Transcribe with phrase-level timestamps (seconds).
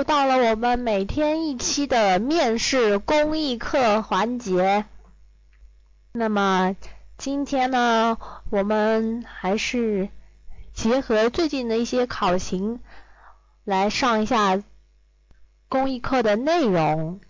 [0.00, 4.86] 又到了我们每天一期的面试公益课环节。
[6.12, 6.74] 那么
[7.18, 8.16] 今天呢，
[8.48, 10.08] 我们还是
[10.72, 12.80] 结合最近的一些考勤
[13.64, 14.62] 来上一下
[15.68, 17.20] 公益课的内容。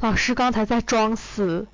[0.00, 1.68] 老师刚才在装死。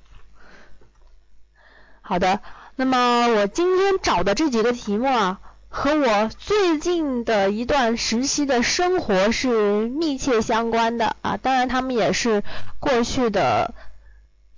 [2.01, 2.39] 好的，
[2.75, 5.39] 那么我今天找的这几个题目啊，
[5.69, 12.43] 和我最近的一段实习的生活是密切相关的啊，当然他们也是
[12.79, 13.73] 过去的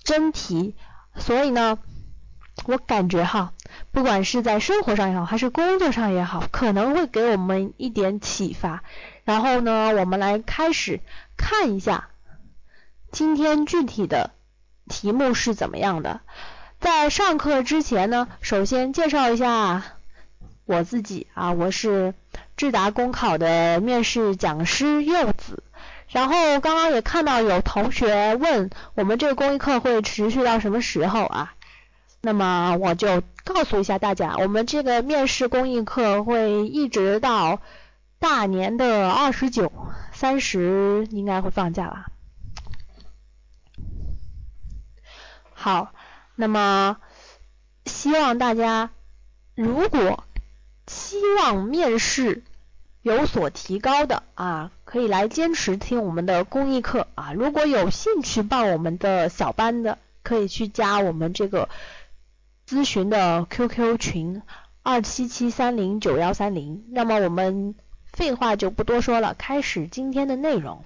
[0.04, 0.76] 真题，
[1.18, 1.78] 所以呢，
[2.66, 3.54] 我感觉哈，
[3.92, 8.84] 不管是在生活上也好，还是工作上也好，可能会给我们一点启发。
[9.24, 11.02] 然后呢，我们来开始
[11.36, 12.10] 看一下。
[13.12, 14.32] 今天具体的
[14.90, 16.22] 题目是怎么样的？
[16.80, 19.84] 在上课之前呢，首先介绍一下
[20.66, 22.14] 我自己啊，我是
[22.58, 25.64] 智达公考的面试讲师柚子。
[26.10, 31.54] 然后刚刚也看到有同学问我们这个公益课会持续到什么时候啊？
[32.22, 37.62] 那么我就告诉一下大家，我们这个面试公益课会一直到
[38.20, 39.72] 大年的二十九、
[40.14, 42.06] 三十应该会放假吧。
[45.54, 45.94] 好，
[46.36, 46.98] 那么
[47.86, 48.90] 希望大家
[49.56, 50.24] 如果
[50.86, 52.44] 期望面试
[53.02, 57.34] 有所提高的啊，可以来坚持听我们的公益课啊。
[57.34, 61.70] 如果有兴趣报我们的小班的，可以去加我们这个
[62.68, 64.42] 咨询的 QQ 群
[64.82, 66.86] 二七七三零九幺三零。
[66.90, 67.76] 那么我们
[68.12, 70.84] 废话就不多说了，开始今天的内容。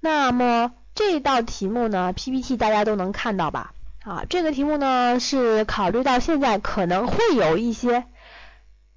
[0.00, 3.72] 那么这道题目呢，PPT 大家都能看到吧？
[4.10, 8.06] 啊，这个题目呢是考虑到现在可能会有一些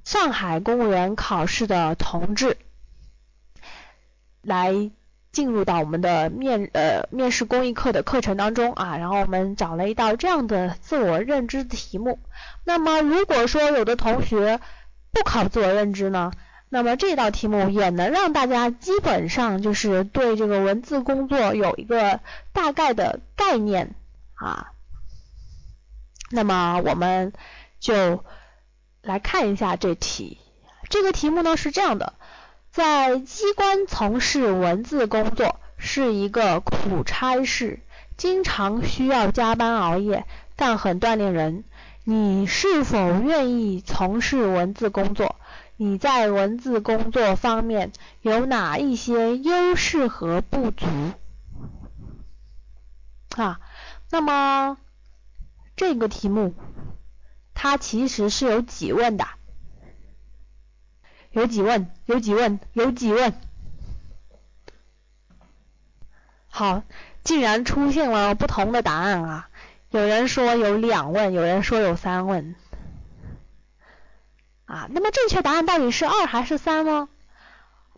[0.04, 2.58] 上海公务员考试的同志
[4.42, 4.90] 来
[5.32, 12.18] 进入到我们的面呃面试公益课的课程当中啊，然后我们找了一道这样的自我认知题目。
[12.64, 14.60] 那么如果说有的同学
[15.12, 16.32] 不考自我认知呢，
[16.70, 22.20] 那么这道题目也能让大家基本上就是对这个文字工作有一个
[22.52, 23.94] 大概的概念
[24.34, 24.72] 啊。
[26.36, 27.32] 那么我们
[27.80, 28.26] 就
[29.04, 30.40] 来看一下这题。
[30.90, 32.14] 这个题目呢是这样的：
[32.72, 37.82] 在机关从事文字工作是一个苦差事，
[38.18, 41.66] 经常需要加班熬夜，但很锻炼人。
[42.04, 45.36] 你是否愿意从事文字工作？
[45.78, 47.92] 你在文字工作方面
[48.22, 50.88] 有哪一些优势和不足？
[53.38, 53.60] 啊，
[54.10, 54.78] 那么。
[55.84, 56.56] 这个题目，
[57.54, 59.28] 它其实是有几问的，
[61.32, 63.34] 有几问，有几问，有几问。
[66.48, 66.84] 好，
[67.26, 69.50] 竟然出现了不同的答案啊！
[69.90, 72.56] 有人说有两问，有人说有三问。
[74.64, 77.10] 啊，那么正确答案到底是二还是三呢？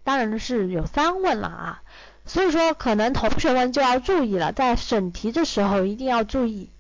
[0.04, 1.84] 当然是有三问了啊！
[2.26, 6.72] 所以说，可能同学们就要注意了，在审题的时候一定要注意。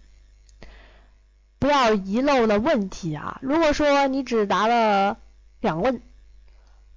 [1.65, 3.39] 不要遗漏了问题啊！
[3.41, 5.17] 如果说你只答了
[5.61, 5.99] 两问，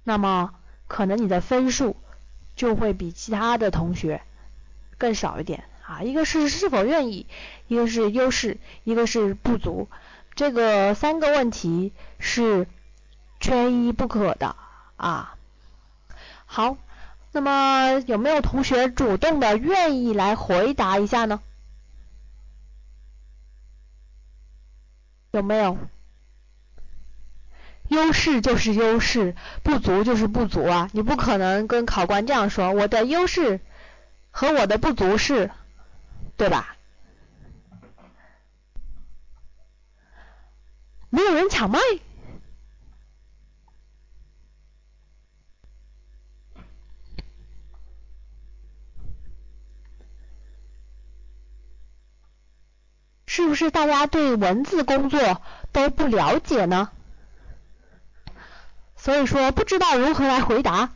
[0.03, 0.53] 那么
[0.87, 1.95] 可能你的分数
[2.55, 4.21] 就会比其他的同学
[4.99, 6.03] 更少一点啊。
[6.03, 7.25] 一个是是否愿意，
[7.67, 9.89] 一个是优势，一个是不足，
[10.35, 12.67] 这个三个问题是
[13.39, 14.55] 缺一不可的
[14.97, 15.33] 啊。
[16.45, 16.77] 好，
[17.31, 21.41] 那么有没有同学主动的愿意来回答一下呢？
[25.31, 25.77] 有没有？
[27.87, 30.89] 优势就是优势，不足就是不足啊！
[30.93, 33.61] 你不可能跟考官这样说，我的优势
[34.29, 35.49] 和我的不足是，
[36.37, 36.75] 对吧？
[41.09, 41.79] 没有人抢麦。
[53.39, 55.41] 是不是大家对文字工作
[55.71, 56.89] 都不了解呢？
[58.97, 60.89] 所以说不知道如何来回答。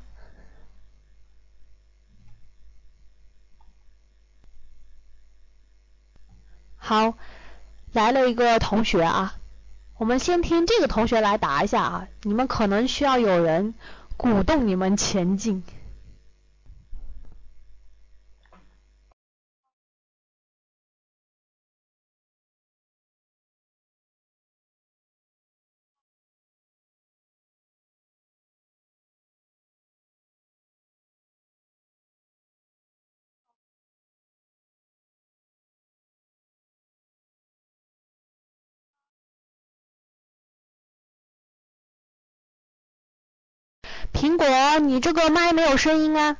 [6.75, 7.13] 好，
[7.93, 9.35] 来了一个同学啊，
[9.97, 13.73] 我们先听这个同学来答一下啊，你们可能需要有人
[14.17, 15.63] 鼓动你们前进。
[44.93, 46.37] 你这个麦没有声音啊，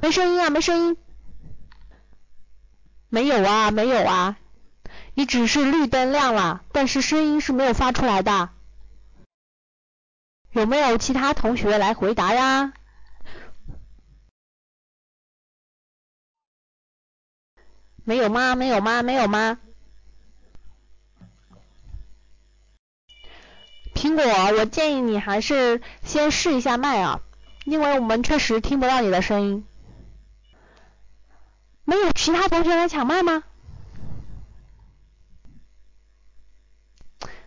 [0.00, 0.96] 没声音啊，没声音。
[3.08, 4.36] 没有啊，没有啊，
[5.14, 8.48] 你只是绿灯亮了，但是声音是没有发出来的。
[10.50, 12.72] 有没有其他同学来回答呀？
[18.02, 18.56] 没有吗？
[18.56, 19.04] 没有吗？
[19.04, 19.60] 没有吗？
[23.94, 24.24] 苹果，
[24.58, 27.20] 我建议你还是先试一下麦啊，
[27.64, 29.66] 因为我们确实听不到你的声音。
[31.84, 33.44] 没有其他同学来抢麦吗？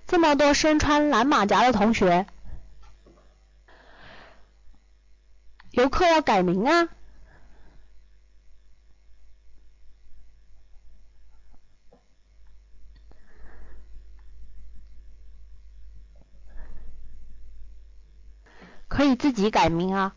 [0.08, 2.28] 这么多身穿蓝马甲的同学。
[5.72, 6.95] 游客要改名啊！
[18.88, 20.16] 可以自己改名啊。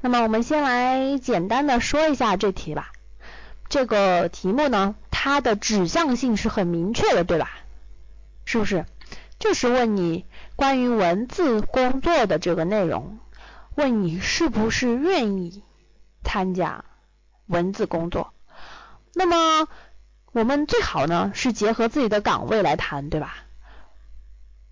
[0.00, 2.92] 那么我们先来简单的说一下这题吧。
[3.68, 7.50] 这个题目呢，它的指向性是很明确的，对吧？
[8.44, 8.84] 是不是？
[9.38, 10.26] 就是问你
[10.56, 13.18] 关于文字工作的这个内容，
[13.74, 15.62] 问你是不是愿意
[16.22, 16.84] 参加
[17.46, 18.34] 文字工作。
[19.14, 19.68] 那么
[20.32, 23.36] 我们最好呢是结合自己的岗位来谈，对吧？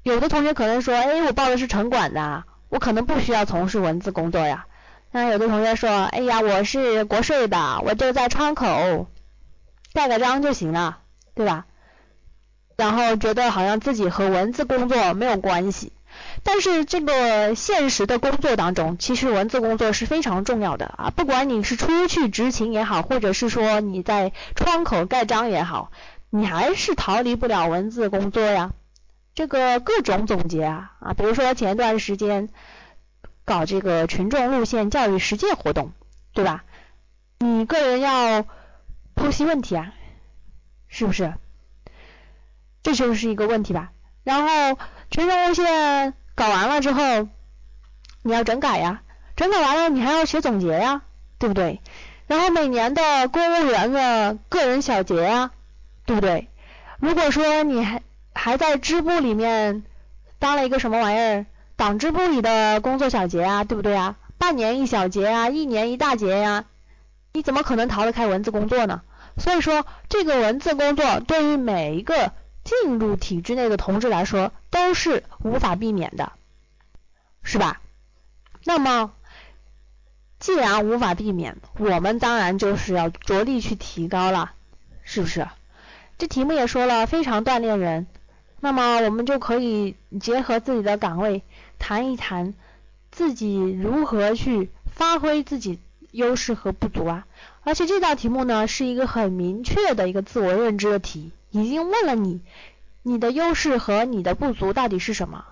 [0.02, 4.66] 有的同学可能说，哎，我报的是城管的，我可能不需要从事文字工作呀。
[5.10, 9.08] 那有的同学说，哎呀，我是国税的，我就在窗口
[9.92, 11.00] 盖个章就行了，
[11.34, 11.66] 对吧？
[12.76, 15.92] 然后觉得好像自己和文字工作没有关系，
[16.42, 21.10] 但是这个现实的工作当中，其实文字工作是非常重要的啊！
[21.10, 25.90] 不管你是出去执勤也好，或者是说你在窗口盖章也好，
[26.30, 28.72] 你还是逃离不了文字工作呀。
[29.34, 32.48] 这个各种总结啊啊，比如说前段时间
[33.44, 35.92] 搞这个群众路线教育实践活动，
[36.32, 36.64] 对吧？
[37.38, 38.44] 你个人要
[39.14, 39.94] 剖析问题啊，
[40.88, 41.34] 是不是？
[42.82, 43.92] 这就是一个问题吧。
[44.24, 44.78] 然后
[45.10, 47.28] 群众路线搞完了之后，
[48.22, 49.02] 你要整改呀，
[49.36, 51.02] 整改完了你还要写总结呀，
[51.38, 51.80] 对不对？
[52.26, 55.50] 然后每年的公务员的个人小结呀，
[56.06, 56.48] 对不对？
[56.98, 58.02] 如果说你还
[58.34, 59.82] 还在支部里面
[60.38, 61.46] 当了一个什么玩意儿，
[61.76, 64.16] 党支部里的工作小结啊，对不对啊？
[64.38, 66.66] 半年一小结啊，一年一大结呀，
[67.32, 69.02] 你怎么可能逃得开文字工作呢？
[69.38, 72.32] 所以说，这个文字工作对于每一个
[72.70, 76.30] 进入体制内的同志来说都是无法避免的，
[77.42, 77.80] 是吧？
[78.62, 79.12] 那么
[80.38, 84.52] 既然无法避免，我们当然就是要着力去提高了，
[85.02, 85.48] 是不是？
[86.16, 88.06] 这题目也说了，非常锻炼人。
[88.60, 91.42] 那么我们就可以结合自己的岗位
[91.80, 92.54] 谈一谈
[93.10, 95.80] 自己如何去发挥自己
[96.12, 97.26] 优势和不足啊。
[97.62, 101.32] 而且这道题目呢是一个很明确的一个自我认知的题。
[101.50, 102.40] 已经问了你，
[103.02, 105.44] 你的优势和你的不足到底是什么？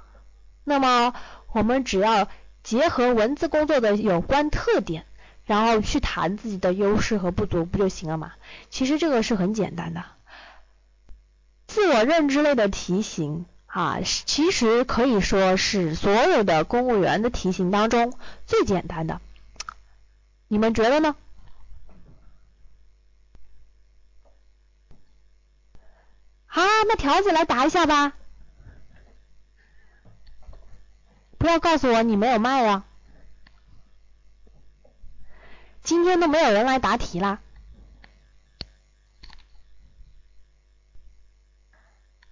[0.64, 1.14] 那么
[1.52, 2.28] 我们只要
[2.62, 5.06] 结合文字工作的有关特点，
[5.44, 8.32] 然后去谈自己的优势和不足，不就行了吗？
[8.70, 10.04] 其实这个是很简单的，
[11.66, 18.12] 自我认知类的题型啊，其实可以说是所有的公务员的题型当中
[18.46, 19.20] 最简单的，
[20.48, 21.16] 你们觉得呢？
[26.58, 28.14] 啊，那条子来答一下吧。
[31.38, 32.84] 不要告诉我你没有麦啊！
[35.84, 37.38] 今天都没有人来答题啦。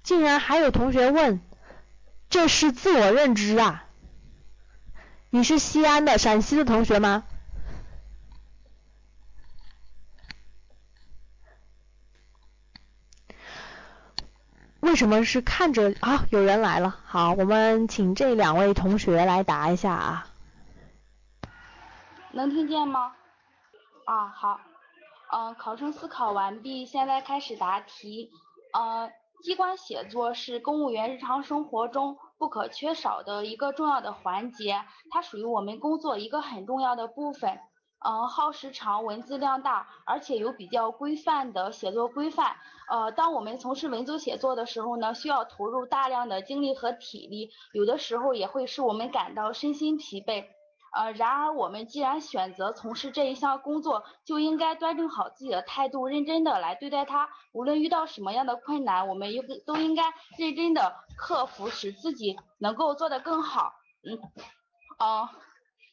[0.02, 1.40] 竟然还有同学问，
[2.28, 3.84] 这是自我认知啊？
[5.30, 7.22] 你是西安的陕西的同学吗？
[14.86, 16.24] 为什么是看着啊？
[16.30, 20.26] 有人来了，好，我们请这两位同学来答一下啊。
[22.30, 23.12] 能听见吗？
[24.04, 24.60] 啊，好，
[25.32, 28.30] 嗯，考生思考完毕，现在开始答题。
[28.72, 29.10] 呃，
[29.42, 37.58] 机关写作是公务员日常生活中不可缺少的一个重要的环节，它属于我们工作一个很重要的部分。
[37.98, 42.56] 嗯，耗时长，文字量大，而且有比较规范的写作规范。
[42.88, 50.44] 呃，当我们从事文字写作的时候呢，需要投入大量的精力和体力，有的时候也会使我们感到身心疲惫。
[50.94, 57.28] 呃，然而我们既然选择从事这一项工作，就应该端正好自己的态度，认真的来对待它。
[57.52, 60.04] 无论遇到什么样的困难，我们应都应该
[60.38, 63.74] 认真的克服，使自己能够做得更好。
[64.08, 64.18] 嗯，
[64.98, 65.28] 呃，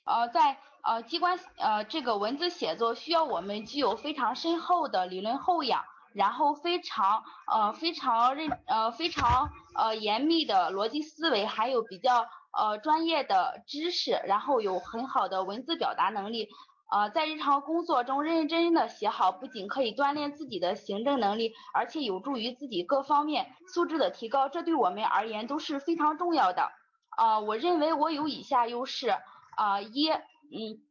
[0.05, 5.83] 呃，在呃机关呃这个文字写作需要我们具有非常深厚的理论厚养。
[6.15, 16.49] 然后非常呃非常认呃非常呃严密的逻辑思维，还有比较呃专业的知识，然后有很好的文字表达能力，
[16.91, 26.69] 呃在日常工作中认认真真的写好，不仅可以锻炼自己的行政能力，而且有助于自己各方面素质的提高，这对我们而言都是非常重要的。
[27.17, 29.15] 啊，我认为我有以下优势，
[29.55, 30.81] 啊一嗯。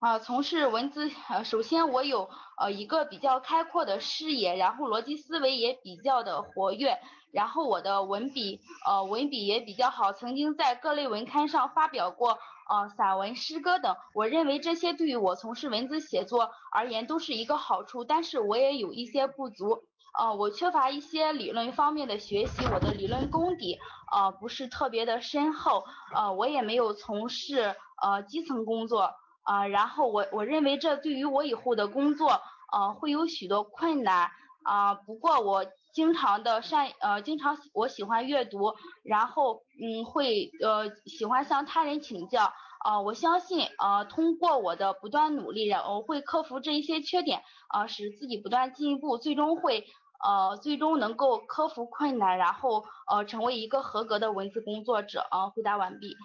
[0.00, 2.28] 啊，从事文字，呃，首先我有
[2.58, 6.98] 呃一个比较开阔的视野，然后逻辑思维也比较的活跃，
[7.32, 13.96] 然后我的文笔，呃，文笔也比较好，曾经在各类文刊上发表过呃散文、诗歌等。
[14.14, 19.84] 我认为这些对于我从事文字写作而言都是一个好处，但是我也有一些不足，
[20.18, 23.78] 呃，我缺乏一些理论方面的学习，我的理论功底
[24.12, 29.14] 呃不是特别的深厚，呃，我也没有从事呃基层工作。
[29.46, 32.40] 啊，然后我我认为这对于我以后的工作，
[32.72, 34.30] 呃，会有许多困难
[34.62, 34.94] 啊。
[34.94, 38.72] 不过我经常的善，呃，经常我喜欢阅读，
[39.02, 42.54] 然后嗯，会呃喜欢向他人请教
[42.86, 43.02] 啊。
[43.02, 49.84] 我相信呃，通过我的不断努力，然后会克服这一些缺点啊，使自己不断进步，最终会
[50.24, 55.50] 呃最终能够克服困难，然后呃成为一个合格的文字工作者啊。
[55.50, 56.16] 回答完毕。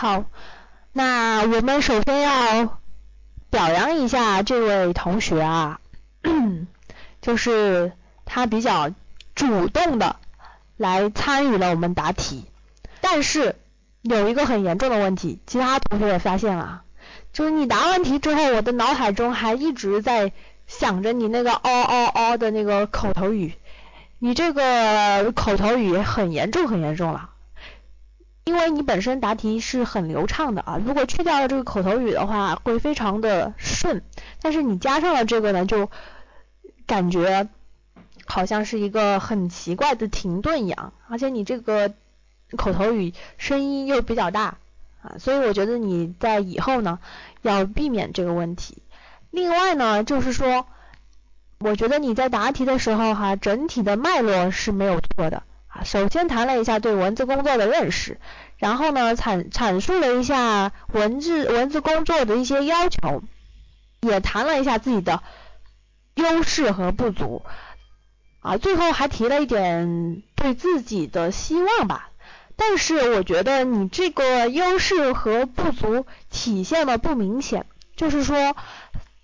[0.00, 0.26] 好，
[0.92, 2.78] 那我们首先要
[3.50, 5.80] 表扬一下这位同学啊，
[7.20, 7.90] 就是
[8.24, 8.92] 他比较
[9.34, 10.14] 主动的
[10.76, 12.44] 来参与了我们答题，
[13.00, 13.56] 但是
[14.02, 16.82] 有一个很严重的问题，其他同学也发现了，
[17.32, 20.30] 就是你答完题之后，我的脑海中还一直在
[20.68, 23.52] 想着你那个嗷嗷嗷的那个口头语，
[24.20, 27.30] 你这个口头语很严重很严重了。
[28.48, 34.02] 因为你本身答题是很流畅的啊，如果去掉了这个口头语的话，会非常的顺。
[34.40, 35.90] 但是你加上了这个呢，就
[36.86, 37.46] 感觉
[38.24, 41.92] 好像是一个很奇怪的停顿一样，而且你这个
[42.56, 44.56] 口头语声音又比较大
[45.02, 47.00] 啊，所以我觉得你在以后呢
[47.42, 48.82] 要避免这个问题。
[49.30, 50.64] 另外呢，就是说，
[51.58, 55.42] 我觉得你在答题的时候哈，整体的脉络是没有错的。
[55.84, 58.18] 首先谈了一下对文字工作的认识，
[58.56, 63.22] 然后呢阐阐述了一下文字文字工作的一些要求，
[64.00, 65.22] 也谈了一下自己的
[66.14, 67.42] 优势和不足，
[68.40, 72.10] 啊，最后还提了一点对自己的希望吧。
[72.56, 78.56] 但是我觉得你这个优势和不足体现的不明显，就是说，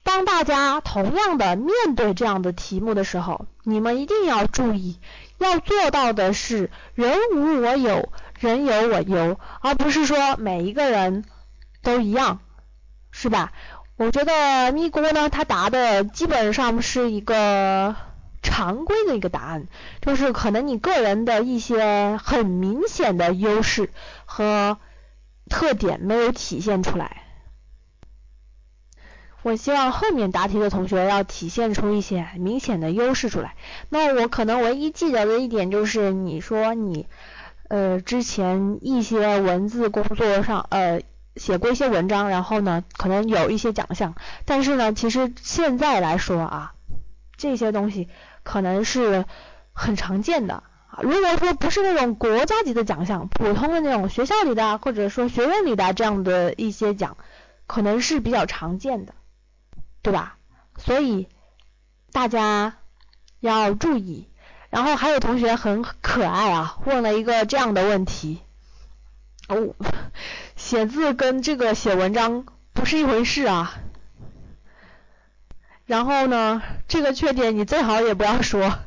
[0.05, 5.01] 当大家同样的面对这样的题目的时候，你们一定要注意。
[5.45, 8.09] 要做到的是人无我有，
[8.41, 11.25] 人有我优，而不是说每一个人
[11.83, 12.41] 都一样，
[13.11, 13.53] 是吧？
[13.97, 17.95] 我觉得咪咕呢，他答的基本上是一个
[18.43, 19.69] 常规的一个答案，
[20.01, 23.91] 就是可能你个人的一些很明显的优势
[24.25, 24.79] 和
[25.49, 27.24] 特点没有体现出来。
[29.45, 33.57] 我希望后面答题的同学要体现出一些明显的优势出来。
[33.91, 37.07] 那我可能唯一记得的一点就是，你说你
[37.69, 41.03] 呃之前一些文字工作上呃
[41.37, 44.15] 写过一些文章，然后呢可能有一些奖项，
[44.47, 46.73] 但是呢其实现在来说啊，
[47.37, 48.09] 这些东西
[48.45, 49.27] 可能是
[49.75, 50.63] 很常见的。
[51.03, 57.19] 如果说不是那种国家级的奖项，普通的那种学校里的或者说学院里的这样的一些奖，
[57.67, 59.13] 可能是比较常见的。
[60.05, 60.37] 对吧？
[60.77, 61.29] 所以
[62.13, 62.77] 大家
[63.41, 64.29] 要注意。
[64.69, 68.43] 然后还有同学很可爱啊，问了一个这样的问题：
[69.49, 69.75] 哦，
[70.57, 72.45] 写字跟这个写文章
[72.75, 73.73] 不是一回事啊。
[75.87, 78.79] 然后呢，这个缺点你最好也不要说。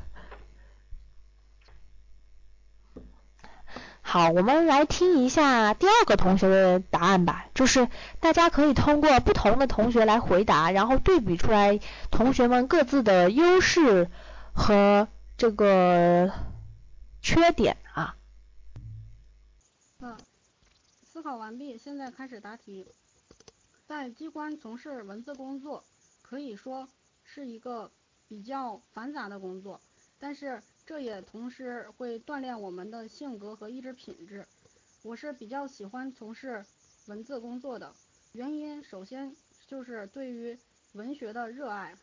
[4.17, 7.45] 好，我们来听一下第二个同学的答案吧。
[7.53, 7.87] 就是
[8.19, 14.09] 大家可以通过不同的同学来回答，然后对比出来同学们各自的优势
[14.55, 15.07] 和
[15.37, 16.31] 这个
[17.21, 18.15] 缺点啊。
[19.99, 20.17] 嗯，
[21.03, 22.87] 思考完毕，现在开始答题。
[23.85, 25.83] 在机关从事文字工作，
[26.23, 26.89] 可以说
[27.23, 27.91] 是一个
[28.27, 29.79] 比较繁杂的工作，
[30.17, 30.63] 但是。
[30.87, 34.47] 这也同时会锻炼我们的性格和意志品质。
[35.03, 36.65] 我是比较喜欢从事
[37.07, 37.93] 文字工作的，
[38.31, 39.35] 原因首先
[39.67, 40.57] 就是对于
[40.93, 41.93] 文学的热爱，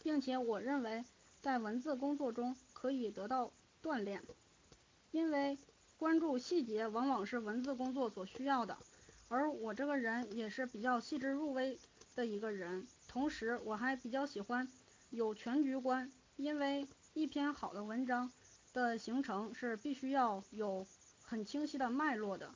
[0.00, 1.04] 并且我认为
[1.42, 3.50] 在文字工作中可以得到
[3.82, 4.22] 锻炼，
[5.10, 5.58] 因为
[5.96, 8.78] 关注细节往往是文字工作所需要的，
[9.26, 11.76] 而我这个人也是比较细致入微
[12.14, 14.68] 的一个人，同时我还比较喜欢
[15.10, 18.30] 有全局观，因为一篇好的文章
[18.74, 20.86] 的形成是必须要有。
[21.26, 22.54] 很清晰的脉络的，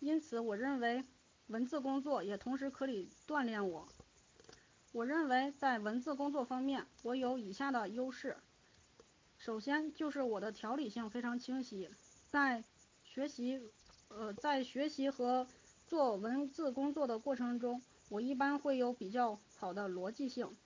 [0.00, 1.04] 因此我认为
[1.46, 3.86] 文字工作也同时可以锻炼我。
[4.90, 8.36] 我认为在文字工作方面，我有以下的优势。
[9.38, 11.88] 首先就是我的条理性非常清晰，
[12.28, 12.64] 在
[13.04, 13.62] 学习
[14.08, 15.46] 呃在学习和
[15.86, 20.56] 做文字工作的过程中，我一般会有比较好的逻辑性，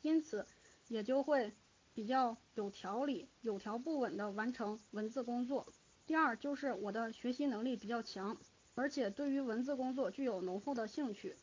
[0.00, 0.46] 因此
[0.88, 1.52] 也就会
[1.94, 5.66] 比较有条理、有条不紊的完成文字工作。
[6.06, 8.36] 第二就是我的学习能力比较强，
[8.74, 11.36] 而且对于文字工作具有浓厚的兴趣。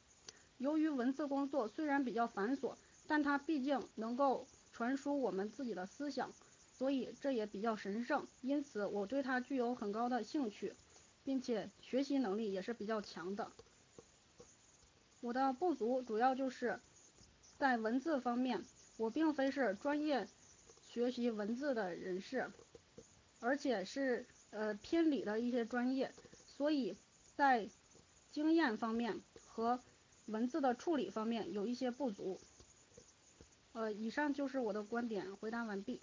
[0.57, 2.75] 由于文字工作虽然比较繁琐，
[3.07, 6.31] 但它毕竟能够传输我们自己的思想，
[6.73, 8.27] 所以这也比较神圣。
[8.41, 10.73] 因此我对它具有很高的兴趣，
[11.23, 13.51] 并且学习能力也是比较强的。
[15.21, 16.79] 我的不足主要就是
[17.57, 18.63] 在文字方面，
[18.97, 20.27] 我并非是专业
[20.97, 22.51] 学习文字的人士，
[23.39, 24.25] 而且是。
[24.49, 26.09] 呃，偏理的一些专业，
[26.57, 26.97] 所以
[27.35, 27.67] 在
[28.31, 29.81] 经验方面和
[30.25, 32.39] 文字的处理方面有一些不足。
[33.73, 36.01] 呃，以上就是我的观点，回答完毕。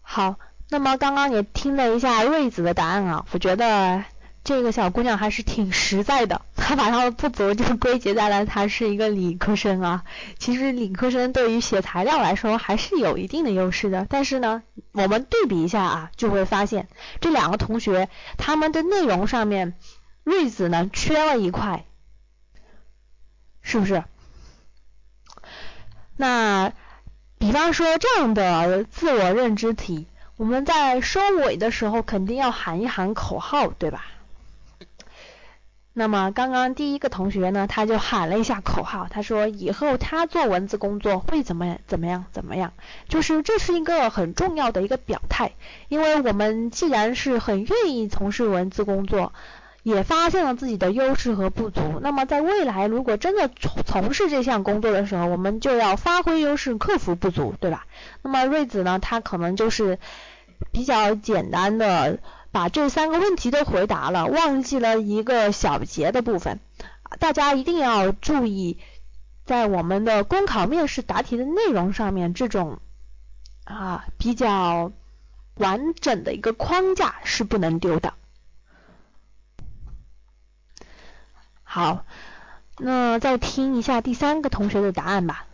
[0.00, 0.38] 好，
[0.70, 4.04] 那么刚刚也听了一下瑞子的答案啊，我觉得。
[4.44, 10.04] 这个小姑娘还是挺实在的，他把他的不足就归结在了他是一个理科生啊。
[10.38, 16.88] 其实理科生对于写材料来说还是有一定的优势的，但是呢，我们对比一下啊，就会发现
[17.20, 19.74] 这两个同学他们的内容上面，
[20.22, 21.84] 瑞子呢缺了一块，
[23.60, 24.02] 是不是？
[26.16, 26.72] 那
[27.38, 30.06] 比方说这样的自我认知题，
[30.38, 34.06] 我们在收尾的时候肯定要喊一喊口号，对吧？
[35.96, 42.72] 那么刚刚第一个同学呢，他就喊了一下口号，他说以后他做文字工作会怎么怎么样怎么样，
[43.08, 45.52] 就是这是一个很重要的一个表态，
[45.88, 49.32] 因为我们既然是很愿意从事文字工作，
[49.84, 57.86] 也发现了自己的优势和不足，那么在未来如果真的从从事这项工作的时候，我们就要发挥优势，克服不足，对吧？
[58.20, 60.00] 那么瑞子呢，他可能就是
[60.72, 62.18] 比较简单的。
[62.54, 66.60] 把这三个问题都回答了，忘记了一个小节的部分，
[67.18, 68.78] 大家一定要注意，
[69.44, 72.78] 在我们的公考面试答题的内容上面，这种
[73.64, 74.92] 啊比较
[75.56, 78.14] 完整的一个框架是不能丢的。
[81.64, 82.04] 好，
[82.78, 85.48] 那再听一下第三个同学的答案吧。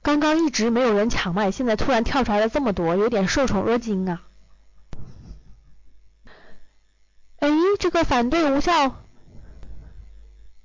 [0.00, 4.22] 刚刚一直没有人抢麦，现在突然跳出来了这么多，有点受宠若惊啊。
[7.38, 7.48] 哎，
[7.78, 8.96] 这个反对无效，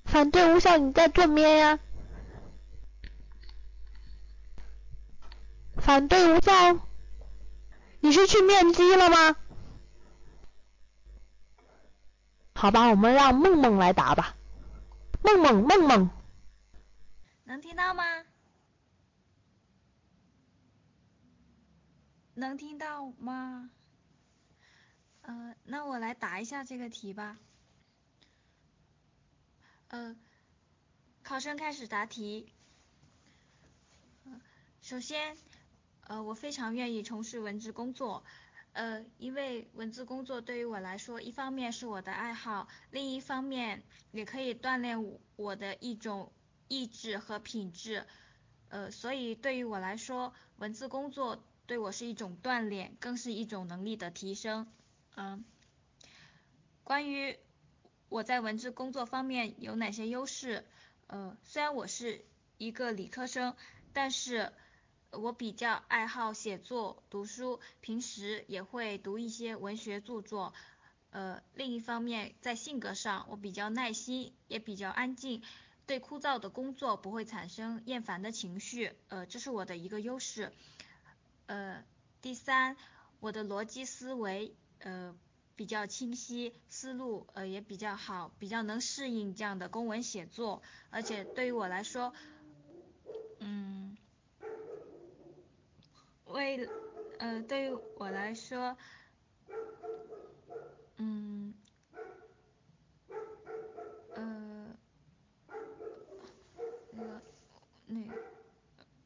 [0.06, 1.80] 反对无效，你在做咩呀？
[5.78, 6.80] 反对无效，
[8.00, 9.36] 你是去面基了吗？
[12.56, 14.36] 好吧，我们让梦梦来答吧。
[15.22, 16.10] 梦梦，梦梦，
[17.44, 18.04] 能听到吗？
[22.34, 23.70] 能听到吗？
[25.24, 27.38] 呃，那我来答一下这个题吧。
[29.88, 30.16] 呃，
[31.24, 32.52] 考生开始答题。
[34.82, 35.38] 首先，
[36.02, 38.26] 呃，我非常愿意从事文字工作，
[38.74, 43.82] 呃，因为文字工作对于我来说，一方面是我的爱好，另一方面
[44.12, 46.34] 也可以锻炼我的一种
[46.68, 48.06] 意志和品质，
[48.68, 54.68] 呃，所以对于我来说，文字工作对我是一种锻炼，更是一种能力的提升。
[55.16, 55.46] 嗯，
[56.84, 57.38] 关于
[58.10, 60.66] 我在文字工作方面有哪些优势？
[61.08, 62.26] 呃，虽然我是
[62.58, 63.56] 一个理科生，
[63.94, 64.52] 但是
[65.12, 70.54] 我比较爱好写作、读书，平时也会读一些文学著作。
[71.12, 75.44] 呃，另一方面，在性格上，我比较耐心，也比较安静，
[75.86, 78.94] 对枯燥的工作不会产生厌烦的情绪。
[79.10, 80.52] 呃，这是我的一个优势。
[81.46, 81.84] 呃，
[82.20, 82.78] 第三，
[83.20, 84.56] 我的逻辑思维。
[84.84, 85.16] 呃
[85.56, 90.62] 比较清晰思路呃也比较好比较能适应这样的公文写作。
[90.90, 92.14] 而且对于我来说
[93.40, 93.96] 嗯
[96.26, 96.70] 为
[97.18, 98.76] 呃对于我来说
[100.98, 101.54] 嗯
[104.16, 104.76] 呃
[106.92, 107.22] 那个
[107.88, 108.14] 那个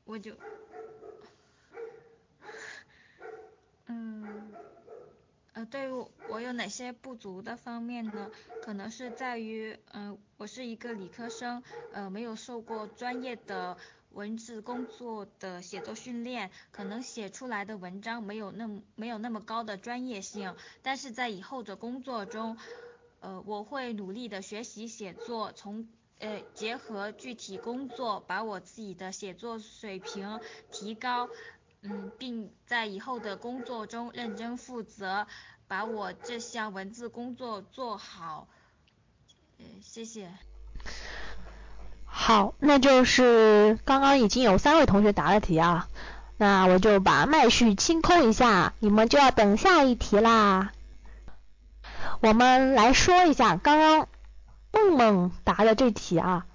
[0.05, 0.35] 我就
[5.57, 8.29] 呃，对于我有哪些不足的方面呢？
[8.61, 13.75] 可能是在于，嗯，我是一个理科生，呃，没有受过专业的
[14.11, 22.55] 文字工作的写作训练，可能写出来的文章没有那么没有那么高的专业性，但是在以后的工作中，
[23.21, 25.87] 呃，我会努力的学习写作，从。
[26.19, 30.39] 呃，结合具体工作，把我自己的写作水平
[30.71, 31.29] 提高，
[31.81, 35.27] 嗯，并在以后的工作中认真负责，
[35.67, 38.47] 把我这项文字工作做好。
[39.59, 40.31] 嗯，谢谢。
[42.05, 45.87] 好，那就是刚刚已经有三位同学答了题啊，
[46.37, 50.71] 那我就把麦序清空一下，你们就要等下一题啦。
[52.21, 54.07] 我们来说一下刚刚。
[54.73, 56.45] 梦梦答的这题啊，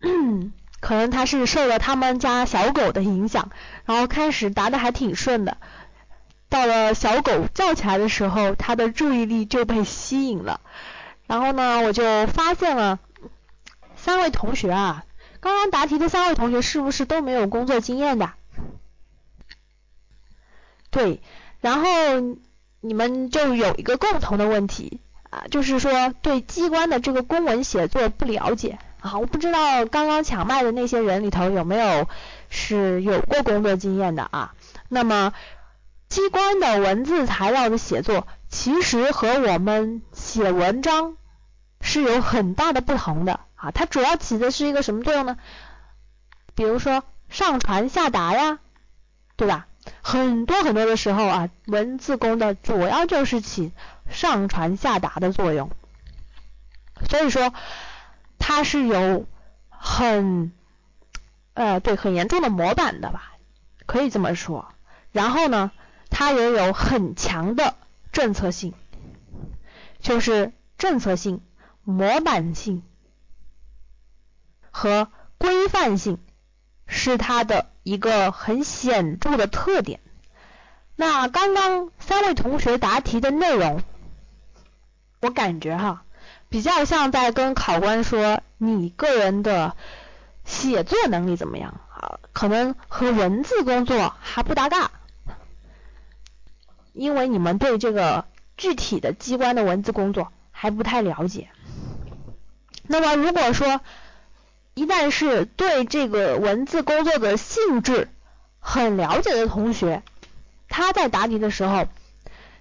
[0.00, 3.50] 嗯 可能他是受了他们家小狗的影响，
[3.84, 5.56] 然后开始答的还挺顺的，
[6.48, 10.60] 到了小狗叫起来的时候，他的注意力就被吸引了。
[11.26, 12.98] 然后呢，我就发现了
[13.96, 15.04] 三位同学啊，
[15.40, 18.32] 刚刚答题的三位同学是不是都没有工作经验的？
[20.90, 21.20] 对，
[21.60, 21.88] 然后
[22.80, 25.00] 你们就有一个共同的问题。
[25.28, 32.08] 啊，就是说对机关的这个公文写作不了解啊，我不知道刚刚抢麦的那些人里头有没有
[32.50, 34.54] 是有过工作经验的啊。
[34.88, 35.32] 那么
[36.08, 41.16] 机关的文字材料的写作，其实和我们写文章
[41.80, 43.70] 是有很大的不同的啊。
[43.70, 45.36] 它主要起的是一个什么作用呢？
[46.54, 48.58] 比如说上传下达呀，
[49.36, 49.66] 对吧？
[50.02, 53.72] 很多很多的时候啊，文字工的主要就是起
[54.10, 55.70] 上传下达的作用，
[57.08, 57.52] 所以说
[58.48, 59.26] 它是有
[59.70, 60.52] 很
[61.54, 63.32] 呃对很严重的模板的吧，
[63.86, 64.68] 可以这么说。
[65.10, 65.72] 然后呢，
[66.10, 67.74] 它也有很强的
[68.12, 68.72] 政策性，
[69.98, 71.40] 就是政策性、
[71.82, 72.84] 模板性
[74.70, 76.20] 和规范性
[76.86, 77.66] 是它的。
[77.82, 80.00] 一个很显著的特点。
[80.96, 83.80] 那刚刚三位同学答题的内容，
[85.20, 86.04] 我感觉哈，
[86.48, 89.76] 比较像在跟考官说你个人的
[90.44, 92.18] 写作能力怎么样啊？
[92.32, 94.90] 可能和文字工作还不搭嘎，
[96.92, 98.24] 因为你们对这个
[98.56, 101.48] 具体的机关的文字工作还不太了解。
[102.86, 103.80] 那么如果说，
[104.74, 108.08] 一旦是对这个文字工作的性质
[108.60, 110.02] 很了解的同学，
[110.68, 111.88] 他在答题的时候，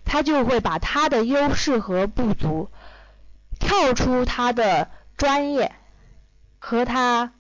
[0.06, 2.70] 他就会把他的优势和不足，
[3.60, 5.74] 跳出他的专业
[6.60, 7.34] 和他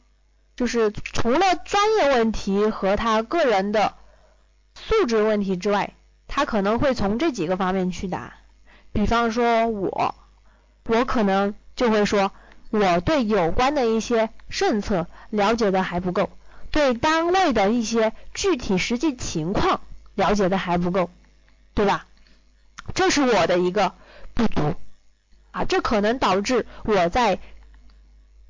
[0.55, 3.95] 就是除了专业问题和他个人的
[4.75, 5.93] 素质问题之外，
[6.27, 8.33] 他可能会从这几个方面去答。
[8.93, 10.15] 比方说我，
[10.85, 12.31] 我可能就会说。
[12.71, 16.29] 我对有关的一些政策了解的还不够，
[16.71, 19.79] 对单位的一些具体实际情况
[20.13, 21.09] 了解的还不够，
[21.73, 22.05] 对吧？
[22.93, 23.93] 这是我的一个
[24.33, 24.75] 不足
[25.55, 27.39] 啊，这可能导致我在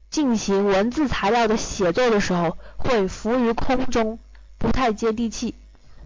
[0.10, 4.18] 进行文字材料的写作的时候会浮于空中，
[4.58, 5.54] 不太接地气，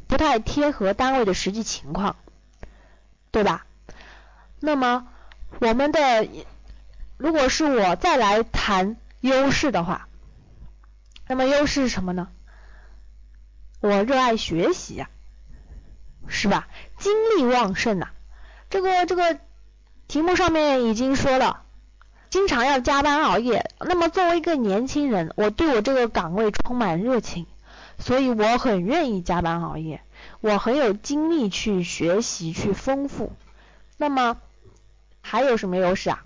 [0.07, 2.17] 不太贴合单位的实际情况，
[3.31, 3.65] 对吧？
[4.59, 5.07] 那么
[5.59, 6.27] 我们的。
[7.15, 10.09] 如果是我再来谈优势的话，
[11.27, 12.27] 那么优势是什么呢？
[13.79, 15.09] 我热爱学习呀，
[16.27, 16.67] 是吧？
[16.97, 18.09] 精力旺盛呐。
[18.69, 19.39] 这个这个
[20.09, 21.61] 题目上面已经说了，
[22.31, 23.69] 经常要加班熬夜。
[23.79, 27.45] 那么作为一个年轻人，我对我这个岗位充满热情，
[27.99, 30.01] 所以我很愿意加班熬夜，
[30.41, 33.31] 我很有精力去学习去丰富。
[33.97, 34.37] 那么
[35.21, 36.25] 还有什么优势啊？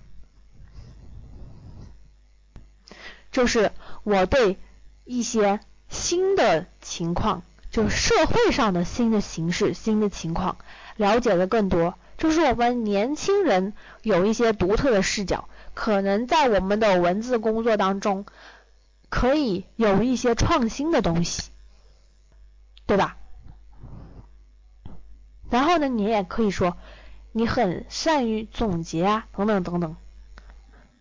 [3.33, 4.57] 就是我对
[5.03, 10.55] 一些新的情况，就社会上的新的形势、新的情况
[10.95, 11.95] 了解的更多。
[12.23, 18.25] 就是我们年轻人有一些独特的视角，可能在我们的文字工作当中
[19.09, 21.51] 可以有一些创新的东西，
[22.85, 23.17] 对吧？
[25.49, 26.77] 然后呢，你也可以说
[27.33, 29.97] 你很善于总结啊，等等等等。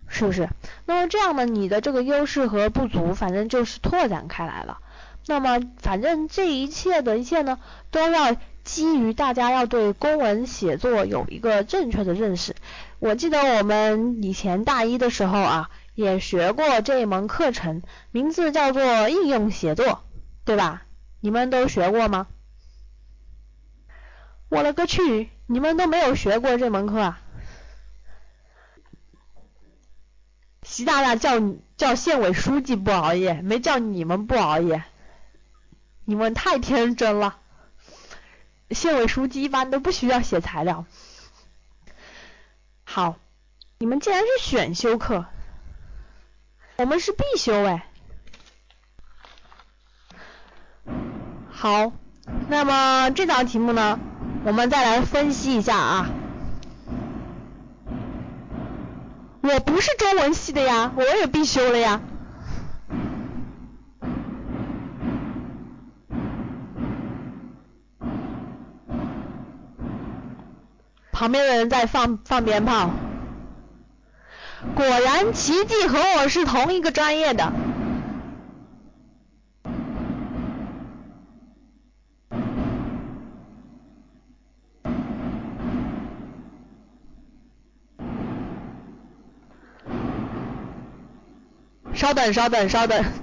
[0.08, 0.48] 是不是？
[0.87, 1.46] 那么这样呢？
[1.46, 4.80] 你的这个优势和不足，反正就是拓展开来了。
[5.26, 7.61] 那么，反正这一切的一切呢，
[7.92, 12.55] 都要基于大家要对公文写作有一个正确的认识。
[12.98, 20.05] 我记得我们以前大一的时候啊，也学过这门课程，名字叫做应用写作，
[20.44, 20.85] 对吧？
[21.20, 22.29] 你们都学过吗？
[24.48, 27.20] 我勒个去，你们都没有学过这门课啊！
[30.62, 34.85] 习大大叫你叫县委书记不熬夜，没叫你们不熬夜，
[36.05, 37.38] 你们太天真了。
[38.74, 40.85] 县委书记一般都不需要写材料。
[42.85, 43.16] 好，
[43.78, 45.24] 你们既然是选修课，
[46.76, 47.88] 我们是必修哎。
[51.50, 51.92] 好，
[52.48, 53.98] 那么这道题目呢，
[54.44, 56.11] 我们再来分析一下啊。
[59.42, 62.00] 我不是中文系的呀，我也必修了呀。
[71.22, 72.90] 旁边的人在放放鞭炮，
[74.74, 77.52] 果然奇迹和我是同一个专业的。
[91.94, 93.21] 稍等，稍等，稍等。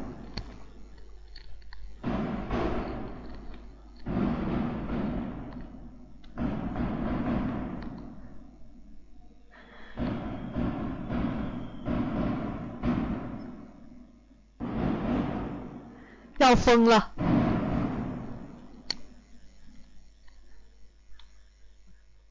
[16.50, 17.12] 要疯了！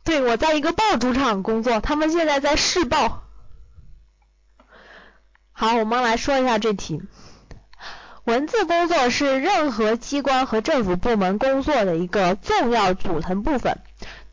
[0.02, 3.22] 对，我在一个爆竹厂工作，他们现在在试爆。
[5.52, 7.00] 好，我们来说一下这题。
[8.24, 13.78] 文字工作是任何机关和政府部门工作的一个重要组成部分。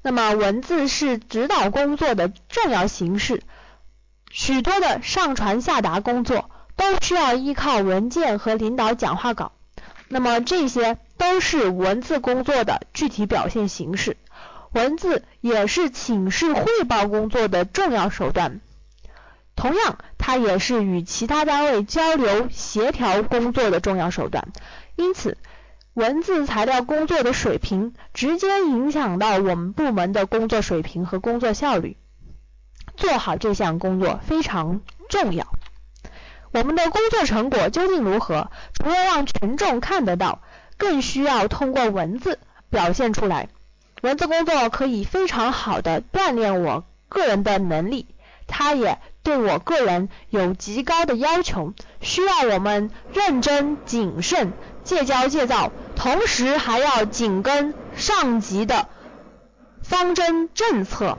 [0.01, 3.43] 那么，文字是指导工作的重要形式，
[4.31, 9.51] 许多的上传下达工作都需要依靠文件和领导讲话稿。
[10.07, 14.17] 那么这些都是文字工作的具体表现形式，
[14.71, 18.61] 文字也是请示汇报工作的重要手段。
[19.55, 24.49] 同样，它也是与其他单位交流协调工作的重要手段。
[24.95, 25.37] 因此，
[25.93, 31.97] 文字材料工作的水平直接影响到我们部门的工作水平和工作效率。
[32.97, 35.47] 做好这项工作非常重要。
[36.55, 38.49] 我们的工作成果究竟如何？
[38.73, 40.41] 除了让群众看得到，
[40.77, 42.39] 更需要通过文字
[42.69, 43.49] 表现出来。
[44.01, 48.07] 文字工作可以非常好的锻炼我个人的能力，
[48.47, 54.53] 它也对我个人有极高的要求，需要我们认真谨慎、
[54.85, 58.87] 戒骄戒躁，同时还要紧跟上级的
[59.83, 61.17] 方针政策。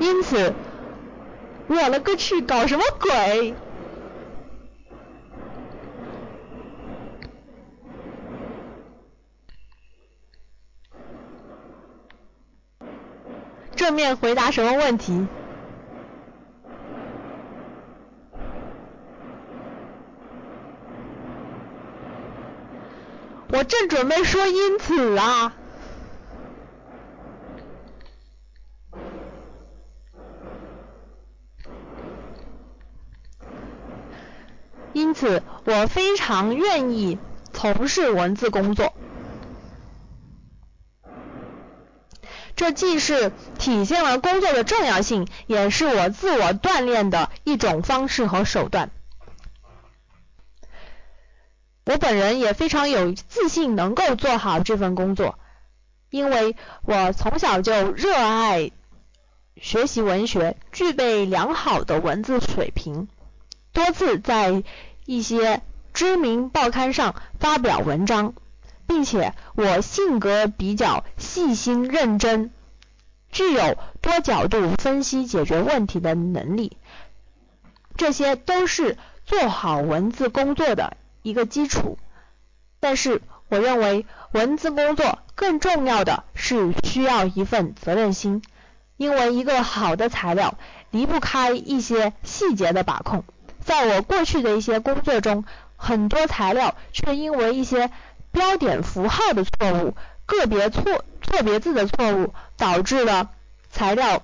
[0.00, 0.54] 因此。
[1.68, 3.54] 我了个去，搞什么鬼？
[13.74, 15.26] 正面回答什么问题？
[23.48, 25.52] 我正准备说因此啊。
[34.96, 37.18] 因此，我非常愿意
[37.52, 38.94] 从事文字工作。
[42.54, 48.90] 这既是体现了工作的重要性，也是我自我锻炼的一种方式和手段。
[51.84, 55.38] 我本人也非常有自信能够做好这份工作，
[56.08, 56.56] 因为
[56.86, 58.70] 我从小就热爱
[59.60, 63.08] 学习文学，具备良好的文字水平。
[63.76, 64.64] 多次在
[65.04, 65.60] 一些
[65.92, 68.32] 知名报刊上发表文章，
[68.86, 72.52] 并且我性格比较细心认真，
[73.30, 76.78] 具有多角度分析解决问题的能力，
[77.98, 81.98] 这些都是做好文字工作的一个基础。
[82.80, 88.42] 但是，我认为文字工作更重要的是需要一份责任心，
[88.96, 90.56] 因为一个好的材料
[90.90, 93.22] 离不开一些细节的把控。
[93.66, 95.44] 在我过去的一些工作中，
[95.76, 97.90] 很多材料却因为一些
[98.30, 103.30] 标点符号的错误、个别错错别字的错误，导致了
[103.68, 104.22] 材料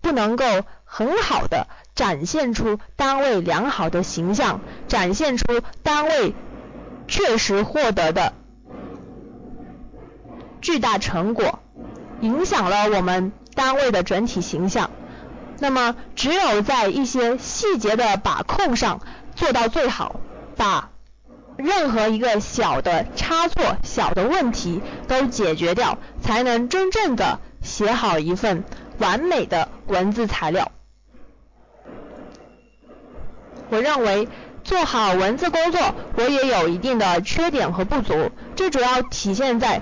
[0.00, 0.44] 不能够
[0.84, 6.34] 很好的展现出单位良好的形象，展现出单位
[7.06, 8.32] 确实获得的
[10.62, 11.58] 巨大成果，
[12.22, 14.90] 影响了我们单位的整体形象。
[15.60, 19.00] 那么，只有在一些细节的把控上
[19.34, 20.20] 做到最好，
[20.56, 20.90] 把
[21.56, 28.64] 任何一个小的差错、小的问题都解决掉，才能真正的写好一份
[28.98, 30.72] 完美的文字材料。
[33.70, 34.28] 我认为
[34.64, 39.80] 做好文字工作，我也有一定的缺点和不足，这主要体现在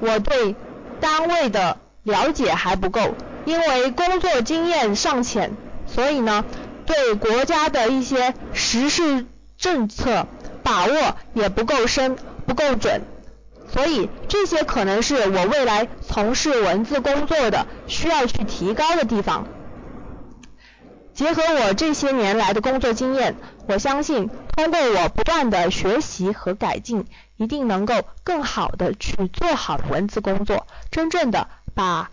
[0.00, 0.54] 我对
[1.00, 5.52] 单位的了解还不够，因为工作经验尚浅，
[5.86, 6.44] 所以呢，
[6.86, 9.26] 对国家的一些实施
[9.56, 10.26] 政策
[10.62, 13.02] 把握也不够深、不够准，
[13.72, 19.46] 所以这些可能是我未来从事文字工作的需要去提高的地方。
[21.14, 23.36] 结合我这些年来的工作经验，
[23.68, 27.04] 我相信通过我不断的学习和改进，
[27.36, 32.10] 一定能够更好的去做好文字工作，真正的把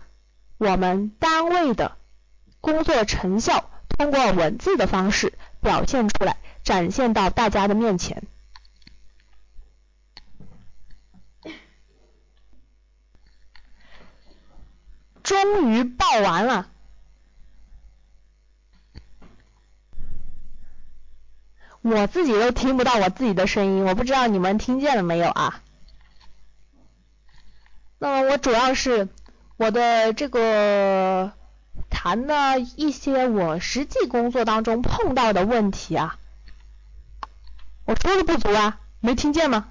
[0.60, 1.96] 我们单位的
[2.60, 8.24] 工作成效通过文字的方式表现出来，展现到大家的面前。
[15.22, 16.68] 终于报完了。
[21.80, 25.62] 我自己都听不到我自己的声音，我不知道你们听见了没有啊？
[27.98, 29.08] 那么我主要是
[29.60, 31.34] 我的这个
[31.90, 36.18] 谈的一些我实际工作当中碰到的问题啊，
[37.84, 39.68] 我说的不足啊，没听见吗？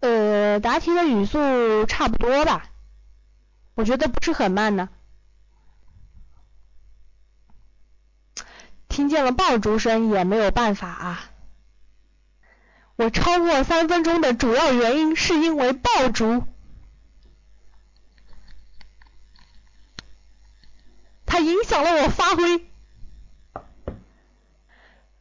[0.00, 2.70] 呃，答题的语速差不多吧，
[3.74, 4.88] 我觉得不是很慢呢。
[8.88, 11.29] 听见了爆竹声也没有办法啊！
[13.00, 16.44] 我超过三分钟的主要原因是因为爆竹，
[21.24, 22.69] 它影响了我发挥。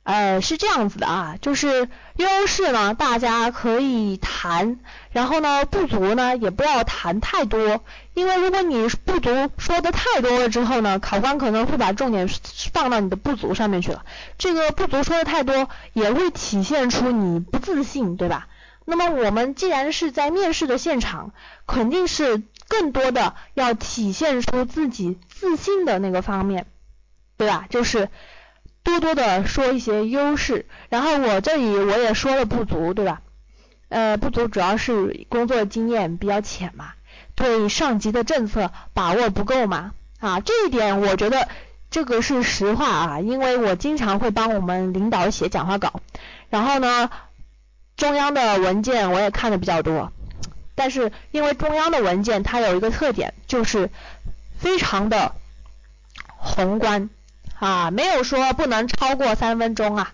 [0.10, 4.80] 呃，是这样子的啊，就是优势呢，大家可以谈，
[5.12, 7.84] 然后呢，不足呢也不要谈太多，
[8.16, 12.28] 因为如果你不足说的太多了之后呢，考官可能会把重点
[12.74, 14.04] 放到你的不足上面去了。
[14.40, 18.48] 这个不足说的太多，也会体现出你不自信，对吧？
[18.86, 21.34] 那么我们既然是在面试的现场，
[21.68, 26.66] 肯定是更多的要体现出自己自信的那个方面，
[27.38, 27.68] 对吧？
[27.70, 28.10] 就是。
[28.84, 33.22] 多多的说一些优势，然后我这里我也说了不足，对吧？
[33.90, 36.94] 呃，不足主要是工作经验比较浅嘛，
[37.36, 41.48] 对上级的政策把握不够嘛，啊，这一点我觉得
[41.90, 46.02] 这个是实话啊，因为我经常会帮我们领导写讲话稿，
[46.50, 47.10] 然后呢，
[47.98, 50.12] 中央的文件我也看的比较多，
[50.76, 53.90] 但是因为中央的文件它有一个特点，就是
[54.60, 55.34] 非常的
[56.38, 57.10] 宏观。
[57.60, 60.14] 啊，没有说不能超过三分钟啊。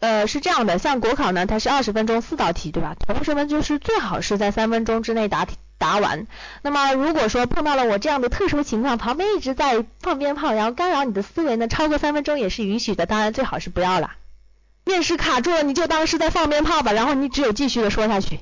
[0.00, 2.94] 呃，是这样的，像国考呢，它是二十分钟四道题，对吧？
[2.94, 6.28] 同学们就是最好是在三分钟之内答题答完。
[6.62, 14.12] 那么如果说碰到了我这样的特殊情况，旁边一直在放鞭炮，然后干扰你的思维呢，超过三分钟也是允许的，当然最好是不要了。
[14.84, 18.38] 面试卡住了，你就当是在放鞭炮吧，然后你只有继续的说下去。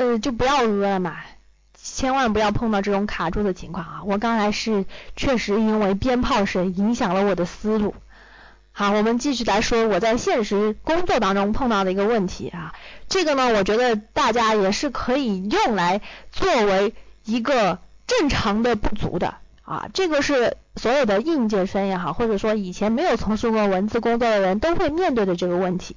[0.00, 1.18] 呃，就不要饿了嘛，
[1.74, 4.00] 千万不要碰到这种卡住的情况啊！
[4.06, 7.94] 我刚才是确实因为鞭炮声影响了我的思路。
[8.72, 12.74] 好，我们继续来说我在现实工作当中碰到的一个问题啊，
[13.10, 16.00] 这个呢，我觉得大家也是可以用来
[16.32, 16.94] 作为
[17.26, 19.34] 一个正常的不足的
[19.64, 25.94] 啊，这个是所有的应届生也好，或者说以前没有从事过文字工作的人都会面对的这个问题。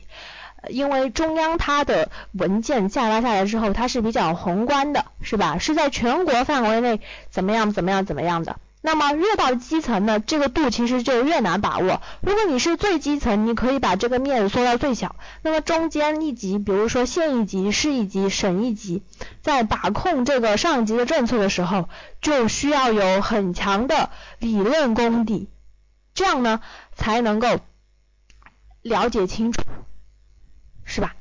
[0.69, 5.57] 因为中央它的文件下发下来之后，它是比较宏观的，是吧？
[5.57, 8.57] 是在全国范围内怎么样怎么样怎么样的。
[8.85, 12.01] 那么越到基层呢，这个度其实就越难把握。
[12.19, 15.15] 如果你是最基层，你可以把这个面缩到最小。
[15.41, 19.01] 那么中间一级，比如说县一级、市一级、省一级，
[19.41, 21.87] 在把控这个上级的政策的时候，
[22.21, 24.09] 就需要有很强的
[24.39, 25.47] 理论功底，
[26.13, 26.59] 这样呢
[26.93, 27.59] 才能够
[28.81, 29.61] 了解清楚。
[30.85, 31.15] 是吧？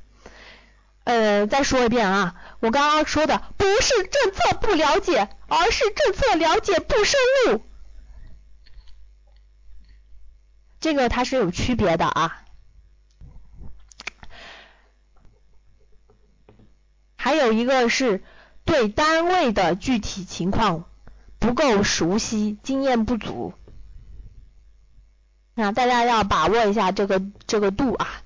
[1.05, 7.61] 呃，再说一遍啊，我刚刚说的不是政策不了解，而是政策了解不深入，
[10.79, 12.45] 这个它是有区别的啊。
[17.17, 18.23] 还有一个是
[18.65, 20.89] 对单位的具体情况
[21.41, 23.55] 不够熟悉，经验不足，
[25.55, 28.23] 那大家要把握一下这个这个度啊。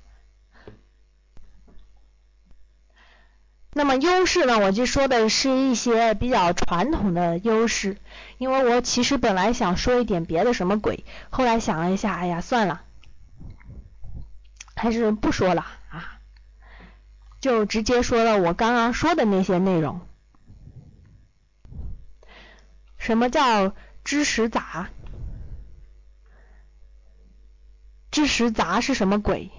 [3.78, 7.98] 那么优势呢，我就说的是一些比较传统的优势，
[8.38, 12.80] 因为我其实本来想说一点别的什么鬼，后来想了一下，哎呀，算了，
[14.74, 16.20] 还是不说了啊，
[17.38, 20.00] 就直接说了我刚刚说的那些内容。
[22.96, 23.74] 什么叫
[24.04, 24.88] 知识杂？
[28.10, 29.50] 知识杂是什么鬼？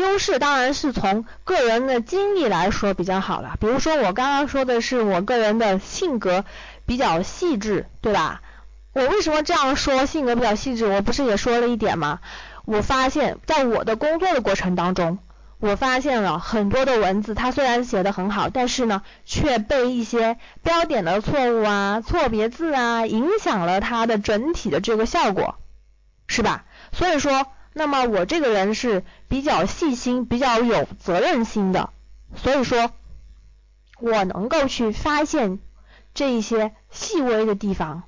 [0.00, 3.56] 优势当然是从个人的经历来说比较好了。
[3.60, 6.44] 比如说我刚刚说的是我个人的性格
[6.86, 8.40] 比较细致，对吧？
[8.92, 10.86] 我为什么这样说性格比较细致？
[10.86, 12.18] 我不是也说了一点吗？
[12.64, 15.18] 我发现在我的工作的过程当中，
[15.60, 25.56] 我发现了很多的文字，它虽然写的很好，但是呢，却被一些标点的错误啊、错别字啊，影响了它的整体的这个效果，
[26.26, 26.64] 是吧？
[26.92, 27.46] 所以说。
[27.72, 31.92] 那么我这个人是比较细心、比较有责任心的，
[32.36, 32.92] 所以说，
[33.98, 35.60] 我能够去发现
[36.12, 38.02] 这一些细微的地方，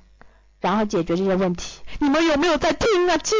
[0.59, 1.81] 然后解决这些问题。
[1.99, 3.17] 你们有没有在听啊？
[3.17, 3.35] 听。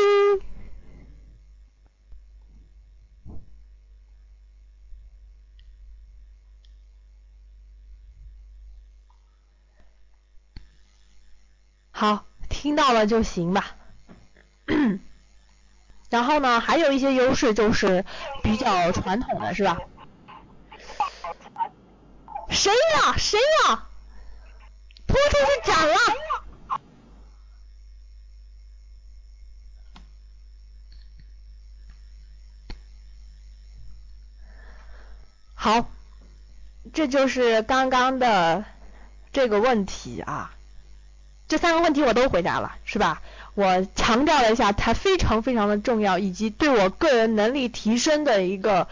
[11.91, 13.76] 好，听到了就行吧。
[16.14, 18.05] 然后呢，还有一些优势就是
[18.43, 19.80] 比较传统的是吧？
[22.51, 23.18] 谁呀？
[23.18, 23.88] 谁呀？
[25.07, 25.95] 拖出去斩了。
[35.55, 35.89] 好，
[36.93, 38.66] 这就是刚刚的
[39.32, 40.53] 这个问题啊。
[41.47, 43.24] 这三个问题我都回答了，是吧？
[43.56, 48.88] 我强调了一下，它非常非常的重要，以及对我个人能力提升的一个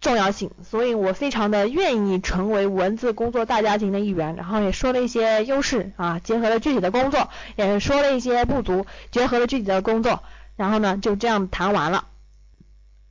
[0.00, 4.34] 重要性，所以我非常的愿意成为文字工作大家庭的一员。
[4.36, 10.22] 然后也说了一些优势啊，结合了具体的工作，也说了一些不足，结合了具体的工作，
[10.56, 12.06] 然后呢就这样谈完了。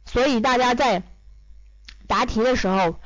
[0.06, 1.04] 所以大家在
[2.08, 3.00] 答题的时候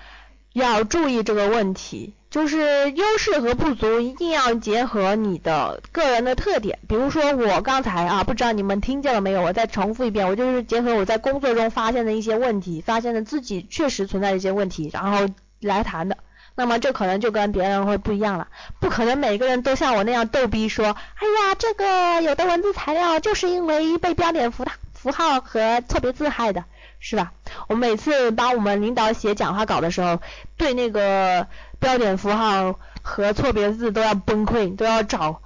[0.53, 2.13] 要注意这个问题。
[2.31, 9.41] 就是优势和不足一定要结合你的个人的特点，比如说我刚才啊，不知道你们听见了没有？
[9.41, 15.27] 我再重复一遍，我就是结合我在工作中发现的一些问题，发现了自己确实存在一些问题，然后
[15.59, 16.17] 来谈的。
[16.55, 18.47] 那么这可能就跟别人会不一样了，
[18.79, 26.63] 不可能每个人都像我那样逗逼说，哎呀，这个有的文字材料就是因为被标点符符号和错别字害的，
[27.01, 27.33] 是吧？
[27.67, 30.21] 我每次帮我们领导写讲话稿的时候，
[30.55, 31.47] 对那个。
[31.81, 35.41] 标点符号和错别字都要崩溃，都要找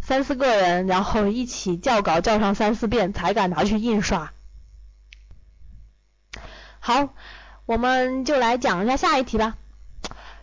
[0.00, 4.32] 三四个人，然后一起校稿校上三四遍才敢拿去印刷。
[6.78, 7.08] 好，
[7.66, 9.56] 我们就来讲一下下一题吧。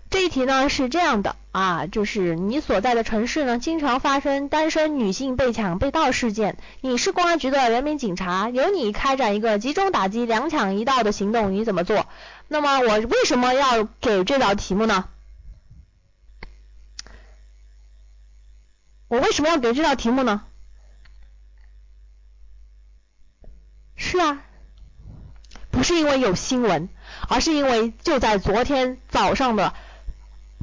[0.10, 12.06] 这一题呢是这样的啊，就是你所在的城市呢经常发生单身女性被抢被盗事件，你是公安局的人民警察，由你开展一个集中打击两抢一盗的行动，你怎么做？
[12.50, 15.06] 那么我为什么要给这道题目呢？
[19.08, 20.44] 我为什么要给这道题目呢？
[23.96, 24.44] 是啊，
[25.72, 26.90] 不是因为有新闻，
[27.30, 29.74] 而是因为就在昨天早上的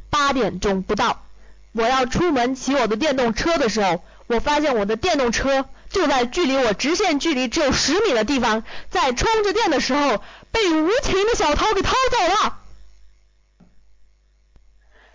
[0.09, 1.25] 八点钟不到，
[1.73, 12.61] 我要出门骑我的电动车的时候，我发现我的电动车就在距离我直线距离只有十米的地方，在充着电的时候被无情的小偷给偷走了，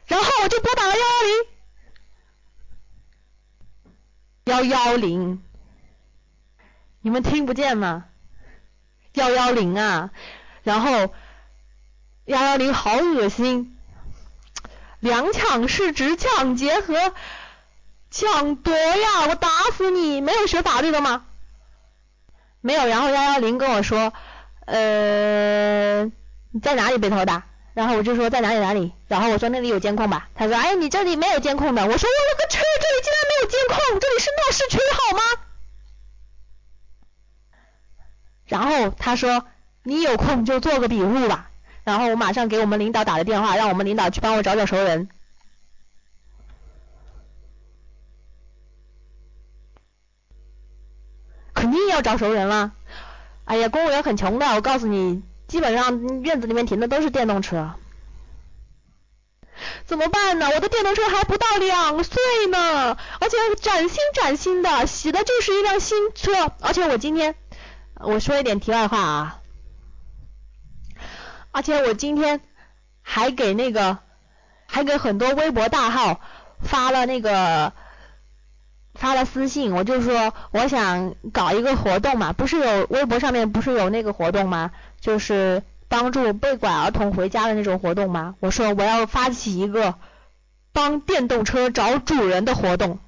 [0.06, 1.59] 然后我就拨打了幺幺零。
[4.44, 5.42] 幺幺零，
[7.02, 8.06] 你们听不见吗？
[9.12, 10.10] 幺幺零啊，
[10.62, 11.12] 然后
[12.24, 13.76] 幺幺零好恶心，
[14.98, 17.14] 两抢是指抢劫和
[18.10, 19.26] 抢夺呀！
[19.28, 20.20] 我打死你！
[20.20, 21.26] 没有学法律的吗？
[22.60, 22.86] 没有。
[22.86, 24.12] 然后幺幺零跟我说，
[24.64, 26.04] 呃，
[26.50, 27.42] 你在哪里被偷的？
[27.72, 35.22] 然后我就说在哪里哪里，然后我说那里有监控吧，他说哎你这里没有监控的，我说我勒个去，这里竟然没有监控，这里是闹市区好吗？
[38.46, 39.46] 然后他说
[39.84, 41.50] 你有空就做个笔录吧，
[41.84, 45.08] 然后我马上给我们领导打了电话，让我们领导去帮我找找熟人，
[51.54, 52.72] 肯定要找熟人了，
[53.44, 55.22] 哎呀公务员很穷的，我告诉你。
[55.50, 57.72] 基本上院子里面停的都是电动车，
[59.84, 60.48] 怎么办呢？
[60.54, 66.52] 我的电动车还不到两岁呢，而且崭新崭新的，洗的就是一辆新车。
[66.60, 67.34] 而且我今天
[67.96, 69.40] 我说一点题外话啊，
[71.50, 72.40] 而且我今天
[73.02, 73.98] 还给那个，
[74.66, 76.20] 还给很多微博大号
[76.60, 77.72] 发了那个
[78.94, 84.70] 发了私信，我就说我想搞一个活动嘛，不是有微博上面不是有那个活动吗？
[85.00, 88.36] 就是帮助被拐儿童回家的那种活动吗？
[88.40, 89.98] 我说我要发起一个
[90.72, 92.98] 帮电动车找主人的活动。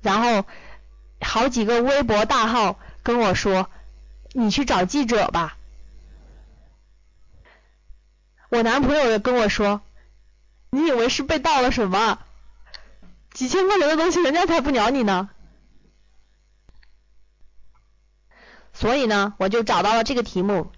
[0.00, 0.46] 然后
[1.20, 3.68] 好几个微博大号跟我说，
[4.32, 5.56] 你去找记者吧。
[8.48, 9.82] 我男朋友也跟我说，
[10.70, 12.18] 你以为是被盗了什么？
[13.34, 15.28] 几千块钱的东西，人家才不鸟你呢。
[18.80, 20.70] 所以呢，我就找到了这个题目，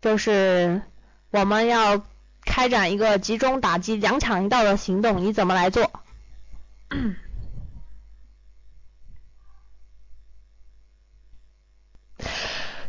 [0.00, 0.82] 就是
[1.32, 2.00] 我们要
[2.46, 5.90] 开展一个集中打击两抢一盗的行动，你怎么来做？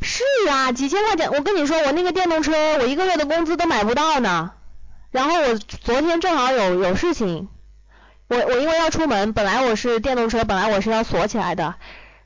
[0.02, 4.52] 是啊，几千块钱，我跟你说，我那个电动车，我一个月的工资都买不到呢。
[5.10, 7.50] 然后我昨天正好有有事情，
[8.28, 11.74] 我我因为要出门，本来我是电动车，本来我是要锁起来的。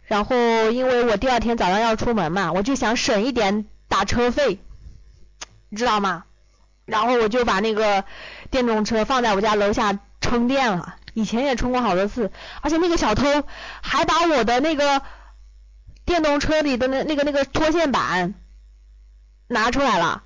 [0.09, 0.35] 然后
[0.71, 4.59] 因为我第二天早上要出门嘛，我就想省一点打车费，
[5.69, 6.25] 你知道吗？
[6.85, 8.03] 然后我就把那个
[8.51, 10.95] 电动车放在我家楼下充电了。
[11.13, 12.31] 以前也充过好多次，
[12.61, 13.23] 而且那个小偷
[13.81, 15.01] 还把我的那个。
[16.05, 18.33] 电动车里的那那个那个拖线板
[19.47, 20.23] 拿出来了，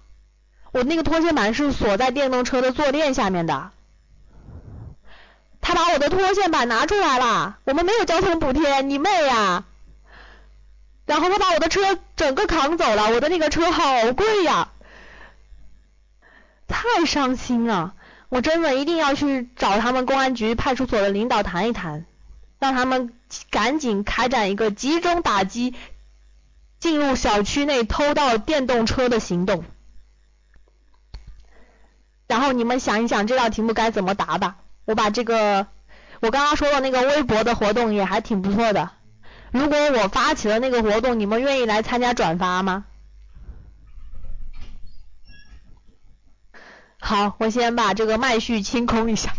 [0.72, 3.72] 我那个拖线板是锁在电动车的坐垫下面的，
[5.60, 9.66] 他把我的拖线板拿出来了，我们没有交通补贴，你妹呀！
[11.06, 14.70] 然后他把我的车整个扛走了，我的那个车好贵呀，
[16.68, 17.96] 太伤心了，
[18.30, 22.06] 我真的一定要去找他们公安局派出所的领导谈一谈。
[22.60, 23.14] 让他们
[23.50, 25.76] 赶紧开展一个集中打击
[26.80, 29.66] 进入小区内偷盗电动车的行动。
[32.26, 34.56] 然后你们想一想这道题目该怎么答吧。
[34.86, 35.68] 我把这个
[36.22, 38.92] 我刚刚说的那个微博的活动也还挺不错的。
[39.54, 42.86] 如果我发起了那个活动，你们愿意来参加转发吗？
[47.00, 49.36] 好，我先把这个麦序清空一下。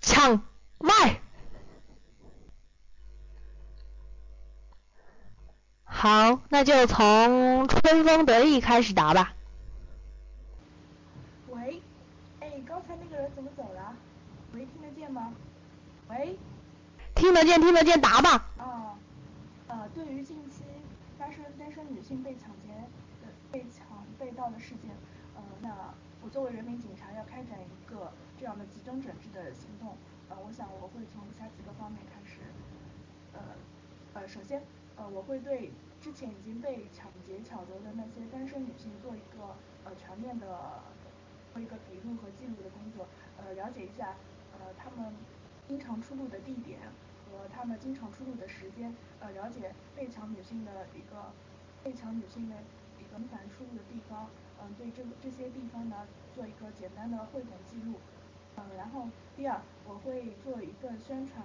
[0.00, 0.42] 抢
[0.78, 1.20] 麦，
[5.84, 9.34] 好，那就从春风得意开始答吧。
[11.48, 11.82] 喂，
[12.40, 13.94] 哎，刚才那个人怎么走了？
[14.52, 15.32] 喂，听得见吗？
[16.08, 16.38] 喂，
[17.20, 18.48] 听得见，听得见，答吧。
[18.56, 18.96] 啊，
[19.68, 20.64] 呃，对于近期
[21.18, 22.72] 发生单身女性被抢劫
[23.20, 23.86] 的、被抢、
[24.18, 24.90] 被盗的事件，
[25.36, 25.68] 呃，那
[26.22, 28.10] 我作为人民警察要开展一个。
[28.40, 29.94] 这样的集中整治的行动，
[30.30, 32.40] 呃，我想我会从以下几个方面开始，
[33.34, 33.40] 呃，
[34.14, 34.62] 呃，首先，
[34.96, 39.54] 呃，我会对之前已经被抢劫抢夺的那些单身女性做一个
[39.84, 40.80] 呃全面的
[41.52, 43.06] 做一个笔录和记录的工作，
[43.36, 44.16] 呃，了解一下
[44.58, 45.12] 呃她们
[45.68, 46.80] 经常出入的地点
[47.60, 51.30] 他们经常出入的时间，呃，了解被抢女性的一个
[51.84, 52.56] 被抢女性的
[52.98, 54.30] 一个频繁出入的地方，
[54.62, 57.98] 嗯，对这这些地方呢做一个简单的汇总记录。
[58.56, 59.06] 呃，然后
[59.36, 61.44] 第二，我会做一份宣传，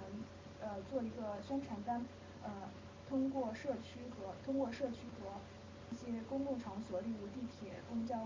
[0.62, 2.02] 呃，做一个宣传单，
[2.42, 2.50] 呃，
[3.06, 5.28] 通过社区和通过社区和
[5.90, 8.16] 一些公共场所，例如地铁、公交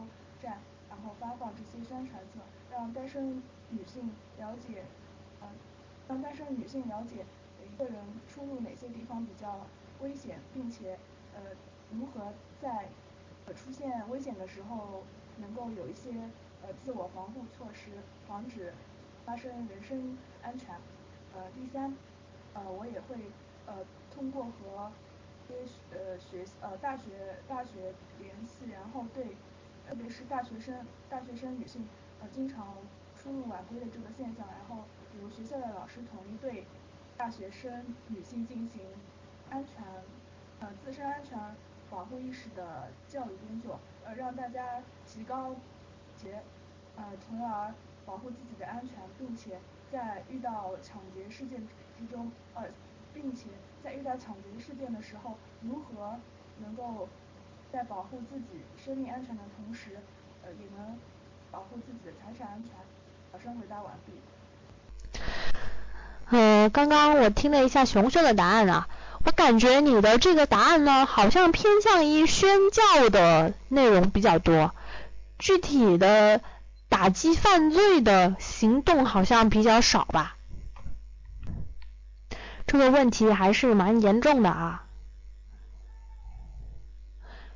[0.40, 2.38] 站，然后发放这些宣传册，
[2.70, 4.84] 让单身女性了解，
[5.40, 5.48] 呃，
[6.06, 7.26] 让单身女性了解
[7.80, 7.94] 个人
[8.28, 9.66] 出入哪些地方比较
[10.00, 10.98] 危险，并且
[11.34, 11.40] 呃，
[11.90, 12.88] 如何在
[13.46, 15.02] 呃出现危险的时候
[15.38, 16.10] 能够有一些。
[16.62, 17.88] 呃，自我防护措施，
[18.28, 18.70] 防止
[19.24, 20.74] 发生人身安全。
[21.34, 21.96] 呃，第三，
[22.52, 23.16] 呃，我也会
[23.64, 23.76] 呃
[24.14, 24.92] 通过和
[25.48, 29.24] 一些呃学呃大学大学联系，然后对
[29.88, 31.88] 特别是大学生大学生女性
[32.20, 32.76] 呃经常
[33.16, 34.84] 出入晚归的这个现象，然后
[35.22, 36.66] 由学校的老师统一对
[37.20, 38.80] 大学生女性进行
[39.50, 39.84] 安全
[40.58, 41.38] 呃自身安全
[41.90, 45.54] 保护意识的教育工作，呃让大家提高。
[46.16, 46.40] 劫，
[46.96, 47.74] 呃，从而
[48.06, 49.58] 保护自己的安全，并且
[49.92, 51.60] 在遇到抢劫事件
[51.98, 52.64] 之中，呃，
[53.12, 53.50] 并且
[53.84, 56.18] 在遇到抢劫事件的时候，如何
[56.60, 57.06] 能够
[57.70, 59.98] 在保护自己生命安全的同时，
[60.42, 60.98] 呃，也能
[61.50, 62.72] 保护自己的财产安全。
[63.30, 64.12] 考生回答完毕。
[66.30, 68.88] 呃，刚刚我听了一下熊熊的答案啊，
[69.24, 74.72] 我感觉你的这个答案呢，好像偏向于宣教的内容比较多。
[75.38, 76.40] 具体的
[76.88, 80.36] 打击犯罪的行动好像比较少吧？
[82.66, 84.84] 这个问题还是蛮严重的啊。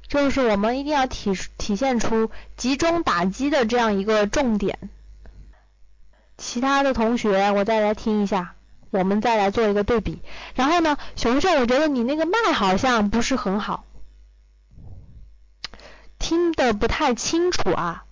[0.08, 4.90] 就是我们一定要体体现出集中打击的这样一个重点。
[6.36, 8.54] 其他的同学，我再来听一下，
[8.98, 10.20] 我们再来做一个对比。
[10.54, 13.84] 然后呢，熊熊，我觉得你那个麦好像不是很好，
[16.18, 18.06] 听的不太清楚啊，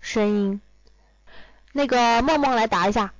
[0.00, 0.60] 声音。
[1.72, 3.14] 那个梦梦来答一下。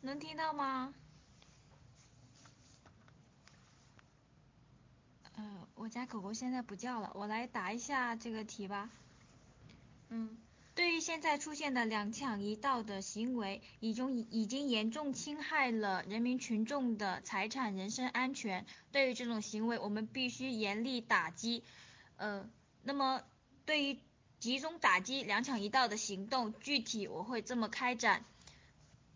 [0.00, 0.92] 能听到吗？
[5.36, 8.90] 嗯我家狗狗现在不叫了，我来答一下这个题吧。
[10.08, 10.36] 嗯，
[10.78, 18.64] 对于现在出现的两抢一盗的行为，已经已经严重侵害了人民群众的财产、人身安全。
[18.92, 21.64] 对于这种行为，我们必须严厉打击。
[22.16, 22.48] 呃，
[22.84, 23.24] 那么
[23.66, 23.98] 对于
[24.38, 28.24] 集中打击两抢一盗的行动，具体我会这么开展。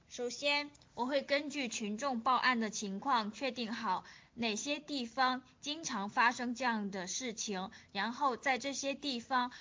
[0.09, 4.05] 首先，我会根据群众报案的情况，确定好。
[4.35, 7.71] 哪些地方经常发生这样的事情？
[7.93, 9.53] 然后在这些地方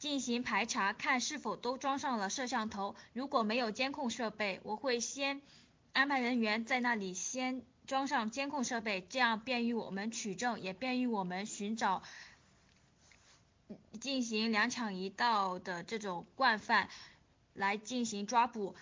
[0.00, 2.96] 进行排查，看是否都装上了摄像头。
[3.12, 5.42] 如果没有监控设备，我会先
[5.92, 12.02] 安排人员在那里先装上监控设备，这样便于我们取证，也便于我们寻找
[14.00, 16.88] 进行两抢一盗的这种惯犯
[17.52, 18.74] 来进行抓捕。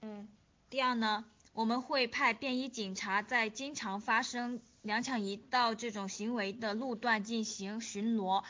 [0.00, 0.28] 嗯，
[0.70, 1.24] 第二呢？
[1.54, 8.44] 我们会派便衣警察在经常发生两抢一盗这种行为的路段进行巡逻，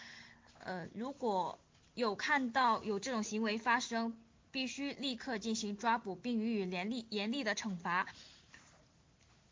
[0.59, 1.59] 呃，如果
[1.97, 4.14] 有看到有这种行为发生，
[4.53, 8.07] 必须立刻进行抓捕并予以严厉严厉的惩罚。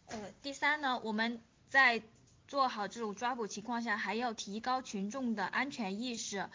[0.08, 1.40] 呃，第三呢，我们
[1.70, 2.02] 在
[2.46, 6.50] 做好这种抓捕情况下，还要提高群众的安全意识。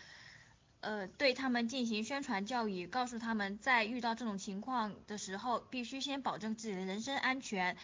[0.82, 7.76] 呃，对他们进行宣传教育，告诉他们在遇到这种情况的时候，必须先保证自己的人身安全。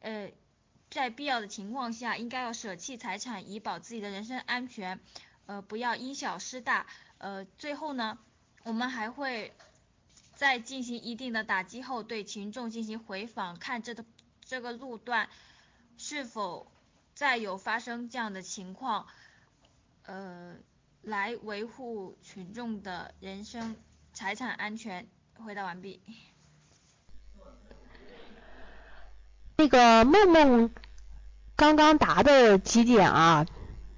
[0.00, 0.30] 呃，
[0.90, 5.00] 在必要的情况下，应该要舍弃财产以保自己的人身安全。
[5.46, 6.86] 呃，不要因小失大。
[7.20, 8.18] 呃，最后呢，
[8.64, 9.52] 我们还会
[10.34, 14.04] 在进行一定的打击后，对群众进行回访，看这个
[14.44, 15.28] 这个路段
[15.96, 16.66] 是否
[17.14, 19.06] 再有发生这样的情况。
[20.04, 20.56] 呃。
[21.02, 23.74] 来维护群众的人身、
[24.12, 25.08] 财产安全。
[25.42, 25.98] 回答完毕。
[29.56, 30.70] 那个梦梦
[31.56, 33.46] 刚刚答的几点啊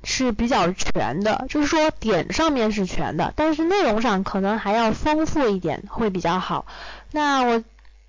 [0.05, 6.67] 是比较全的，就是说点上面是全的，但是内容上可能还要丰富一点会比较好。
[7.11, 7.63] 那我。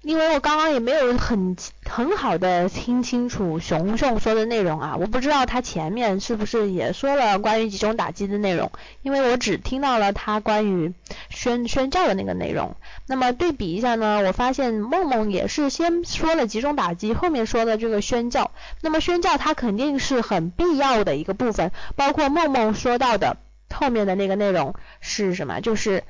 [0.03, 1.55] 因为我刚刚也没有很
[1.89, 8.69] 很好的听清楚熊熊说的内容啊，我不知道他前面是不是也说了关于集中打击的内容，
[9.01, 10.93] 因为我只听到了他关于
[11.29, 12.75] 宣宣教的那个内容。
[13.07, 18.51] 那么对比一下呢，我发现梦梦也是先说了集中打击，后面说的这个宣教。
[18.81, 23.37] 那么宣教它肯定是很必要的一个部分，包括梦梦说到的
[23.73, 25.61] 后面的那个内容是什么？
[25.61, 26.03] 就是。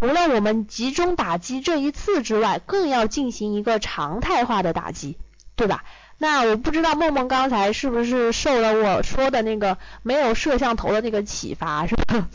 [0.00, 5.18] 除了我们集中打击这一次之外，更要进行一个常态化的打击，
[5.56, 5.84] 对吧？
[6.16, 12.28] 那我不知道梦梦刚才是不是受了我说的那个没有摄像头的那个启发，是吧？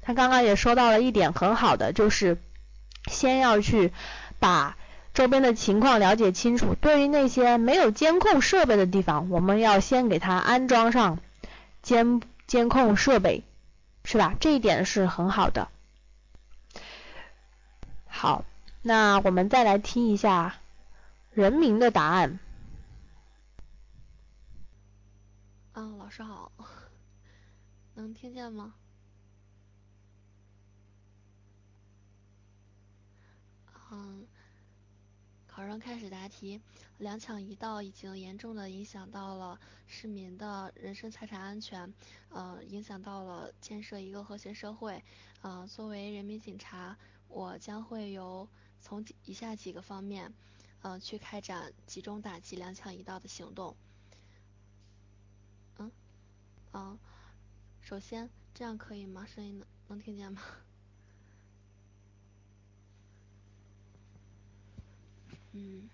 [0.00, 2.38] 他刚刚也说到了一点很好的，就是
[3.10, 3.92] 先要去
[4.38, 4.76] 把
[5.12, 6.76] 周边的情况了解清楚。
[6.80, 11.18] 对于那些没有监控设备的地方，我们要先给它安装上
[11.82, 13.42] 监监控设备，
[14.04, 14.34] 是吧？
[14.38, 15.68] 这一点是很好的。
[18.20, 18.44] 好，
[18.82, 20.56] 那我们再来听一下
[21.30, 22.40] 人民的答案。
[25.74, 26.50] 嗯，老师好，
[27.94, 28.74] 能听见吗？
[33.92, 34.26] 嗯，
[35.46, 36.60] 考生开始答题。
[36.98, 41.94] 两抢一盗已经严重的影响到了市民的人身财产安全，
[42.30, 45.00] 呃，影响到了建设一个和谐社会。
[45.42, 46.96] 呃，作为人民警察。
[47.28, 48.48] 我将会由
[48.80, 50.32] 从以下几个方面，
[50.82, 53.76] 嗯，去开展集中打击两抢一盗的行动。
[55.78, 55.90] 嗯，
[56.72, 56.98] 嗯，
[57.80, 59.26] 首先这样可以吗？
[59.26, 60.40] 声音能能听见吗？
[65.52, 65.88] 嗯，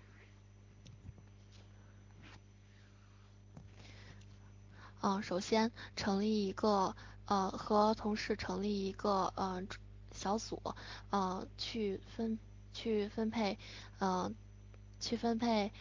[5.01, 9.67] 嗯，首先成立一个呃，和同事成立一个嗯。
[10.15, 10.61] 小组，
[11.11, 12.39] 呃，去分
[12.73, 13.59] 去分配，
[13.99, 14.31] 呃，
[14.99, 15.71] 去分配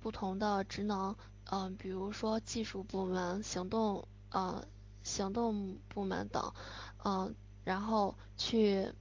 [0.00, 1.16] 不同的职能，
[1.50, 4.66] 嗯，比如说技术部门、行动，呃，
[5.04, 6.52] 行动部门等，
[7.04, 7.34] 嗯，
[7.64, 8.92] 然后去，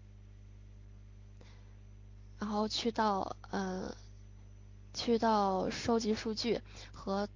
[2.40, 3.96] 然后去到，呃，
[4.94, 6.62] 去到收集数据
[6.94, 7.28] 和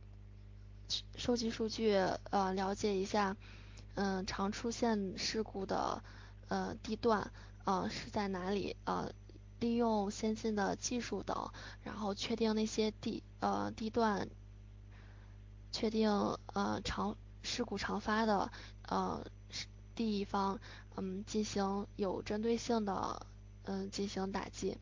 [1.15, 1.95] 收集数据，
[2.29, 3.35] 呃，了解一下，
[3.95, 6.03] 嗯，常出现事故的
[6.49, 7.31] 呃地段，
[7.65, 9.11] 呃是在哪里，呃，
[9.59, 11.51] 利用先进的技术等，
[11.83, 14.27] 然后确定那些地呃地段，
[15.71, 16.09] 确定
[16.53, 18.51] 呃常事故常发的
[18.87, 19.25] 呃
[19.95, 20.59] 地方，
[20.95, 23.25] 嗯，进行有针对性的
[23.63, 24.77] 嗯进行打击，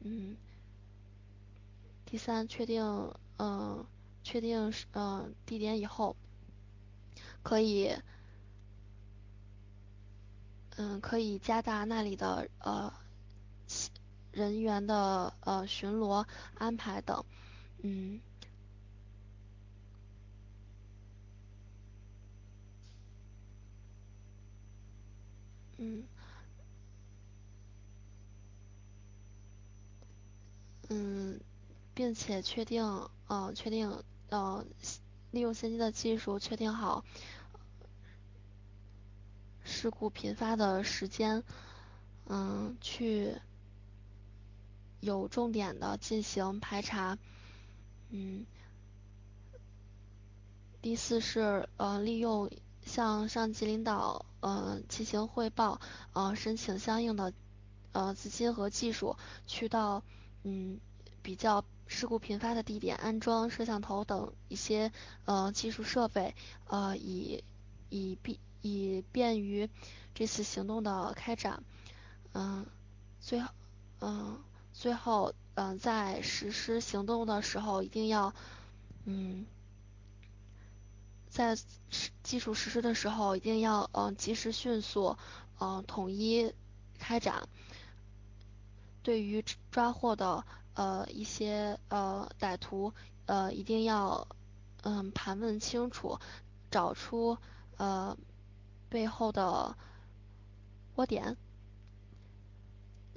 [0.00, 0.36] 嗯。
[2.06, 2.84] 第三，确定，
[3.38, 3.84] 嗯，
[4.22, 6.14] 确定，嗯，地点以后，
[7.42, 7.90] 可以，
[10.76, 12.92] 嗯，可以加大那里的，呃，
[14.32, 17.24] 人员的，呃，巡逻安排等，
[17.82, 18.20] 嗯，
[25.78, 26.04] 嗯，
[30.90, 31.40] 嗯。
[31.94, 32.84] 并且确定，
[33.28, 34.64] 呃，确定，呃，
[35.30, 37.04] 利用先进的技术确定好
[39.64, 41.42] 事故频发的时间，
[42.26, 43.34] 嗯，去
[45.00, 47.18] 有重点的进行排查，
[48.10, 48.46] 嗯。
[50.80, 52.50] 第四是，呃，利用
[52.82, 55.80] 向上级领导，呃，进行汇报，
[56.12, 57.32] 呃，申请相应的，
[57.92, 60.04] 呃，资金和技术去到，
[60.44, 60.78] 嗯，
[61.22, 61.64] 比较。
[61.86, 64.90] 事故频发的地点安装摄像头等一些
[65.26, 66.34] 呃技术设备，
[66.66, 67.44] 呃以
[67.90, 69.68] 以避以便于
[70.14, 71.62] 这次行动的开展，
[72.32, 72.66] 嗯，
[73.20, 73.48] 最后
[74.00, 74.42] 嗯
[74.72, 78.34] 最后嗯在实施行动的时候一定要
[79.04, 79.46] 嗯
[81.28, 81.56] 在
[82.22, 85.16] 技术实施的时候一定要嗯及时迅速
[85.60, 86.52] 嗯统一
[86.98, 87.48] 开展，
[89.02, 90.44] 对于抓获的。
[90.76, 92.92] 呃，一些呃歹徒
[93.26, 94.26] 呃一定要
[94.82, 96.18] 嗯盘问清楚，
[96.68, 97.38] 找出
[97.76, 98.18] 呃
[98.94, 99.76] 背后的
[100.94, 101.36] 窝点，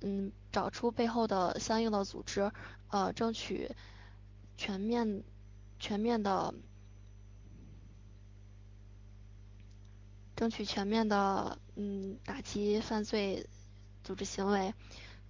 [0.02, 2.52] 嗯，找出背后的相应的组织，
[2.88, 3.70] 呃，争取
[4.56, 5.24] 全面
[5.78, 6.52] 全面的
[10.36, 13.48] 争取全面的嗯打击犯罪
[14.04, 14.74] 组织行为，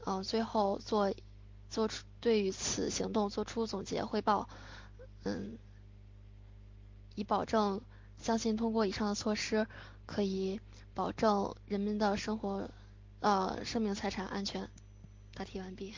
[0.05, 1.13] 嗯，最后做。
[1.69, 4.47] 做出对于此行动做出总结汇报，
[5.25, 5.57] 嗯，
[7.13, 7.81] 以保证
[8.17, 9.67] 相信通过以上的措施，
[10.07, 10.59] 可以
[10.95, 12.67] 保证人民的生活
[13.19, 14.67] 呃生命财产安全。
[15.35, 15.93] 答题完毕。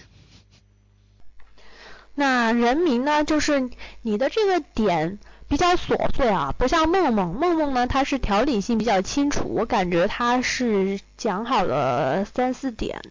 [2.14, 3.70] 那人民呢，就是
[4.02, 13.02] 你的这个点比较琐碎啊，不像梦梦，梦梦呢它是条理性比较清楚，我感觉它是讲好了三四点。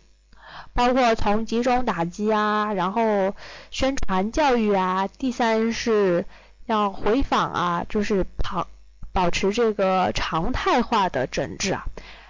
[0.75, 3.35] 包括从集中打击啊，然后
[3.71, 6.27] 宣传教育啊，第三是
[6.67, 8.69] 要回访啊，就是保
[9.13, 11.87] 保持这个常态化的整治啊。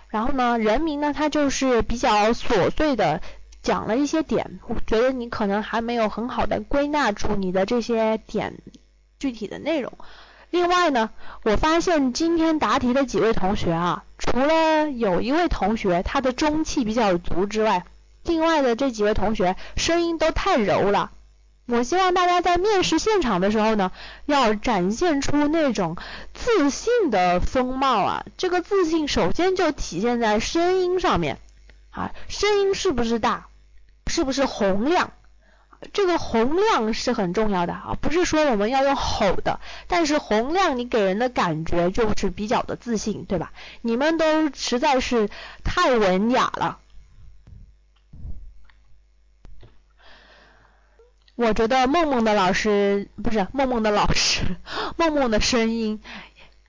[0.08, 3.20] 然后呢，人民呢，他就是比较琐碎的
[3.62, 8.58] 讲了一些点，我觉得你可能还没有很好的归纳出你的这些点
[9.18, 9.92] 具体的内容。
[10.50, 11.10] 另外呢，
[11.42, 17.84] 我发现今天答题的几位同学啊，除了有一位同学他的中气比较足之外，
[18.24, 21.10] 另外的这几位同学声音都太柔了，
[21.70, 23.92] 我希望大家在面试现场的时候呢，
[24.24, 25.98] 要展现出那种
[26.32, 28.24] 自信的风貌啊。
[28.38, 31.38] 这个自信首先就体现在声音上面
[31.90, 33.48] 啊，声音是不是大，
[34.06, 35.12] 是不是洪亮？
[35.92, 43.52] 这个洪亮是很重要的啊，不是说我们要用吼的，但是洪亮你给人的感觉就是比较的自信，对吧？
[43.82, 45.28] 你们都实在是
[45.64, 46.78] 太文雅了。
[51.38, 54.40] 我觉得梦梦的老师不是梦梦的老师，
[54.96, 56.02] 梦梦的声音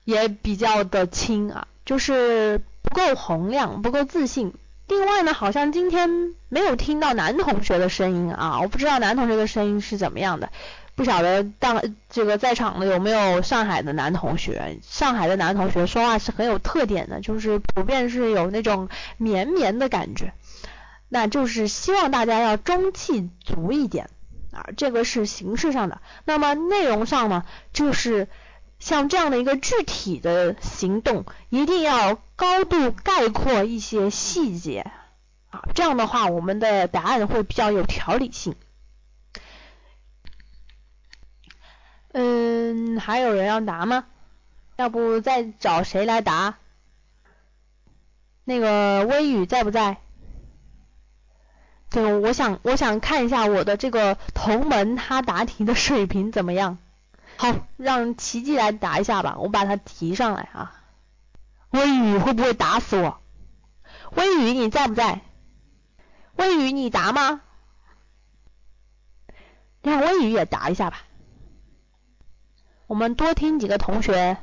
[0.04, 4.54] 也比较的轻啊，就是不够洪亮，不够自信。
[4.86, 10.52] 另外呢，好像今天没有听到男同学的声音啊，我不知道男同学的声音是怎么样的，
[10.94, 14.78] 不晓得当这个在场的有没有上海的男同学？
[14.82, 20.32] 上海的男同学说话是很有特点的，就是普遍是有那种绵绵的感觉，
[21.08, 24.08] 那就是希望大家要中气足一点。
[24.52, 28.28] 啊，这个是形式上的，那么内容上呢，就是
[28.78, 34.90] 像这样的一个具体的行动，一定要高度概括一些细节
[35.50, 38.56] 啊，这样的话我们的答案会比较有条理性。
[42.12, 44.06] 嗯，还有人要答吗？
[44.76, 46.58] 要不再找谁来答？
[48.44, 49.98] 那个微雨在不在？
[51.90, 56.78] 对，我想我想看一下我的这个同门他答题的水平怎么样。
[57.36, 60.76] 好，让奇迹来答一下吧，我把它提上来啊。
[61.70, 63.20] 微雨会不会打死我？
[64.12, 65.20] 微雨你在不在？
[66.36, 67.40] 微雨你答吗？
[69.82, 71.02] 让微雨也答一下吧。
[72.86, 74.36] 我们多听几个同学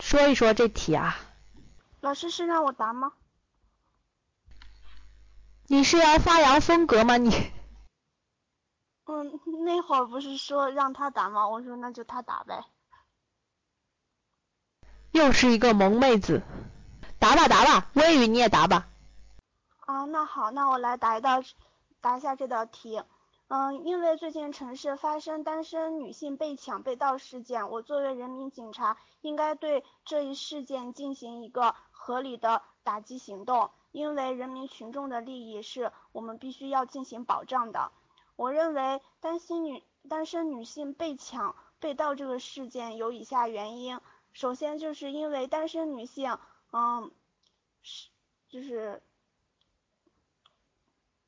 [0.00, 1.18] 说一说这题啊。
[2.00, 3.12] 老师是让我答吗？
[5.66, 7.30] 你是要发扬风格吗你？
[9.06, 11.48] 嗯，那会儿不是说让他打吗？
[11.48, 12.64] 我说那就他打呗。
[15.12, 16.42] 又是一个萌妹子，
[17.18, 18.88] 答吧答吧，微雨你也答吧。
[19.80, 21.42] 啊，那好，那我来答一道，
[22.00, 23.02] 答一下这道题。
[23.48, 33.70] 嗯，因为最近城市发生单身女性被抢被盗事件，我作为人民警察，应该对这一事件进行一个合理的打击行动。
[33.94, 37.92] 因为人民群众的利益是我们必须要进行保障的。
[38.34, 44.00] 我认为单身女单身女性被抢被盗这个事件有以下原因：
[44.32, 46.36] 首先就是因为单身女性，
[46.72, 47.12] 嗯，
[47.84, 48.08] 是
[48.48, 49.00] 就是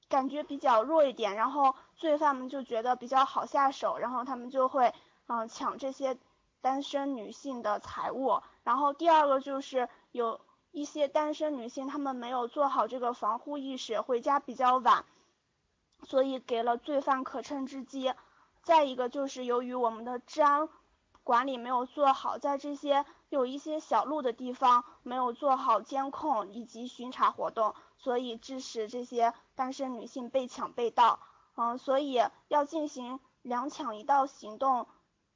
[0.09, 4.93] 感觉比较弱一点，然后罪犯们就觉得比较好下手，然后他们就会
[5.29, 6.19] 嗯抢这些
[6.61, 8.43] 单身女性的财物。
[8.64, 10.41] 然后第二个就是有。
[10.77, 15.07] 一些单身女性，她们没有做好这个防护意识，回家比较晚，
[16.03, 18.12] 所以给了罪犯可乘之机。
[18.62, 20.68] 再一个就是由于我们的治安
[21.22, 31.20] 管理没有做好，在这些有一些小路的地方没有做好监控以及巡查活动，所以致使这些单身女性被抢被盗。
[31.55, 34.87] 嗯，所以要进行两抢一盗行动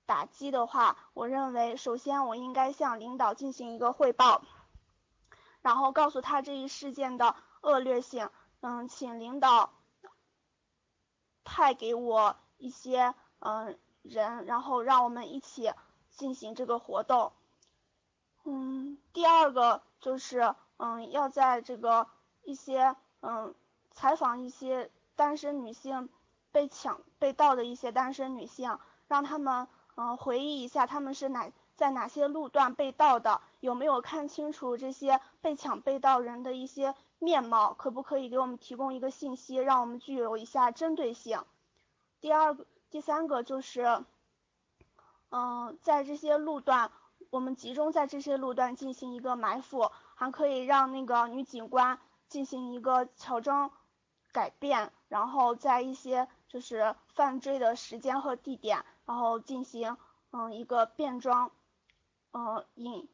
[0.05, 4.43] 打击的话，我认为首先我应该向领导进行一个汇报。
[5.62, 8.30] 然后告诉他这一事件的恶劣性，
[8.61, 9.70] 嗯，请领导
[11.44, 15.72] 派给我一些嗯人，然后让我们一起
[16.11, 17.32] 进行这个活动。
[18.44, 22.06] 嗯，第二个就是嗯要在这个
[22.42, 23.54] 一些嗯
[23.90, 26.08] 采访一些单身女性
[26.52, 31.50] 被抢被盗的一些单身女性，让他们嗯回忆一下他们是哪。
[31.76, 33.40] 在哪些路段被盗的？
[33.61, 37.74] 有没有看清楚这些被抢被盗人的一些面貌？
[37.74, 41.44] 可不可以给我们提供一个信息，让我们具有一下针对性？
[42.20, 44.04] 第二个、第三个就是，
[45.30, 46.90] 嗯，在这些路段，
[47.30, 51.98] 我们集中在这些路段进行一个埋伏，还可以让那个女警官
[52.28, 53.70] 进行一个乔装
[54.32, 59.96] 改变，然后在一些就是犯罪的时间和地点，然后进行
[60.30, 61.50] 嗯一个变装。
[62.32, 63.08] 嗯，引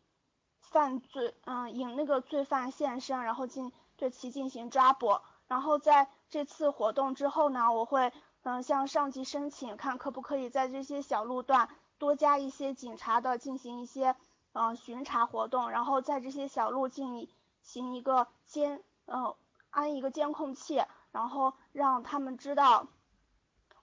[0.77, 5.21] 犯罪，嗯，引那个罪犯现身，然后进对其进行抓捕。
[5.49, 8.13] 然后在这次活动之后呢，我会
[8.43, 14.15] 嗯向上级申请，看可不可以在这些小路段多加一些警察的进行一些
[14.53, 17.27] 嗯巡查活动，然后在这些小路进
[17.63, 19.35] 行一个监，嗯
[19.71, 22.87] 安一个监控器，然后让他们知道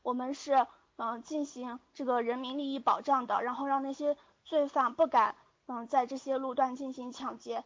[0.04, 0.68] 我们是
[0.98, 4.16] 嗯进行这个人民利益保障的，然后让那些。
[4.46, 5.36] 罪犯不敢
[5.76, 7.64] 嗯在这些路段进行抢劫，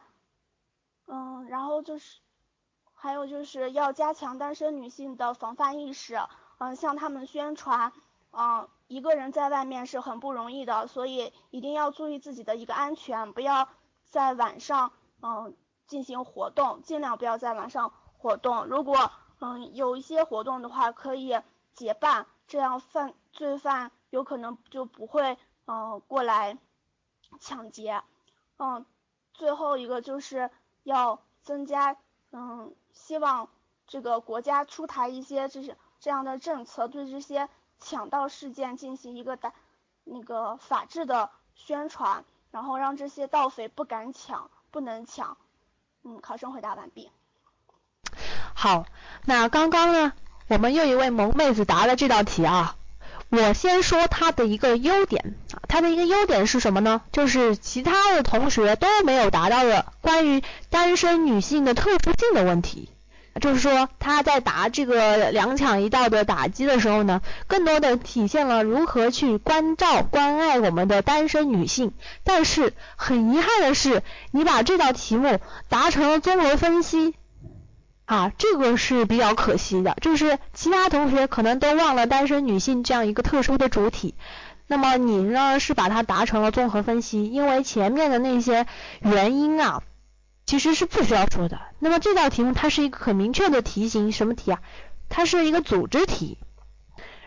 [1.07, 2.19] 嗯，然后就是
[2.93, 6.17] 还有就是要加强单身女性的防范意识，
[6.57, 7.91] 嗯，向他们宣传，
[8.31, 13.67] 嗯，一个人在外面是很不容易的，所以一定要注意自己的一个安全，不要
[14.05, 15.53] 在晚上嗯
[15.85, 18.65] 进行活动，尽量不要在晚上活动。
[18.67, 21.37] 如果嗯有一些活动的话，可以
[21.73, 26.57] 结伴，这样犯罪犯有可能就不会嗯过来。
[27.39, 28.01] 抢劫，
[28.57, 28.85] 嗯，
[29.33, 30.49] 最后一个就是
[30.83, 31.97] 要增加，
[32.31, 33.49] 嗯，希望
[33.87, 37.49] 这个国家出台一些就是这样的政策，对这些
[37.79, 39.53] 抢盗事件进行一个打
[40.03, 45.37] 那个法治的宣传，然后让这些盗匪不敢抢，不能抢。
[46.03, 47.11] 嗯，考生回答完毕。
[48.55, 48.85] 好，
[49.25, 50.13] 那刚刚呢，
[50.47, 52.75] 我们又一位萌妹子答了这道题啊。
[53.29, 57.01] 我先说他的一个优点啊，他的一个优点是什么呢？
[57.11, 62.89] 就是其他的同学都没有达到的关于单身女性的特殊性的问题，
[63.41, 71.91] 就是说他在答这个两抢一盗的打击的时候呢，更多的体现了如何去关照关爱我们的单身女性。
[72.23, 77.13] 但是很遗憾的是，你把这道题目答成了综合分析。
[78.07, 84.15] 啊，这个是比较可惜的，就是其他同学可能都忘了单身女性这样一个特殊的主体，
[84.65, 88.65] 那么你呢是把它达成了综合分析，因为前面的那些
[89.01, 89.83] 原因啊，
[90.45, 91.59] 其实是不需要说的。
[91.79, 94.61] 那么这道题目它是一个很明确的题型，什么题啊？
[95.09, 96.37] 它是一个组织题。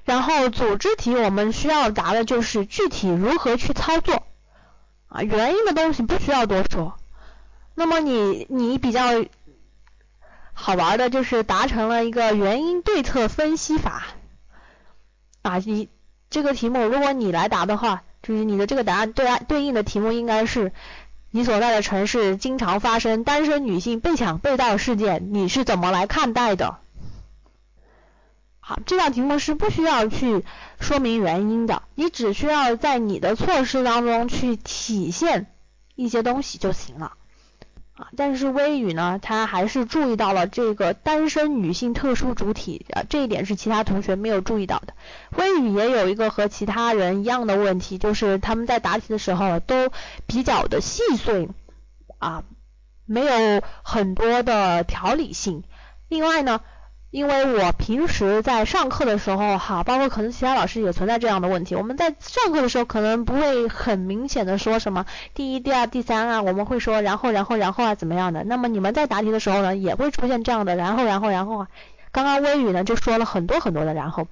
[0.04, 4.26] 然后组织题我们需要答的就是具体如何去操作
[5.08, 6.96] 啊，原因的东西不需要多说。
[7.74, 9.24] 那么你你比较
[10.52, 14.06] 好玩的就是达成了一个原因对策分析法
[15.42, 15.88] 啊，你
[16.28, 20.72] 这个题目如果你来答的话，就是你的这个答案对对应的题目应该是
[21.30, 26.78] 你所在的城市经常发生单身女性被抢被盗事件，你是怎么来看待的？
[28.58, 30.44] 好，这道题目是不需要去
[30.78, 35.46] 说明原因的，你只需要在你的措施当中去体现
[35.96, 37.14] 一些东西就行了。
[38.16, 44.94] 但是微语呢，他还是注意到了这个单身女性特殊主体啊，这一点是其他同学没有注意到的。
[45.36, 49.90] 微语也有一个和其他人一样的问题，就是他们在答题的时候都
[50.26, 51.48] 比较的细碎
[52.18, 52.44] 啊，
[53.06, 55.64] 没有很多的条理性。
[56.08, 56.60] 另外呢。
[57.10, 61.74] 因为我平时在上课的时候，哈，包括可能其他老师也存在这样的问题。
[61.74, 68.44] 我们在上课的时候可能不会很明显的说什么第一、第二、第三啊，我们会说然后、然后、然后啊怎么样的。
[68.44, 71.68] 那么你们在答题的时候呢，也会出现这样的然后、然后、然后啊。
[72.12, 74.28] 刚刚微语呢就说了很多很多的然后。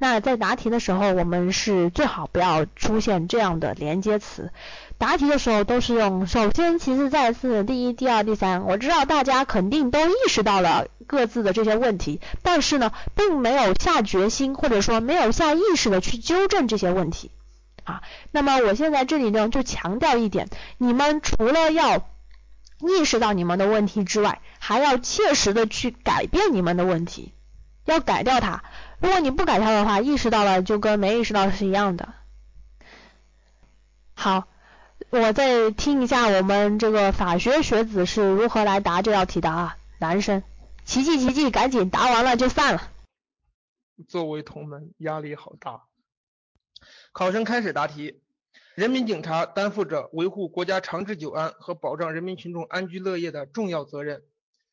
[0.00, 4.52] 那在答题的时候，我们是最好不要出现这样的连接词。
[4.98, 8.64] 答题的时候都是用首先、其次、再次、第一、第二、第三。
[8.64, 17.30] 我知道大家肯定都意识到了各自的这些问题，但是呢，并没有下决心或者说没有下意识的去纠正这些问题
[17.84, 18.02] 啊。
[18.32, 22.08] 那么我现在这里呢就强调一点，你们除了要
[22.80, 27.32] 意识到你们的问题之外，还要切实的去改变你们的问题，
[27.84, 28.64] 要改掉它。
[28.98, 32.14] 如果你不改它的话，意识到了就跟没意识到是一样的。
[34.14, 34.48] 好，
[35.10, 40.42] 我再听一下我们这个法学学子是如何来答这道题的啊，男生，
[40.84, 42.92] 奇迹奇迹，赶紧答完了就散了。
[44.06, 45.84] 作为同门，压力好大。
[47.12, 48.20] 考生开始答题。
[48.74, 54.22] 人民警察担负着维护国家长治久安和保障人民群众安居乐业的重要责任。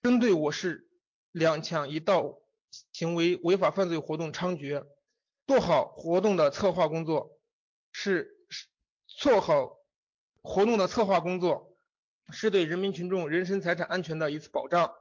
[0.03, 0.87] 针对我市
[1.31, 2.39] 两抢一盗。
[2.91, 4.83] 行为违法犯罪活动猖獗，
[5.47, 7.39] 做好活动的策划工作
[7.93, 8.35] 是
[9.07, 9.77] 做好
[10.45, 11.75] 活动的策划工作
[12.31, 14.93] 是对人民群众人身财产安全的一次保障，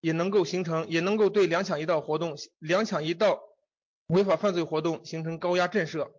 [0.00, 3.40] 也能够形成也能够对两抢一盗活动两抢一盗
[4.08, 6.10] 违法犯罪活动形成高压震慑。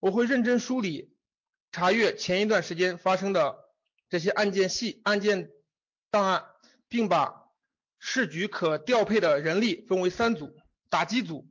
[0.00, 1.14] 我会认真梳理
[1.72, 3.58] 查阅前一段时间发生的
[4.08, 5.50] 这些案件系案件
[6.10, 6.44] 档案，
[6.88, 7.38] 并把。
[8.02, 10.56] 市局可调配的人力分为三组：
[10.88, 11.46] 打击组、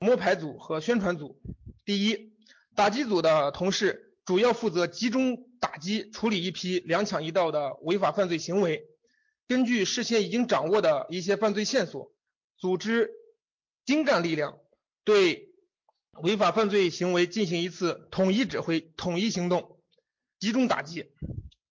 [0.00, 1.40] 摸排组和宣传组。
[1.84, 2.32] 第一，
[2.74, 8.84] 打击组的同事主要负责集中打击处理一批两抢一盗的违法犯罪行为。
[9.48, 12.12] 根据事先已经掌握的一些犯罪线索，
[12.58, 13.10] 组织
[13.86, 14.58] 精干力量，
[15.04, 15.54] 对
[16.20, 19.80] 违法犯罪行为进行一次统一指挥、统一行动，
[20.38, 21.10] 集中打击。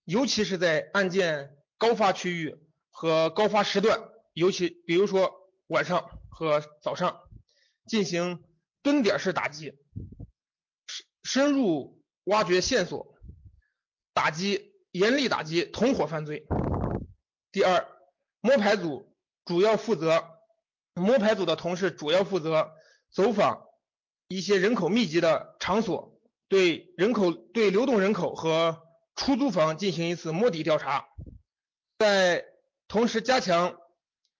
[0.06, 2.56] 尤其是在案件高发区域
[2.90, 4.10] 和高发时段。
[4.34, 5.32] 尤其比如说
[5.68, 7.20] 晚上和早上
[7.86, 8.44] 进行
[8.82, 9.74] 蹲点式打击，
[11.24, 13.13] 深深入挖掘线索，
[14.14, 16.46] 打击严厉打击同伙犯罪。
[17.52, 17.88] 第二，
[18.42, 20.24] 摸排组主要负责
[20.94, 22.72] 摸排组的同事主要负责
[23.12, 23.66] 走访
[24.28, 28.82] 一些人口密集的场所，对人口对流动人口和
[29.16, 31.08] 出租房进行一次摸底调查，
[31.98, 32.46] 在
[32.88, 33.78] 同时加强。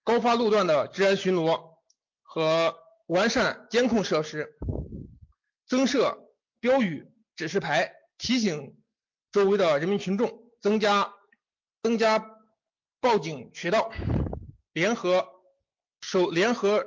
[0.06, 1.78] 高发路段的治安巡逻
[2.24, 4.58] 和完善监控设施，
[5.66, 6.28] 增设
[6.60, 7.08] 标语
[7.38, 8.76] 指示牌，提醒
[9.34, 11.14] 周围的人民群众，增加
[11.82, 12.26] 增加
[13.02, 13.92] 报警渠道，
[14.72, 15.28] 联合
[16.00, 16.86] 手联合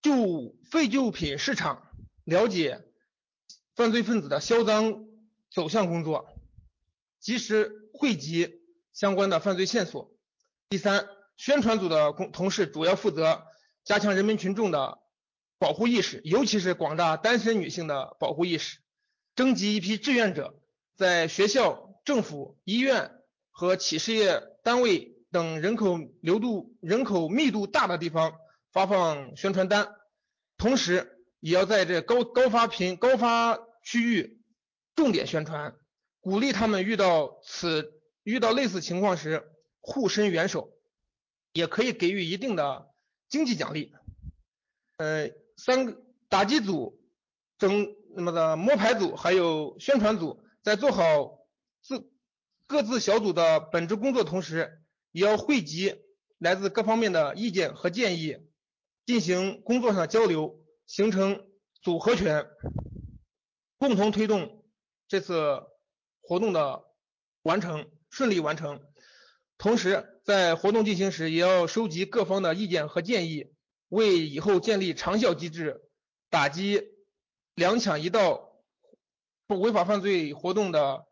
[0.00, 1.90] 旧废旧品市场，
[2.24, 2.84] 了解
[3.74, 5.06] 犯罪分子的销赃
[5.50, 6.28] 走向工作，
[7.18, 8.62] 及时汇集
[8.92, 10.14] 相关的犯罪线索。
[10.68, 11.08] 第三。
[11.34, 13.46] 宣传组的工同事主要负责
[13.82, 14.98] 加强人民群众的
[15.58, 18.78] 保护意识，尤其是广大单身女性的保护意识。
[19.34, 20.61] 征集一批志愿者，
[20.96, 23.10] 在学校、政府、医院
[23.50, 28.34] 和企事业单位等人口流度、人口密度大的地方
[28.72, 29.94] 发放宣传单，
[30.56, 34.40] 同时也要在这高高发频高发区域
[34.94, 35.74] 重点宣传，
[36.20, 40.70] 鼓励他们遇到此遇到类似情况时护身援手。
[41.54, 42.88] 也可以给予一定的
[43.28, 43.92] 经济奖励。
[44.96, 45.28] 呃，
[45.58, 46.98] 三个打击组、
[47.58, 51.46] 整那么的摸排组还有宣传组，在做好
[51.80, 52.10] 自
[52.66, 55.96] 各自小组的本职工作同时，也要汇集
[56.38, 58.36] 来自各方面的意见和建议，
[59.04, 61.46] 进行工作上的交流，形成
[61.82, 62.46] 组合拳，
[63.78, 64.64] 共同推动
[65.08, 65.62] 这次
[66.20, 66.84] 活动的
[67.42, 68.80] 完成，顺利完成。
[69.58, 73.52] 同时，在活动进行时，也要收集各方的意见和建议，
[73.88, 75.82] 为以后建立长效机制，
[76.30, 76.82] 打击
[77.54, 78.51] 两抢一盗
[79.58, 81.04] 违法犯罪活动的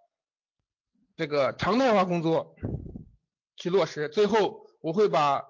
[1.16, 2.56] 这个常态化工作
[3.56, 4.08] 去落实。
[4.08, 5.44] 最后，我会把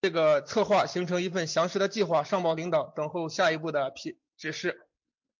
[0.00, 4.86] 这个策划形成一份详实的计划，上报领导，等候下一步的批指示。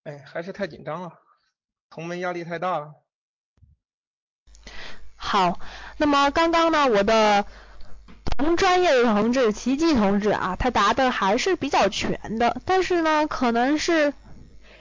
[0.04, 1.12] 哎，还是太紧张了，
[1.90, 2.94] 同门压力太大了。
[5.16, 5.60] 好，
[5.98, 7.46] 那么刚刚呢，我的
[8.36, 14.12] 同专业的同志奇迹同志啊，他答的还是比较全的，但是呢，可能是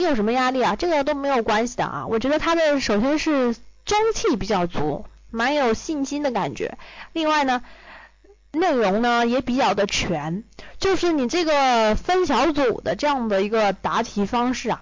[0.01, 0.75] 你有什么压力啊？
[0.75, 2.07] 这个都没有关系的啊。
[2.07, 6.79] 我觉得他的首先是中气比较足，蛮有信心的感觉。
[7.13, 7.61] 另外呢，
[8.51, 10.43] 内容呢也比较的全，
[10.79, 14.81] 就是你这个分小组的这样的一个答题方式啊。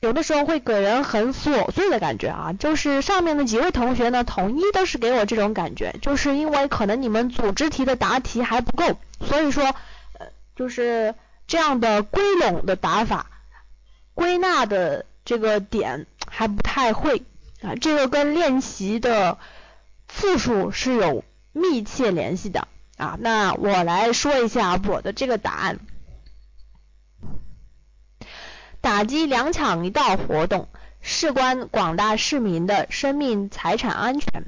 [0.00, 9.64] 有的时候会给人很琐碎的感觉啊，就是上面的几位同学呢，统一都是给我这种感觉，就是因为可能你们组织题的答题还不够，所以说，
[10.18, 10.26] 呃，
[10.56, 11.14] 就是
[11.46, 13.30] 这样的归拢的打法，
[14.14, 17.22] 归纳的这个点还不太会
[17.62, 19.38] 啊，这个跟练习的
[20.08, 23.16] 次数是有密切联系的啊。
[23.20, 25.78] 那我来说一下我的这个答案。
[28.80, 30.68] 打击两抢一盗活动，
[31.00, 34.44] 事关广大市民的生命财产安全。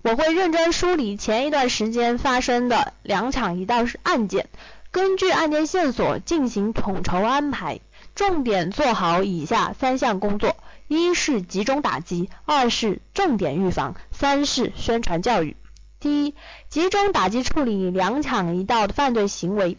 [0.00, 4.48] 我会认真梳理前一段时间发生的两抢一盗案件，
[4.90, 7.80] 根据案件线索进行统筹安排，
[8.14, 10.56] 重点做好以下三项工作：
[10.88, 15.56] 一是集中打击，二是重点预防，三是宣传教育。
[16.00, 16.34] 第一，
[16.68, 19.78] 集中打击处理两抢一盗的犯罪行为，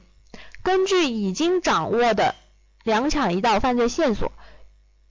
[0.63, 2.35] 根据已经掌握的。
[2.83, 4.31] 两抢一盗犯罪线索，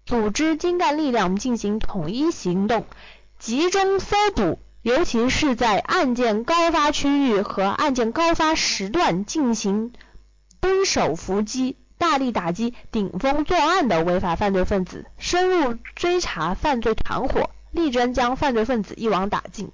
[0.07, 2.87] 组织精干力量进行统一行动，
[3.41, 9.93] 集中搜捕，尤其是在案件高发区域和案件高发时段进行
[10.61, 19.73] 蹲守伏击，大力打击顶风作案的违法犯罪分子，深入追查犯罪团伙，力争将犯罪分子一网打尽。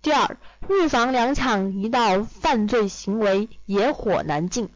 [0.00, 0.38] 第二，
[0.70, 4.70] 预防两抢一盗犯罪行为野火难禁。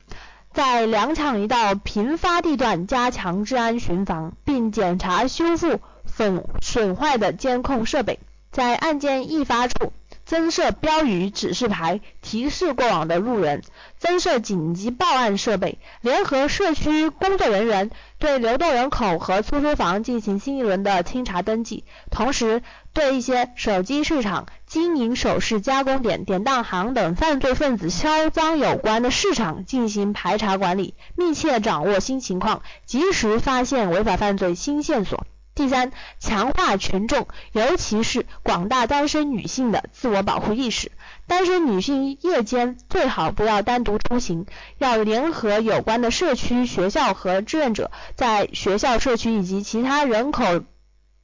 [0.52, 8.20] 在两抢一盗频发地段加强治安巡防，并检查修复损损坏的监控设备。
[8.50, 9.94] 在案件易发处
[10.32, 13.60] 增设标语指示牌，提示过往的路人。
[13.98, 21.84] 增设紧急报案设备，联合社区工作人员对流动人口和出租房进行新一轮的清查登记。
[22.10, 22.62] 同时，
[22.94, 35.26] 对一些手机市场、经营首饰加工点、典当行等犯罪分子销赃有关的市场进行排查管理，密切掌握新情况，及时发现违法犯罪新线索。
[35.54, 40.92] 第三，强化群众，尤其是广大单身女性的自我保护意识。
[41.26, 44.46] 单身女性夜间最好不要单独出行，
[44.78, 50.62] 要联合有关的社区、学校和志愿者，在学校、社区以及其他人口。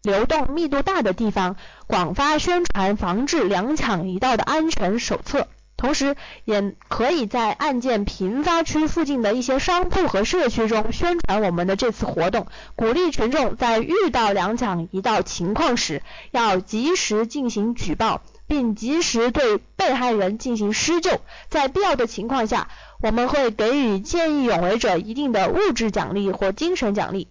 [0.01, 1.57] 流动密度大的地方，
[1.89, 5.49] 广发宣传防治两抢一盗的安全手册，
[5.79, 16.03] 同时也可以在案件频发区附近的一些商铺和社区中宣传我们的这次活动，鼓励群众在遇到两抢一盗情况时，
[16.33, 21.21] 要及时进行举报，并及时对被害人进行施救。
[21.49, 22.69] 在必要的情况下，
[23.01, 27.29] 我们会给予见义勇为者一定的物质奖励或精神奖励。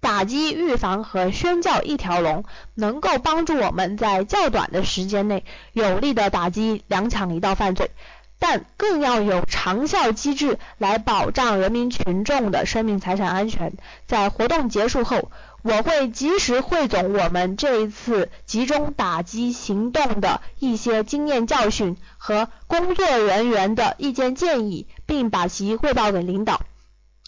[0.00, 2.44] 打击、预防和宣教一条龙，
[2.74, 7.90] 能够帮助我们在较短的时间内有力的打击两抢一盗犯罪，
[8.38, 13.74] 但更要有长效机制来保障人民群众的生命财产安全。
[14.06, 15.30] 在活动结束后，
[15.62, 26.60] 我会及时汇总我们这一次集中打击行动的一些经验教训和工作人员的意见建议，并把其汇报给领导，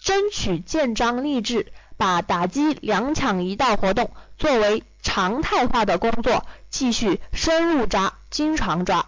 [0.01, 1.73] 争取建章立制。
[1.99, 9.05] 把打击两抢一盗活动作为常态化的工作，继续深入抓，经常抓。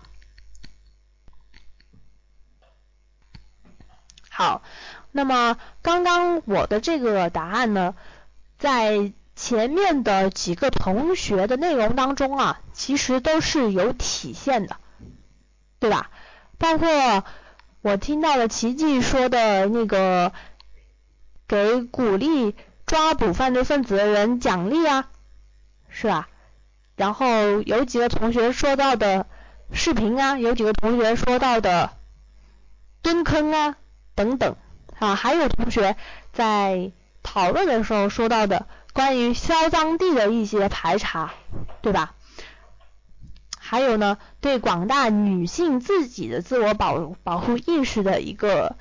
[4.30, 4.62] 好，
[5.14, 7.96] 那么刚刚我的这个答案呢，
[8.60, 14.76] 在前面的几个同学的内容当中啊，其实都是有体现的，
[15.80, 16.12] 对吧？
[16.58, 17.24] 包括
[17.80, 20.34] 我听到了奇迹说的那个
[21.48, 22.54] 给鼓励。
[22.92, 25.08] 抓捕犯罪分子的人奖励啊，
[25.88, 26.28] 是吧？
[26.98, 29.28] 然后有几个同学说到的
[29.72, 31.92] 视频啊，有几个同学说到的
[33.02, 33.78] 蹲坑啊
[34.14, 34.58] 等等，
[35.00, 35.96] 啊，还有同学
[36.34, 36.92] 在
[37.24, 41.32] 讨论的时候说到的关于销赃地的一些排查，
[41.82, 42.14] 对吧？
[43.58, 48.76] 还有呢，对广大女性自己的自我保保护意识的一个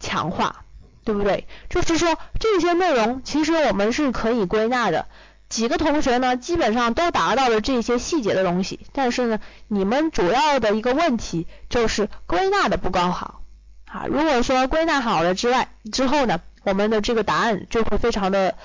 [0.00, 0.64] 强化，
[1.06, 1.46] 对不对？
[1.70, 5.06] 就是说这些内容其实我们是可以归纳的。
[5.48, 9.38] 几个同学呢，基本上都达到了这些细节的东西，但是呢，
[9.68, 13.40] 你们主要的一个问题就是归纳的不够好。
[13.84, 18.56] 啊，如果说归纳好了之外之后呢，我们的这个答案就会非常的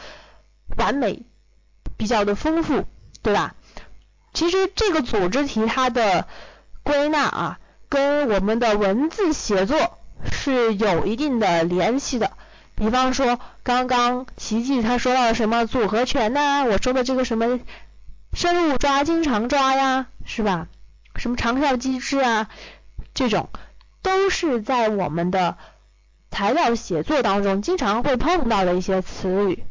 [0.76, 1.22] 完美，
[1.98, 2.86] 比较的丰富，
[3.22, 3.54] 对吧？
[4.34, 6.26] 其实这个组织题它的
[6.82, 7.60] 归纳啊，
[7.90, 10.00] 跟我们的文字写作
[10.30, 12.32] 是有一定的联系的。
[12.76, 17.60] 比方说，刚刚奇迹他说到什么组合拳呐，我说的这个什么
[18.34, 20.68] 深入抓、经常抓呀，是吧？
[21.16, 22.50] 什么长效机制啊，
[23.14, 23.50] 这种
[24.02, 25.58] 都是在我们的
[26.32, 29.64] 材料写作当中经常会碰到的一些词语。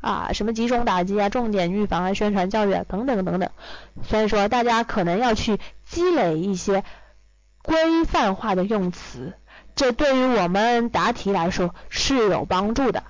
[0.00, 3.48] 啊，什么集中打击啊，重点预防啊，宣传教育啊，等等等等。
[4.02, 6.84] 所以说，大家可能要去积累一些
[7.62, 9.32] 规范化的用词，
[9.74, 13.04] 这对于我们答题来说是有帮助的。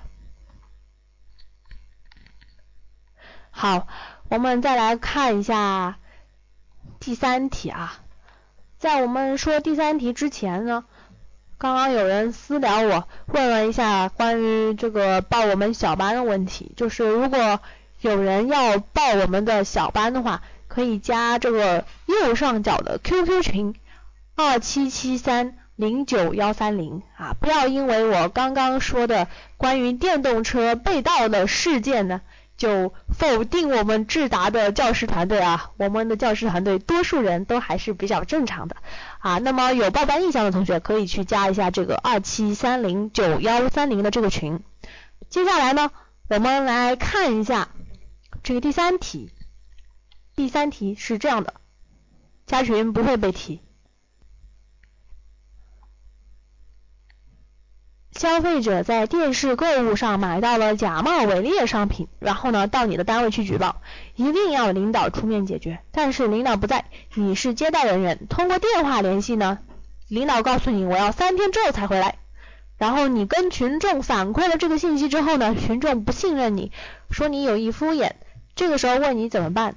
[3.51, 3.87] 好，
[4.29, 5.97] 我们再来看一下
[6.99, 7.99] 第三题啊，
[8.77, 10.85] 在我们说第三题之前呢。
[11.57, 17.61] 刚刚有人私聊我，问了一下关于这个报我们小班的问题，就是如果
[18.01, 23.73] 有人要报我们的小班的话，可以加这个右上角的 QQ 群
[24.35, 29.27] 二七七三零九幺三零啊，不要因为我刚刚说的
[29.57, 32.21] 关于电动车被盗的事件呢。
[32.57, 38.77] 就否定我们智达的教师团队啊，我们的教师团队多数人都还是比较正常的
[39.19, 39.39] 啊。
[39.39, 44.61] 那么有报班意向的同学可以去加一下这个二七三零九幺三零的这个群。
[45.27, 45.91] 接下来呢，
[46.29, 47.67] 我们来看一下
[48.41, 49.31] 这个第三题。
[50.37, 51.55] 第三题是这样的，
[52.47, 53.59] 加群不会被踢。
[58.15, 63.81] 消费者在电视购物上买到了假冒伪劣商品，然后呢到你的单位去举报，
[64.15, 65.79] 一定要领导出面解决。
[65.91, 69.59] 但是领导不在，你是接待人员，通过电话联系呢，
[70.07, 72.17] 领导告诉你我要三天之后才回来。
[72.77, 76.71] 然后你跟群众反馈了这个信息之后呢，群众不信任你，
[77.11, 78.13] 说你有意敷衍，
[78.55, 79.75] 这个时候问你怎么办？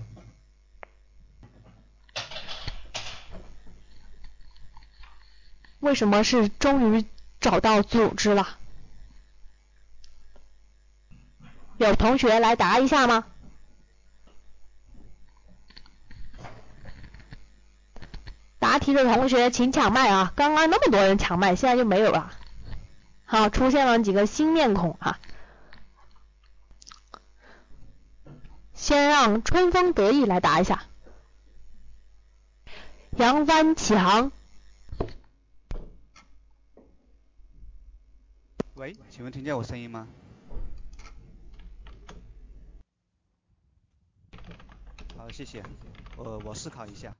[5.80, 7.04] 为什么是终于？
[7.48, 8.46] 找到组织了，
[11.78, 13.24] 有同学来答一下吗？
[18.58, 20.30] 答题的同学请抢麦啊！
[20.36, 22.30] 刚刚那么多人抢麦，现在就没有了。
[23.24, 25.18] 好，出现了几个新面孔啊！
[28.74, 30.82] 先让春风得意来答一下，
[33.16, 34.32] 扬帆起航。
[38.78, 40.06] 喂，请问听见我声音吗？
[45.16, 45.60] 好，谢谢。
[46.16, 47.12] 我我思考一下。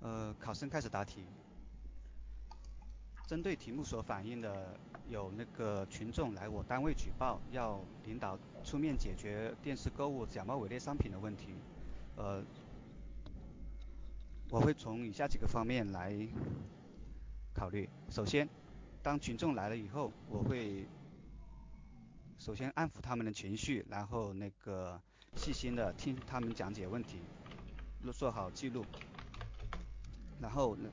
[0.00, 1.24] 呃，考生开始答题。
[3.26, 4.78] 针对题目所反映的
[5.08, 11.54] 有那个群众来我单位举报，要领导出面解决电视购物假冒伪劣商品的问题，
[12.16, 12.44] 呃，
[14.50, 16.14] 我会从以下几个方面来
[17.54, 17.88] 考虑。
[18.10, 18.46] 首先，
[19.02, 20.86] 当群众来了以后，我会
[22.38, 25.00] 首先安抚他们的情绪，然后那个
[25.34, 27.20] 细心的听他们讲解问题，
[28.12, 28.84] 做好记录，
[30.38, 30.90] 然后呢。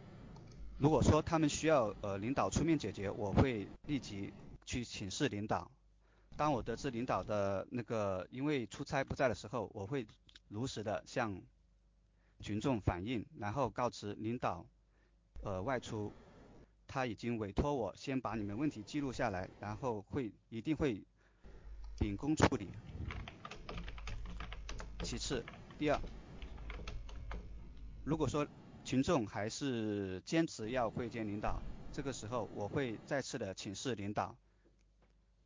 [0.82, 4.34] 如果说他们需要呃领导出面解决，我会立即
[4.66, 5.70] 去请示领导。
[6.36, 10.08] 当我得知领导的那个因为出差不在的时候，我会
[10.48, 11.40] 如实的向
[12.40, 14.66] 群众反映，然后告知领导
[15.44, 16.12] 呃外出，
[16.88, 21.00] 他已经委托我先把你们问题记录下来，然后会一定会
[22.00, 22.68] 秉公处理。
[25.04, 25.46] 其次，
[25.78, 26.02] 第二，
[28.04, 28.48] 如果说
[28.84, 34.36] 群众还是坚持要会见领导这个时候我会再次的请示领导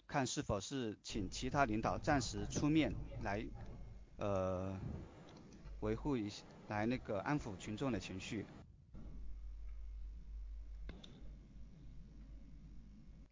[0.07, 2.93] 看是否是请其他领导暂时出面
[3.23, 3.45] 来
[4.17, 4.79] 呃
[5.79, 8.45] 维护一下来那个安抚群众的情绪。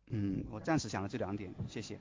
[0.08, 2.00] 嗯我暂时想到这两点谢谢。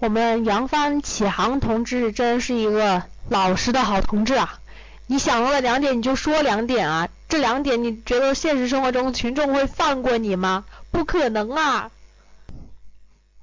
[0.00, 4.58] 我们杨帆启航同志真是一个老实的好同志啊！
[5.06, 10.64] 你想到了两点你就说两点啊，这两点你觉得现实生活中群众会放过你吗？
[10.90, 11.90] 不可能啊！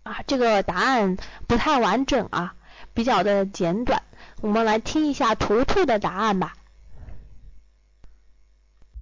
[0.02, 1.18] 啊，这个答案
[1.48, 2.56] 不太完整啊，
[2.96, 4.02] 比较的简短。
[4.42, 6.56] 我们来听一下图图的答案吧。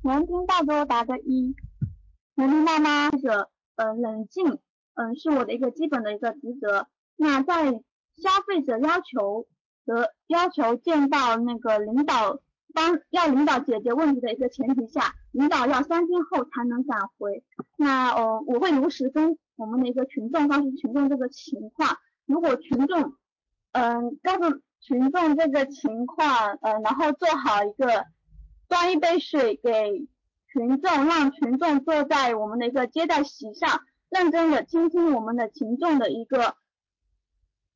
[0.01, 1.55] 能听到的答个一，
[2.35, 3.11] 能听到吗？
[3.11, 4.59] 或者呃冷静，
[4.95, 6.87] 嗯是我的一个基本的一个职责。
[7.17, 7.71] 那在
[8.17, 9.47] 消费者要求
[9.85, 12.39] 的要求见到那个领导
[12.73, 17.43] 帮要领导解决问题的一个前提下，领导要三天后才能赶回。
[17.77, 21.97] 那呃我会如实跟我们的一个群众告诉群众这个情况。
[22.25, 23.15] 如果群众
[23.71, 28.05] 嗯告诉群众这个情况，呃然后做好一个
[28.67, 30.07] 端一杯水给
[30.51, 36.55] 群众，让群众坐在我们的一个接待席上，认真的倾听我们的群众的一个。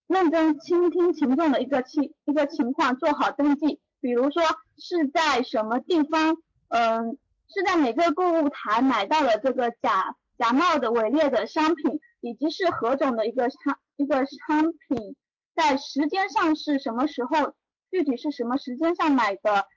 [0.10, 3.80] 认真倾听群众的一个情一个情况，做好登记。
[4.02, 4.41] 比如说
[4.76, 6.38] 是在什么地方，
[6.69, 15.15] 嗯，是在哪个购物台买到了这个假假冒的伪劣的商品，以及是何种的一个商一个商品，
[15.56, 17.53] 在时间上是什么时候，
[17.91, 19.68] 具体是什么时间上买的，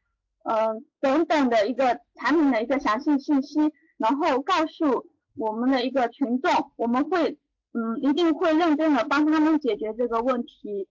[0.44, 3.60] 嗯，等等的一个产品的一个详细信息，
[3.98, 7.36] 然后告诉我们的一个群众，我们会。
[7.72, 10.88] 嗯，一定会认真的帮他们解决这个问题。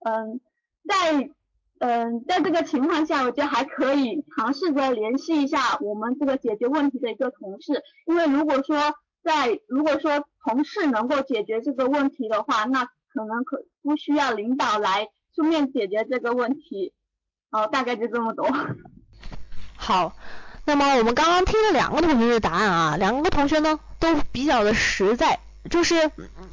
[0.00, 0.40] 嗯，
[0.88, 1.30] 在
[1.78, 16.92] 嗯在这个情况下，我觉得还可以尝试着联系一下我们这个解决问题的一个同事，因为如果说在如果说同事能够解决这个问题的话，那可能可不需要领导来出面解决这个问题。
[17.50, 18.46] 哦，大概就这么多。
[19.76, 20.14] 好，
[20.66, 25.40] 那么我们刚刚听了两个同学的答案啊，两个同学呢都比较的实在。
[25.70, 26.10] 就是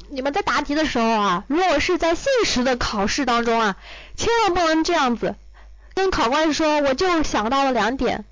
[0.08, 3.76] 你们在答题的时候啊，如果是在现实的考试当中啊，
[4.16, 5.34] 千万不能这样子，
[5.94, 8.24] 跟考官说我就想到了两点，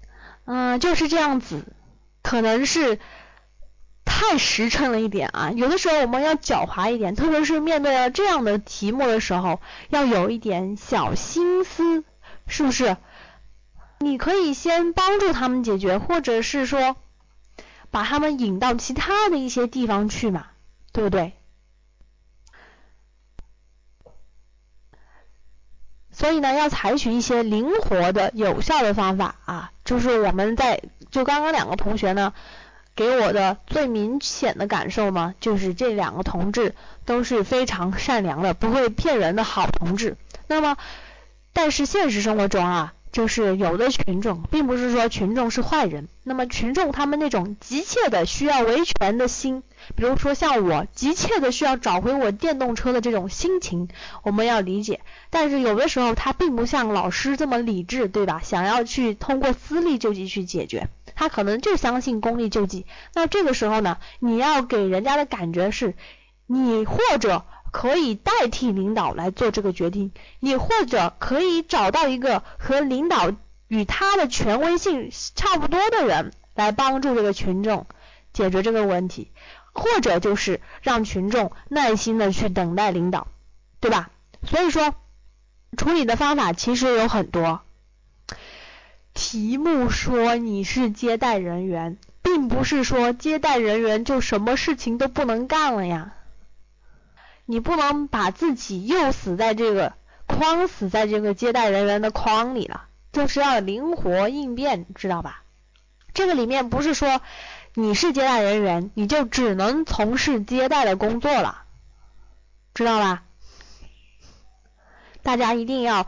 [0.47, 1.65] 嗯，就是这样子，
[2.23, 2.99] 可能是
[4.05, 5.51] 太实诚了一点啊。
[5.51, 12.05] 有的时候我们要狡猾一点，特别是面对了这样的题目的时候，要有一点小心思，
[12.47, 12.97] 是不是？
[13.99, 16.97] 你可以先帮助他们解决，或者是说
[17.91, 20.47] 把他们引到其他的一些地方去嘛。
[20.93, 21.33] 对不对？
[26.13, 29.73] 所以呢，要采取一些灵活的、有效的方法啊。
[29.85, 32.35] 就是我们在就刚刚两个同学呢，
[32.95, 36.75] 给我的最明显的感受呢，就是这两个同志
[37.07, 40.17] 都是非常善良的，不会骗人的好同志。
[40.47, 40.77] 那么，
[41.53, 42.95] 但是现实生活中啊。
[43.13, 46.09] 就是有的群众，并不是说群众是坏人。
[46.23, 49.63] 那么群众他们那种急切的需要维权的心，
[49.97, 53.89] 比如说像我急切的需要找回我电动车的这种心情，
[54.23, 55.01] 我们要理解。
[55.31, 58.41] 但是有的时候他并不像老师这么理智，对吧？
[58.45, 62.87] 想要去通过私力救济去解决，他可能就相信公力救济。
[63.15, 65.95] 那这个时候呢，你要给人家的感觉是，
[66.47, 67.45] 你或者。
[67.71, 73.33] 可以代替领导来做这个决定，你或者可以找到一个和领导
[73.69, 77.87] 与他的权威性差不多的人来帮助这个群众
[78.33, 79.31] 解决这个问题，
[79.73, 83.29] 或者就是让群众耐心的去等待领导，
[83.81, 84.11] 对吧？
[84.45, 84.95] 所以说
[85.77, 87.61] 处理的方法其实有很多。
[89.13, 96.15] 题目说你是接待人员，并不是说接待人员就什么事情都不能干了呀。
[97.51, 99.95] 你不能把自己又死在这个
[100.29, 105.43] 框死在这个接待人员的框里了，就是要灵活应变，知道吧？
[106.15, 107.21] 这个里面不是说
[107.75, 111.63] 你是接待人员，你就只能从事接待的工作了，
[112.73, 113.25] 知道吧？
[115.25, 116.07] 大家一定要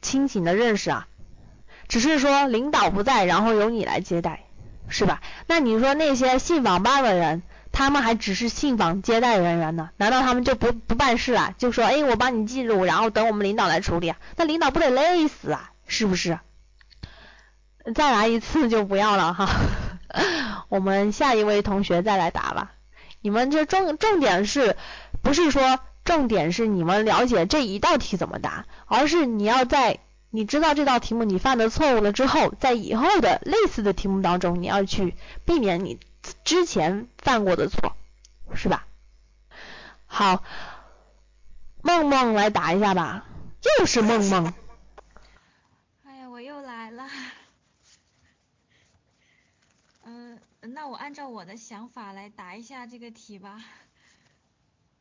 [0.00, 1.06] 清醒的认识啊，
[1.86, 4.46] 只是说领导不在，然后由你来接待，
[4.88, 5.22] 是吧？
[5.46, 7.44] 那你说那些信访办的人？
[7.72, 11.54] 他们还只是信访接待人员呢，难道他们就不不办事啊？
[11.56, 14.18] 就说，哎，我帮你记录，然后等我们领导来处理啊？
[14.36, 15.72] 那领导不得累死啊？
[15.86, 16.38] 是不是？
[17.94, 19.48] 再来一次就不要了哈，
[20.68, 22.72] 我们下一位同学再来答吧。
[23.20, 24.76] 你们这重重点是
[25.22, 29.98] 不是说重点是你们了解这一道题怎么答，而是你要在
[30.30, 35.98] 你知道这道题目你犯的错误了之后，在以后的类似的题目当中，你要去避免你。
[36.44, 37.96] 之前犯过的错，
[38.54, 38.86] 是吧？
[40.06, 40.44] 好，
[41.82, 43.26] 梦梦来答一下吧，
[43.78, 44.52] 又是梦梦。
[46.04, 47.08] 哎呀，我又来了。
[50.04, 53.64] 嗯那我按照我的想法来答一下这个题吧。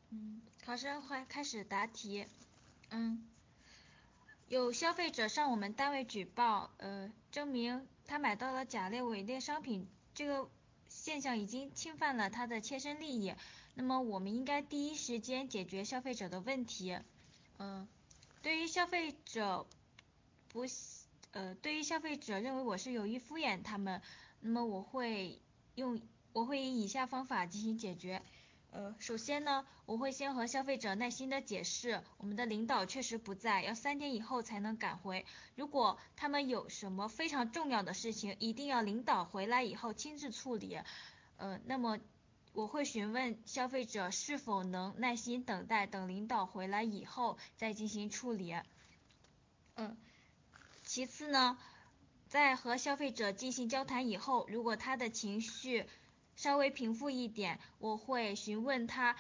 [0.10, 2.27] 嗯，考生会开始答题。
[2.89, 3.27] 嗯，
[4.48, 10.49] 有消费者上我们单位举报，呃，证明他买到了甲类伪劣商品，这个
[11.02, 13.34] 现象已经侵犯了他的切身利益。
[13.73, 16.95] 那么我们应该第一时间解决消费者的问题。
[17.57, 17.88] 嗯，
[18.44, 19.65] 对于消费者
[20.49, 20.64] 不，
[21.32, 23.99] 呃，对于消费者认为我是有意敷衍他们，
[24.41, 25.40] 那么我会
[25.73, 25.99] 用
[26.34, 28.22] 我会以以下方法进行解决。
[28.72, 35.26] 呃，首先呢，我会先和消费者耐心的解释，我们的领导确实不在，要三天以后才能赶回。
[35.56, 40.80] 如果他们有什么非常重要的事情，一定要领导回来以后亲自处理。
[41.35, 41.99] 呃，那么
[42.53, 48.56] 我会询问消费者是否能耐心等待，等领导回来以后再进行处理。
[49.76, 49.98] 嗯，
[50.85, 51.57] 其次呢，
[52.30, 55.85] 在和消费者进行交谈以后，如果他的情绪，
[56.41, 59.15] 稍微平复一点，我会询问他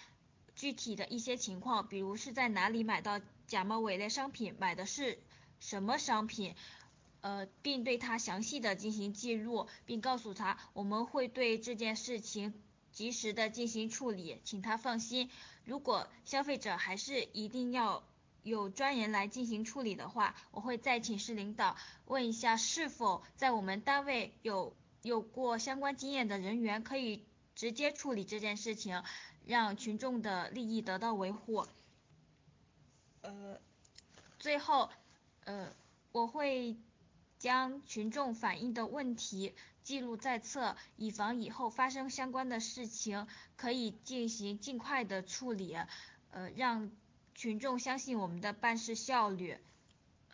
[0.55, 5.19] 具体的一些情况，比如是在哪里买到假冒伪劣商品，买的是
[5.59, 6.55] 什么商品，
[7.19, 12.55] 呃，并对他详细的进行记录，并告诉他我们会对这件事情
[12.91, 15.29] 及时的进行处理，请他放心。
[15.63, 18.03] 如果消费者还是一定要
[18.41, 24.75] 有专人来进行处理的话，我会再请示领导问一下是否在我们单位有。
[25.01, 27.25] 有过相关经验的人员可以
[27.55, 29.03] 直接处理这件事情，
[29.45, 31.65] 让群众的利益得到维护。
[33.21, 33.59] 呃，
[34.39, 34.89] 最后，
[35.45, 35.73] 呃，
[36.11, 36.77] 我会
[37.39, 39.53] 将群众反映的问题
[39.83, 45.75] 记录在册，以防以后发生相关的事情，可以进行尽快的处理，
[46.31, 46.91] 呃，让
[47.33, 49.57] 群众相信我们的办事效率。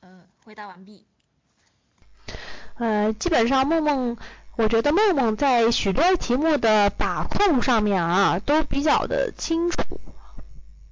[0.01, 1.05] 呃，回答完毕。
[2.75, 4.17] 呃，基本上梦梦。
[4.57, 10.01] 我觉得梦梦在许多题目的把控上面啊，都比较的清楚，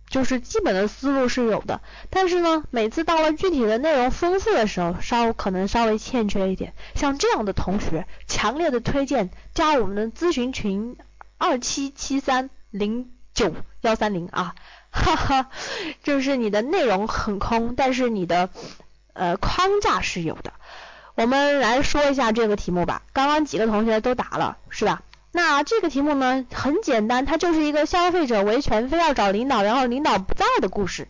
[0.07, 1.81] 就是基本的思路是有的。
[2.11, 6.73] 但是呢，每次到了具体的内容丰富的时候，稍可能稍微欠缺一点。
[6.93, 10.95] 像这样的同学，强烈的推荐加我们的咨询群
[11.39, 13.51] 二七七三零九
[13.81, 14.53] 幺三零啊，
[14.91, 15.49] 哈哈，
[16.03, 18.51] 就是你的内容很空，但是你的
[19.13, 20.53] 呃框架是有的。
[21.15, 23.01] 我们来说一下这个题目吧。
[23.13, 25.01] 刚刚几个同学都答了，是吧？
[25.31, 31.07] 那这个题目呢，很简单，它就是一个消费者维权非要找领导，然后领导不在的故事。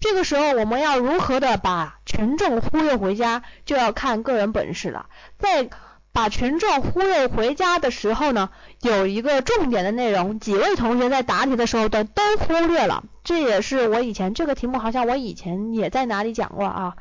[0.00, 5.06] 这个时候我们要如何的把群众忽悠回家，就要看个人本事了。
[5.38, 5.70] 在
[6.12, 13.04] 把群众忽悠回家的时候呢，有一个重点的内容，几位同学在答题的时候都都忽略了。
[13.22, 16.96] 这也是我以前这个题目好像我以前也在哪里讲过啊。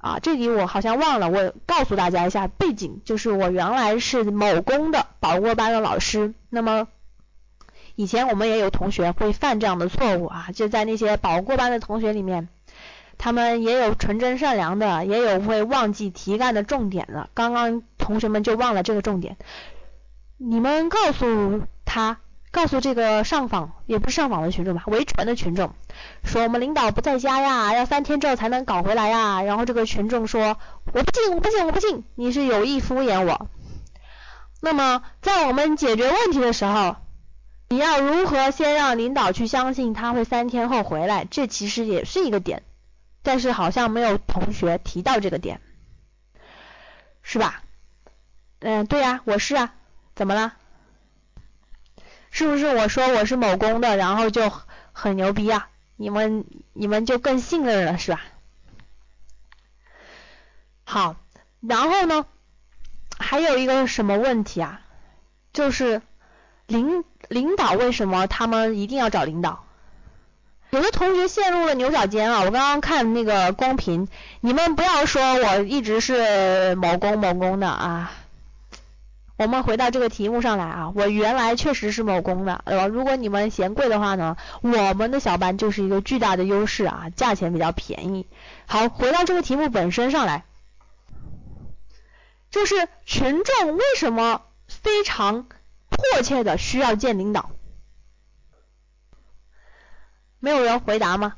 [0.00, 6.32] 啊，这里我好像忘了，我告诉大家一下背景，就是我原来是某公的保过班的老师。
[6.48, 6.88] 那么
[7.96, 12.48] 以前我们也有同学会犯这样的错误啊，就在那些保过班的同学里面，
[13.18, 17.28] 他们也有纯真善良的，也有会忘记题干的重点的。
[17.34, 19.36] 刚刚同学们就忘了这个重点，
[20.38, 22.18] 你们告诉他。
[22.52, 25.72] 告诉这个上访也不是上访的群众吧，维权的群众
[26.24, 29.42] 说我们领导不在家呀，要三天之后才能搞回来呀。
[29.42, 33.48] 然后这个群众说我不信，我不信，我不信，你是有意敷衍我。
[34.60, 36.96] 那么在我们解决问题的时候，
[37.68, 41.24] 你要如何先让领导去相信他会三天后回来？
[41.24, 42.64] 这其实也是一个点，
[43.22, 45.60] 但是好像没有同学提到这个点，
[47.22, 47.62] 是吧？
[48.58, 49.72] 嗯，对呀，我是啊，
[50.16, 50.54] 怎么了？
[52.40, 54.50] 是不是我说我是某公的，然后就
[54.92, 55.68] 很牛逼啊？
[55.96, 58.22] 你们你们就更信任了是吧？
[60.84, 61.16] 好，
[61.60, 62.24] 然后呢，
[63.18, 64.80] 还有一个什么问题啊？
[65.52, 66.00] 就是
[66.66, 69.66] 领领导为什么他们一定要找领导？
[70.70, 72.38] 有的同学陷入了牛角尖啊！
[72.40, 74.08] 我刚刚看那个公屏，
[74.40, 78.12] 你们不要说我一直是某公某公的啊。
[79.40, 88.28] 我们回到这个题目上来啊，我原来确实是某公的，呃，如果你们嫌贵的话呢，我们的小班就是一个巨大的优势啊，价钱比较便宜。
[88.66, 90.44] 好，回到这个题目本身上来，
[92.50, 95.46] 就是群众为什么非常
[95.88, 97.50] 迫切的需要见领导？
[100.38, 101.36] 没有人回答吗？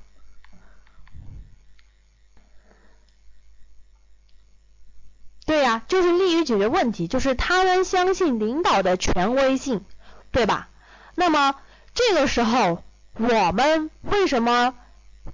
[5.52, 9.84] 对呀，就是利于解决问题，就是他们相信领导的权威性，
[10.30, 10.70] 对吧？
[11.14, 11.56] 那么
[11.92, 12.82] 这个时候，
[13.18, 14.72] 我们为什么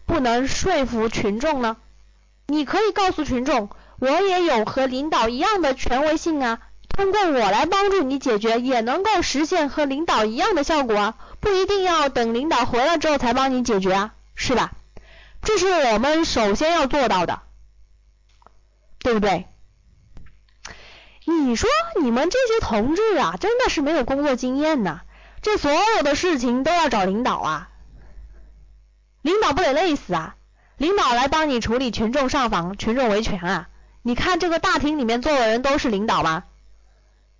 [0.06, 1.76] 不能说服群众呢？
[2.48, 3.70] 你可以告诉群众，
[4.00, 14.72] 我也有和领导一样的权威性啊，通过我来帮助你解决，也能够实现和领导一样的效果啊，不一定要等领导回来之后才帮你解决啊，是吧？
[15.42, 17.42] 这是我们首先要做到的，
[18.98, 19.46] 对不对？
[21.30, 21.68] 你说
[22.00, 25.00] 你们这些同志啊，真的是没有工作经验呐，
[25.42, 27.68] 这所有的事情都要找领导啊，
[29.20, 30.36] 领导不得累死啊？
[30.78, 33.68] 领导来帮你处理群众上访、群众维权啊？
[34.00, 36.44] 你看这个大厅里面坐的人都是领导吗？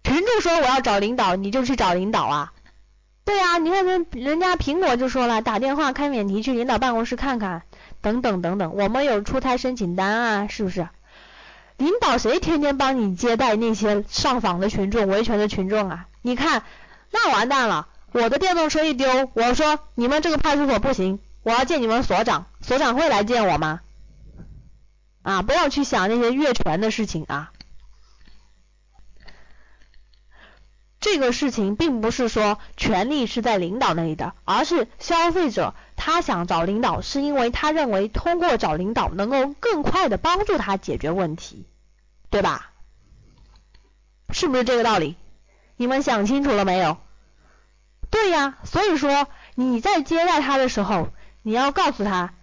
[0.05, 2.53] 群众说我要找领导，你就去找领导啊？
[3.25, 7.63] 对啊，你看人人家苹果就说了，打电话开免提去领导办公室看看，
[8.03, 10.89] 等等等等，我们有出差申请单啊，是不是？
[11.79, 16.07] 领导谁天天帮你接待那些上访的群众、维权的群众啊？
[16.23, 16.65] 你看
[17.11, 23.81] 那完蛋了，我的电动车一丢，我说你们这个派出所不行，我要见你们所长，所长会来见我吗？
[25.23, 27.53] 啊，不要去想那些越权的事情啊。
[31.01, 41.67] 这个事情并不是说权力是在领导那里的，而是消费者他想找领导，是因为他认为通过找领导能够更快的帮助他解决问题，
[42.31, 42.73] 对吧？
[44.31, 45.17] 是不是这个道理？
[45.77, 46.97] 你们想清楚了没有？
[48.11, 51.11] 对呀，所以说你在接待他的时候，
[51.43, 52.35] 你要告诉他，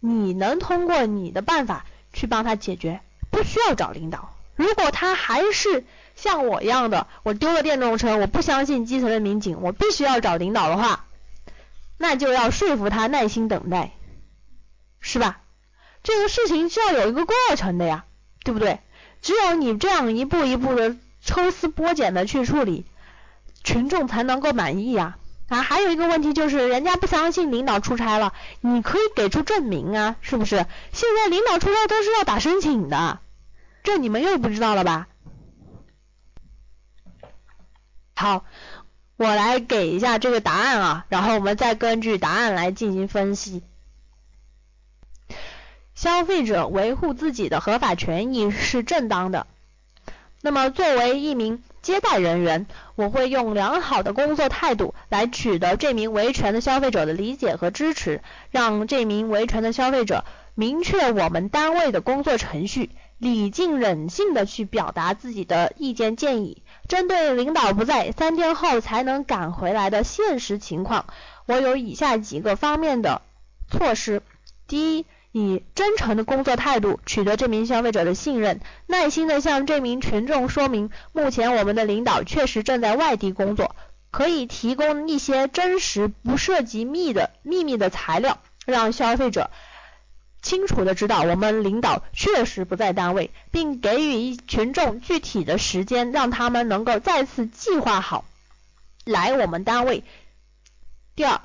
[0.00, 4.34] 你能通过你的办法去帮他解决，不需要找领导。
[4.56, 5.84] 如果他还是
[6.20, 11.04] 像我一样的，我丢了电动车，我不相信基层的民警，我必须要找领导的话，
[11.96, 13.92] 那就要说服他耐心等待，
[15.00, 15.40] 是吧？
[16.02, 18.04] 这个事情是要有一个过程的呀，
[18.42, 18.80] 对不对？
[19.22, 22.84] 只有你这样一步一步的抽丝剥茧的去处理，
[23.62, 25.18] 群众才能够满意呀。
[25.48, 30.66] 啊，还有一个问题就是，人家不相信领导出差了，你可以给出证明啊，是不是？
[30.92, 33.20] 现在领导出差都是要打申请的，
[33.82, 35.06] 这你们又不知道了吧？
[38.18, 38.44] 好，
[39.16, 43.62] 我来给一下这个答案啊，然后我们再根据答案来进行分析。
[45.94, 49.46] 消费者维护自己的合法权益是正当的。
[50.40, 52.66] 那么作为一名接待人员，
[52.96, 58.20] 我会用良好的工作态度来取得这名维权的消费者的理解和支持，
[58.50, 66.62] 让这名维权的消费者明确我们单位的工作程序，礼敬忍性的去表达自己的意见建议。
[66.88, 71.06] 针对领导不在三天后才能赶回来的现实情况，
[71.46, 73.22] 我有以下几个方面的
[73.70, 74.20] 措施：
[74.66, 75.06] 第一，
[75.38, 83.76] 以真诚的工作态度取得这名消费者的信任，耐心的向这名群众说明，目前我们的领导确实正在外地工作，
[84.10, 89.50] 可以提供一些真实不涉及密的秘密的材料，让消费者。
[90.40, 98.24] 清楚的知道我们领导确实不在单位，并给予群众具体的时间，让他们能够再次计划好
[99.04, 100.04] 来我们单位。
[101.16, 101.40] 第二，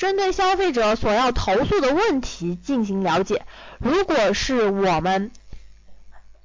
[0.00, 3.44] 针对消费者所要投诉的问题进行了解，
[3.78, 5.30] 如果是我们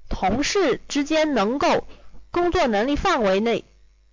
[0.10, 1.88] 同事之间能够
[2.32, 3.64] 工作能力范围内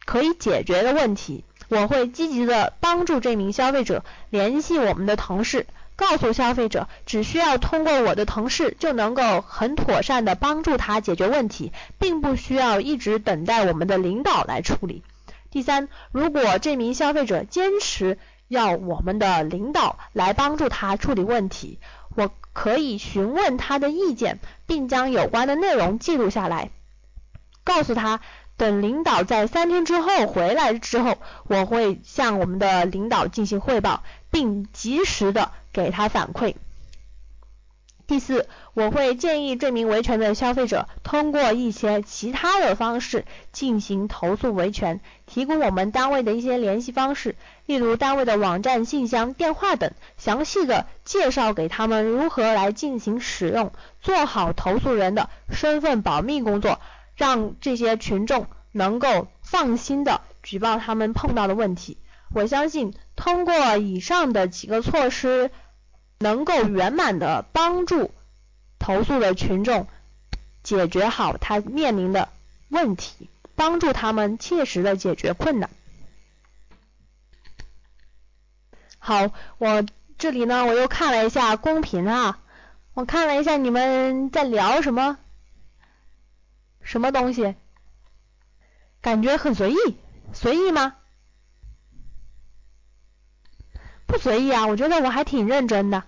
[0.05, 5.67] 可以解决的问题，我会积极的帮助这名消费者联系我们的同事。
[5.97, 15.03] 告诉消费者，只需要通过我的同事就能够很妥善的帮助他解决问题，并不需要一直等待我们的领导来处理。
[15.51, 18.19] 第三，如果这名消费者坚持
[18.53, 21.79] 要我们的领导来帮助他处理问题，
[22.15, 26.71] 我可以询问他的意见，并将有关的内容记录下来，
[27.65, 28.21] 告诉他，
[28.59, 31.17] 等领导在三天之后回来之后，
[31.47, 35.51] 我会向我们的领导进行汇报，并及时的。
[35.73, 36.55] 给他反馈。
[38.07, 56.81] 第四，我会建议这名维权的消费者通过一些其他的方式进行投诉维权，提供我们单位的一些联系方式，例如单位的网站、信箱、电话等，详细的介绍给他们如何来进行使用，做好投诉人的身份保密工作，
[57.15, 61.97] 让这些群众能够放心的举报他们碰到的问题。
[62.35, 65.51] 我相信通过以上的几个措施。
[66.23, 68.11] 能够圆满的帮助
[68.79, 69.87] 投诉的群众
[70.63, 72.31] 解决好他面临的
[72.69, 75.69] 问题，帮助他们切实的解决困难。
[78.99, 79.85] 好，我
[80.17, 82.39] 这里呢，我又看了一下公屏啊，
[82.95, 85.19] 我看了一下你们在聊什么，
[86.81, 87.57] 什么东西，
[89.01, 89.77] 感觉很随意，
[90.33, 90.95] 随意吗？
[94.07, 96.05] 不随意啊，我觉得我还挺认真的。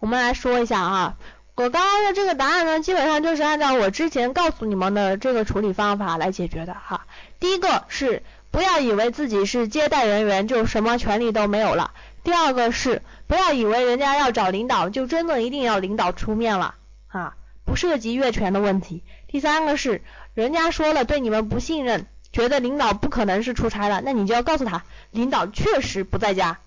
[0.00, 1.16] 我们来说一下啊，
[1.54, 7.06] 我刚刚的这个答案呢，基本上就是按照我之前告诉你们的这个处理方法来解决的哈。
[7.40, 11.92] 第一个是不要以为自己是接待人员就什么权利都没有了。
[12.22, 16.74] 第二个是不要以为人家要找领导就真的一定要领导出面了
[17.08, 17.34] 啊，
[17.64, 19.02] 不涉及越权的问题。
[19.26, 20.02] 第三个是
[20.34, 26.58] 人家说了对你们不信任，觉得领导不可能是出差了，那你就要告诉他领导确实不在家，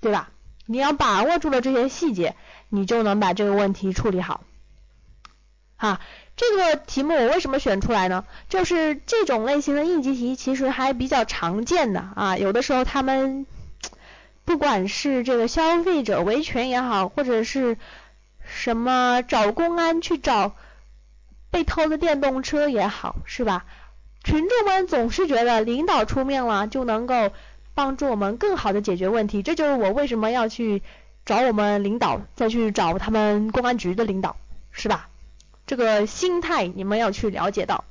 [0.00, 0.28] 对吧？
[0.66, 2.34] 你要把握住了这些细节。
[2.70, 4.42] 你就能把这个问题处理好，
[5.76, 6.00] 哈，
[6.34, 8.24] 这个题目我为什么选出来呢？
[8.48, 13.46] 就是这种类型的应急题其实还比较常见的啊，有的时候他们
[14.44, 17.76] 不管是这个消费者维权也好，或者是
[18.44, 20.56] 什么找公安去找
[21.52, 23.66] 被偷的电动车也好，是吧？
[24.24, 27.30] 群众们总是觉得领导出面了就能够
[27.74, 30.82] 帮助我们更好的解决问题，这就是我为什么要去。
[31.26, 34.36] 找我们领导，再去找他们公安局的领导，
[34.72, 35.08] 是吧？
[35.66, 37.84] 这个心态你们要去了解到，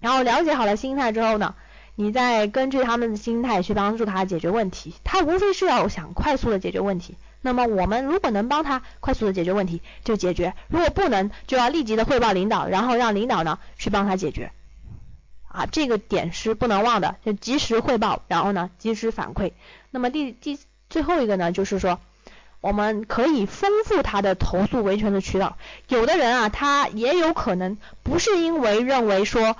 [0.00, 1.54] 然后了解好了心态之后呢，
[1.94, 4.92] 你再根据他们的心态去帮助他解决问题。
[5.04, 14.50] 他无非是要想快速的解决问题，那么我们如果能帮他快速的解决问题，就解决；如果不能，就要立即的汇报领导，然后让领导呢去帮他解决。
[15.48, 19.52] 啊，这个点是不能忘的，就及时汇报，然后呢及时反馈。
[19.90, 20.58] 那么第第
[20.88, 21.98] 最后一个呢，就是说。
[22.60, 25.56] 我们可以丰富他的投诉维权的渠道。
[25.86, 29.54] 有的人啊，他也有可能不是因为认为说，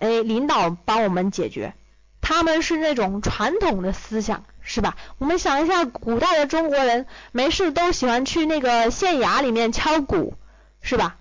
[0.00, 1.72] 哎，领导帮我们解决，
[2.20, 4.98] 他们是那种传统的思想，是吧？
[5.16, 10.34] 我们想一下，古代的中国人没事都喜欢去那个县衙里面敲鼓，
[10.82, 11.16] 是吧？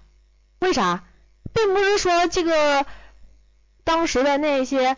[0.59, 1.05] 为啥？
[1.53, 2.85] 并不是说这个
[3.83, 4.97] 当时的那些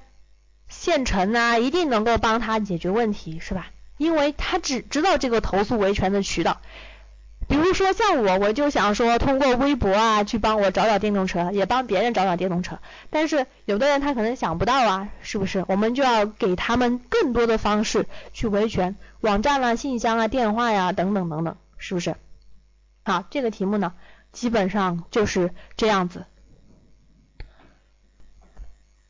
[0.67, 3.67] 县城啊，一定能够帮他解决问题，是吧？
[3.97, 6.61] 因为他只知道这个投诉维权的渠道，
[7.47, 12.79] 比如说像我，我就想说通过微博啊去帮我找找电动车，也帮别人找找电动车。
[13.11, 15.63] 但是有的人他可能想不到啊，是不是？
[15.67, 22.15] 我们就要给他们更多的方式去维权，网站啊、信箱啊、电话呀等等等等，是不是？
[23.03, 23.93] 好，这个题目呢，
[24.31, 26.25] 基本上就是这样子。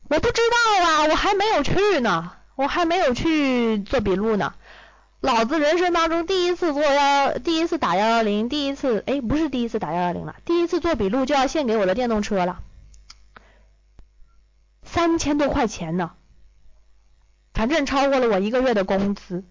[0.08, 4.54] 我不知道啊，我还没有去呢，我还没有去做笔录呢。
[5.20, 12.60] 老子人生当中第一次做幺，第一次打幺幺零，第一次哎不是第一次打幺幺零了，第一次做笔录就要献给我的电动车了，
[14.82, 16.10] 三千多块钱呢，
[17.54, 19.42] 反正超过了我一个月的工资，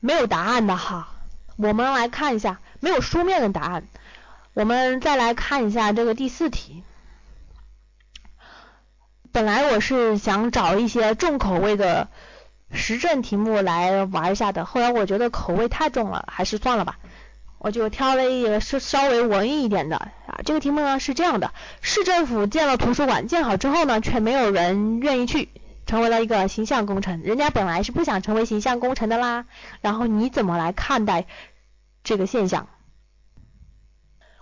[0.00, 1.10] 没有答案的哈，
[1.56, 3.84] 我们来看一下，没有书面的答案，
[4.54, 6.82] 我们再来看一下这个第四题，
[9.32, 12.08] 本来我是想找一些重口味的。
[12.72, 16.98] 时政题目来玩一下的，后来我觉得口味太重了，还是算了吧。
[17.58, 20.38] 我就挑了一个稍稍微文艺一点的啊。
[20.44, 25.48] 这个题目呢是这样的：市政府建了图书馆，建好之后呢，却没有人愿意去，
[25.84, 27.22] 成为了一个形象工程。
[27.22, 29.46] 人家本来是不想成为形象工程的啦。
[29.80, 31.26] 然后你怎么来看待
[32.04, 32.68] 这个现象？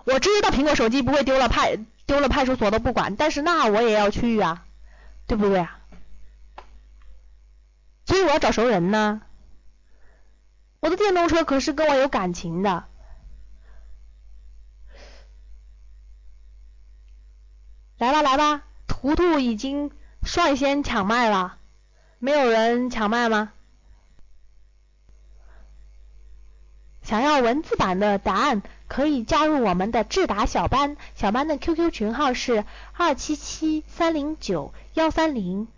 [0.04, 4.64] 我知道苹果手机不会丢了派丢了派出所都不管，但是那我也要去啊，
[5.28, 5.78] 对不对啊？
[8.06, 9.20] 所以我要找熟人呢，
[10.80, 12.86] 我的电动车可是跟我有感情的。
[17.98, 19.90] 来吧来吧，图图已经
[20.22, 21.58] 率先抢麦了，
[22.18, 23.52] 没有人抢麦吗？
[27.02, 35.68] 想要文字版的答案，可以加入我们的智达小班，小班的 QQ 群号是二七七三零九幺三零。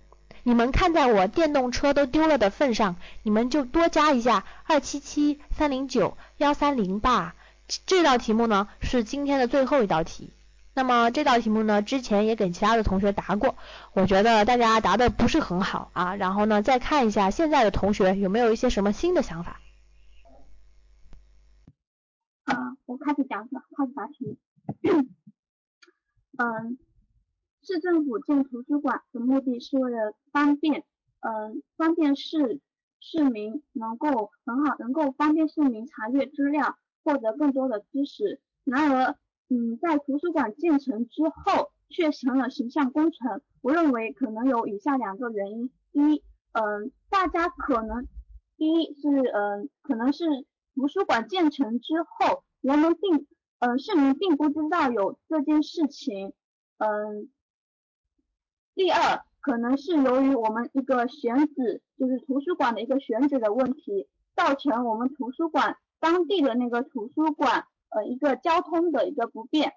[0.42, 7.34] 你们看在我电动车都丢了的份上，你们就多加一下二七七三零九幺三零吧。
[7.84, 10.30] 这道题目呢是今天的最后一道题。
[10.72, 13.56] 那么这道题目呢之前也给其他的同学答过，
[13.92, 16.14] 我觉得大家答的不是很好啊。
[16.14, 19.60] 然后呢再看一下现在的同学有没有一些什么新的想法。
[22.44, 24.36] 啊，我开始讲，开始答题。
[26.38, 26.76] 嗯。
[27.62, 30.84] 市政府建图书馆的目的是为了方便，
[31.20, 32.58] 嗯，方便市
[32.98, 38.40] 市民能够很好，能够方便市民查阅资料，获得更多的知识。
[38.64, 39.16] 然而，
[39.50, 43.40] 嗯，在图书馆建成之后，却成了形象工程。
[43.60, 48.08] 我认为可能有以下两个原因：一，嗯，大家可能，
[48.56, 50.24] 第一是，嗯，可能是
[50.74, 53.26] 图书馆建成之后，人们并，
[53.58, 56.32] 嗯，市民并不知道有这件事情，
[56.78, 57.30] 嗯。
[58.72, 69.74] 第二，可能是由于我们一个选址，就是图书馆的一个选址的问题，造成我们图书馆当地的那个图书馆呃一个交通的一个不便。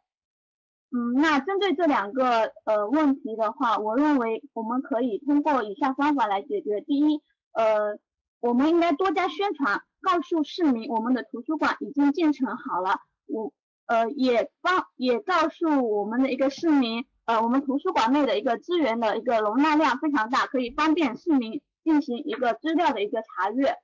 [0.91, 6.80] 嗯，那针对这两个呃问题的话，我认为我们可以通过以下方法来解决。
[6.80, 7.97] 第一，呃，
[8.39, 12.99] 我们应该多加宣传，告诉市民我们的图书馆已经建成好了。
[13.25, 13.51] 我
[13.88, 23.75] 呃也帮也告诉我们的一个市民，呃，我们图书馆内的一个资源的一个容纳量非常大，可以方便市民进行一个资料的一个查阅。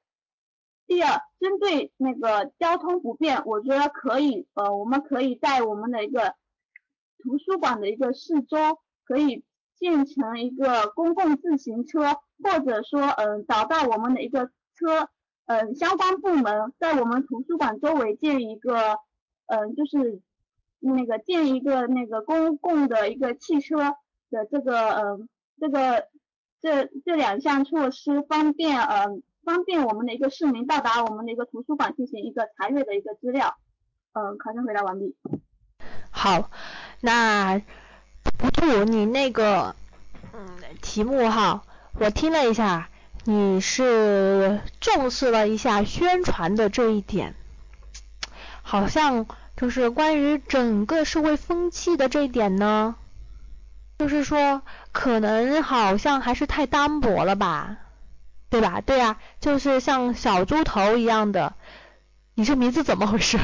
[0.88, 6.36] 第二，针对那个交通不便，我觉得可以呃，我们可以在我们的一个
[7.20, 8.58] 图书馆的一个四周
[9.06, 9.44] 可以
[9.78, 15.10] 建成一个公共自行车，或者说嗯找到我们的一个车，
[15.50, 19.00] 嗯相关部门在我们图书馆周围建一个
[19.48, 20.22] 嗯就是
[20.80, 23.96] 那个建一个那个公共的一个汽车
[24.30, 26.08] 的这个嗯这个
[26.62, 33.58] 这这两项措施方便嗯方便我们的一个市民到达我们的一个图书馆进行一个查阅的一个资料。
[34.14, 35.16] 嗯，考生回答完毕。
[36.12, 36.50] 好。
[37.02, 37.58] 那
[38.38, 39.74] 图图，你那个
[40.34, 40.46] 嗯
[40.82, 41.64] 题目哈，
[41.98, 42.90] 我听了一下，
[43.26, 47.36] 你是重视了一下宣传的这一点，
[48.62, 52.96] 好像就是关于整个社会风气的这一点呢，
[54.00, 57.78] 就是说可能好像还是太单薄了吧，
[58.50, 58.82] 对吧？
[58.82, 61.54] 对呀，就是像小猪头一样的，
[62.34, 63.38] 你这名字怎么回事？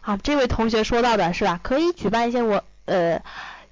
[0.00, 1.60] 好，这位同学说到的是吧？
[1.62, 3.22] 可以举办一些我呃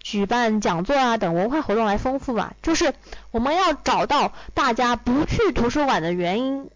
[0.05, 2.55] 举办讲座啊等文化活动来丰富吧。
[2.63, 2.95] 就是
[3.33, 6.71] 我们要找到大家不去图书馆的原因，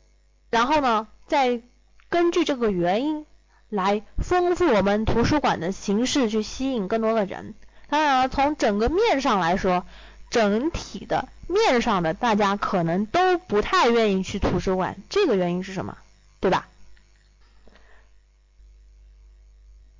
[0.50, 1.60] 然后呢，再
[2.09, 3.26] 根据这个原因
[3.68, 7.55] 来丰富我们图书馆的形式，去吸引更多的人。
[7.90, 9.84] 当然了，从整个面上来说，
[10.30, 15.98] 整体的面上的大家可能都不太愿意去图书馆，这个原因是什么？
[16.40, 16.66] 对吧？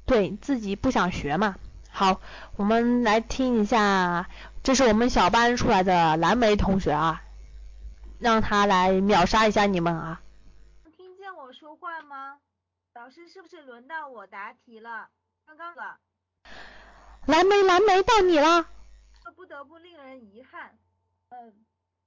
[0.07, 1.57] 对自己不想学嘛。
[1.99, 2.21] 好，
[2.55, 4.31] 我们来听一下，
[4.63, 7.25] 这是我们小班出来的蓝莓同学啊，
[8.21, 10.23] 让他来秒杀一下你们啊。
[10.85, 12.39] 能听见我说话吗？
[12.95, 15.09] 老师是不是轮到我答题了？
[15.45, 15.99] 刚刚了。
[17.27, 18.69] 蓝莓，蓝莓到你了。
[19.25, 20.79] 这不得不令人遗憾。
[21.31, 21.53] 嗯，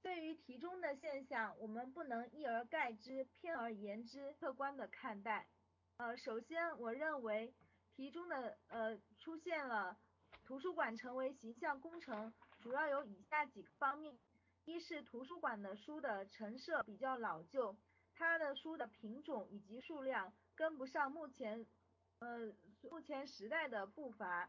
[0.00, 5.44] 对于题中的现象，我们不能一而概之、偏而言之、客观的看待。
[5.98, 7.52] 呃，首先我认为。
[7.94, 9.96] 题中的呃出现了
[10.44, 14.18] 图书馆成为形象工程，主要有以下几个方面：
[14.64, 17.76] 一是图书馆的书的陈设比较老旧，
[18.14, 21.66] 它的书的品种以及数量跟不上目前
[22.20, 22.52] 呃
[22.90, 24.48] 目前时代的步伐；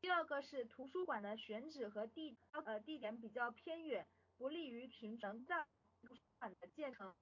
[0.00, 4.06] 第二个是图书馆的选址和地呃地点比较偏远，
[4.36, 5.64] 不利于群众在
[6.02, 7.14] 图书馆的建成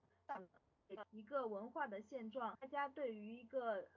[1.10, 2.56] 一个文化的现状。
[2.60, 3.88] 大家对于一个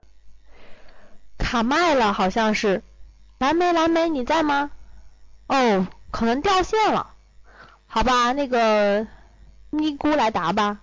[1.52, 2.82] 卡麦了，好像是。
[3.36, 4.70] 蓝莓，蓝莓，你在吗？
[5.48, 7.14] 哦，可能掉线了。
[7.86, 9.06] 好吧，那个
[9.68, 10.80] 咪咕来答吧。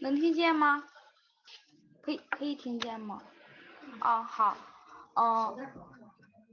[0.00, 0.82] 能听见吗？
[2.02, 3.22] 可以，可以听见吗？
[4.00, 4.56] 哦，好。
[5.14, 5.68] 嗯，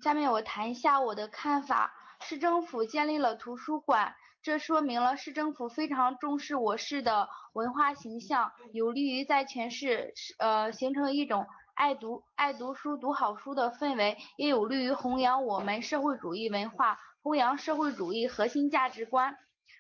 [0.03, 1.91] 下面我谈一下我的看法。
[2.19, 4.13] 市政府建立了图书馆，
[4.43, 11.47] 这说明了市政府非常重视我市的文化形象，有利于在全市呃形成一种。
[11.76, 19.38] 爱读爱读书读好书的氛围，也有利于弘扬我们社会主义文化，弘扬社会主义核心价值观。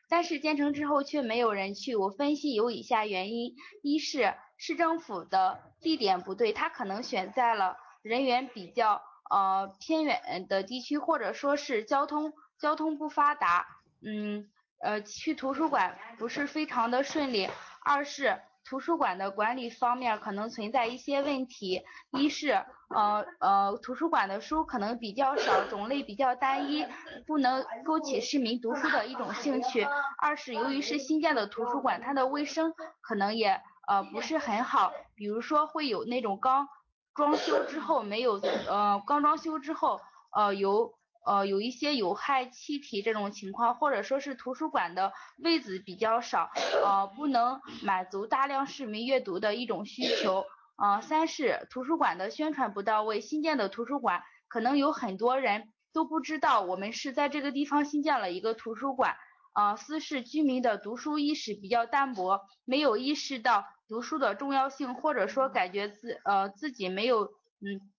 [0.09, 13.65] 但是建成之后却没有人去，我分析有以下原因：一是市政府的地点不对，他可能选在了人员比较呃偏远的地区，或者说是交通交通不发达，
[14.01, 14.49] 嗯
[14.81, 17.49] 呃去图书馆不是非常的顺利。
[17.85, 18.41] 二是。
[18.65, 26.85] 图书馆的管理方面可能存在一些问题，一是呃呃图书馆的书可能比较少，种类比较单一，
[27.27, 29.85] 不能勾起市民读书的一种兴趣；
[30.17, 36.67] 二是由于是新建的图书馆，它的卫生可能也呃不是很好，比如说会有那种刚
[37.13, 40.01] 装修之后没有呃刚装修之后
[40.31, 40.97] 呃有。
[41.25, 46.51] 呃，有一些有害气体这种情况，或者说是图书馆的位子比较少，
[46.83, 50.45] 呃，不能满足大量市民阅读的一种需求。
[50.77, 59.15] 呃，三是图书馆的宣传不到位，新建的图书馆可能有很多人都不知道我们是在这个地方新建了一个图书馆。
[59.55, 67.23] 呃，四是居民的读书意识比较淡薄，没有意识到读书的重要性，或者说感觉自呃自己没有
[67.61, 67.94] 嗯。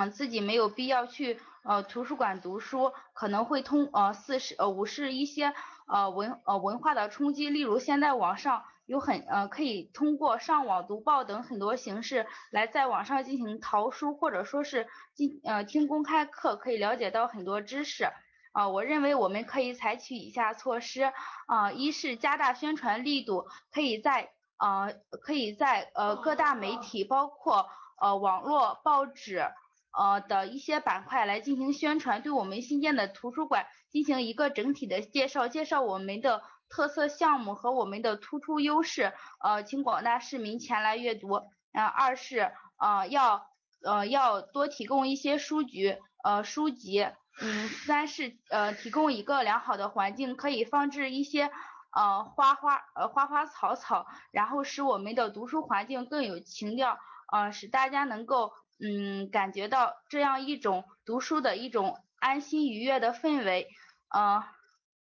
[0.00, 5.52] 嗯，自己没有必要去呃图书馆读书，可能会通呃四是呃五是一些
[5.86, 18.08] 呃文呃文化的冲击，例如现在网上有很呃可以通过上网读报等很多形式来在网上进行淘书，或者说是进呃听公开课，可以了解到很多知识。
[18.52, 21.12] 啊，我认为我们可以采取以下措施，
[21.46, 27.68] 啊，一是加大宣传力度，可以在呃可以在呃各大媒体，包括
[28.00, 29.46] 呃网络、报纸
[29.92, 39.12] 呃的一些板块来进行宣传，对我们新建的图书馆进行一个整体的介绍，介绍我们的特色项目和我们的突出优势，
[39.42, 41.42] 呃，请广大市民前来阅读。
[41.72, 43.46] 呃，二是呃要
[43.82, 47.06] 呃要多提供一些书局呃书籍。
[47.42, 51.50] 嗯，三是呃提供一个良好的环境，可以放置一些
[51.90, 56.98] 呃花花呃花花草草，然后使我们的读书环境更有情调，
[57.32, 58.52] 呃使大家能够
[58.82, 63.68] 嗯感觉到这样一种读书的一种安心愉悦的氛围，
[64.08, 64.44] 呃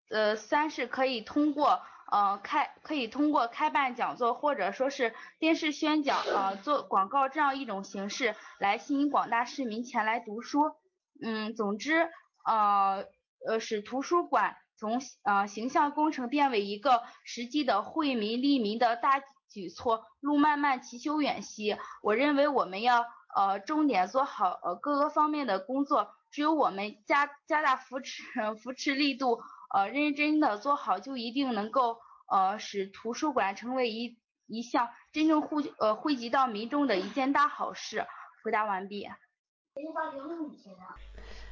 [0.09, 1.81] 呃三是可以通过
[2.11, 10.75] 呃开可以通过开办讲座或者说是电视宣讲呃做广告这样一种形式来吸引广大市民前来读书，
[11.23, 12.09] 嗯总之。
[12.45, 13.03] 呃
[13.45, 21.75] 呃，使图书馆从呃形象工程变为一个实际的惠民利民的大举措，路漫漫其修远兮。
[22.01, 23.05] 我认为我们要
[23.35, 28.23] 呃重点做好呃各个方面的工作，只有我们加加大扶持
[28.61, 29.41] 扶持力度，
[29.73, 31.99] 呃认真的做好，就一定能够
[32.29, 34.17] 呃使图书馆成为一
[34.47, 38.05] 一项真正惠呃惠及到民众的一件大好事。
[38.43, 39.07] 回答完毕。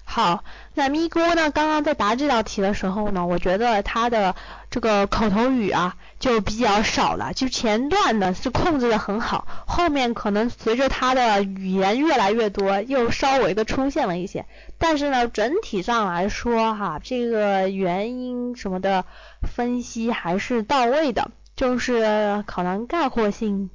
[0.08, 0.44] 好，
[0.76, 1.50] 那咪咕呢？
[1.50, 4.36] 刚刚在答这道题的时候呢，我觉得他的
[4.70, 14.46] 这个口头语啊就比较少了，就前段呢是控制的很好，后面可能随着他的语言越来越多，又稍微的出现了一些，
[14.78, 19.06] 但是呢整体上来说哈，这个原因什么的
[19.42, 23.70] 分析还是到位的，就是可能概括性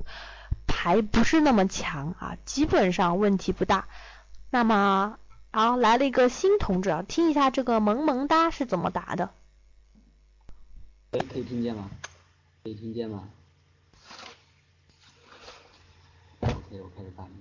[0.69, 3.87] 还不是那么强啊，基本上问题不大。
[4.49, 5.17] 那么。
[5.53, 9.35] 好，来了一个新同志，听一下这个萌萌哒是怎么答的。
[11.11, 11.91] 可以可以听见吗？
[12.63, 13.29] 可以听见吗
[16.41, 17.33] ？OK，我开始发言。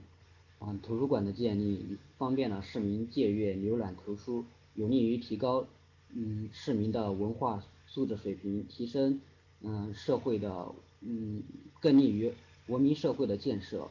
[0.61, 5.67] 嗯，图书馆的建立方便了市民借阅、浏览图书，有利于提高
[6.09, 9.21] 嗯市民的文化素质水平，提升
[9.61, 11.43] 嗯社会的嗯
[11.79, 12.33] 更利于
[12.65, 13.87] 文明社会的建设。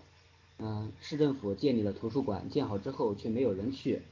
[0.60, 4.02] 嗯，市政府建立了图书馆，建好之后却没有人去，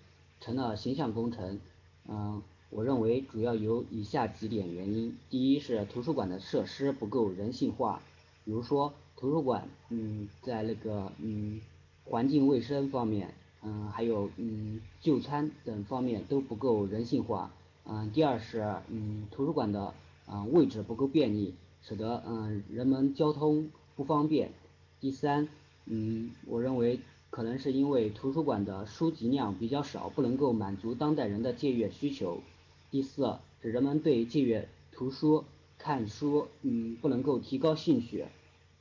[0.40, 1.59] 成了形象工程。
[2.06, 2.40] 嗯，
[2.70, 8.01] 我认为主要有以下几点原因：第一是图书馆的设施不够人性化，
[8.44, 11.60] 比如说图书馆，嗯，在那个嗯
[12.05, 17.51] 环境卫生方面，嗯，还有嗯就餐等方面都不够人性化。
[17.86, 19.93] 嗯，第二是嗯图书馆的
[20.28, 24.52] 嗯位置不够便利，使得嗯人们交通不方便。
[25.01, 25.48] 第三。
[25.88, 26.98] 嗯，我认为
[27.30, 32.42] 可能是因为图书馆的书籍量比较少，不能够满足当代人的借阅需求。
[32.90, 35.44] 第四，是人们对借阅图书、
[35.78, 38.24] 看书，嗯，不能够提高兴趣。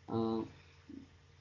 [0.08, 0.46] 嗯，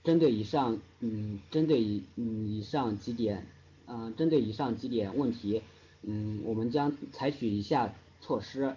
[0.03, 3.47] 针对以上，嗯，针对以嗯以上几点，
[3.87, 5.63] 嗯，针对以上几点问题，
[6.03, 8.77] 嗯，我们将采取以下措施。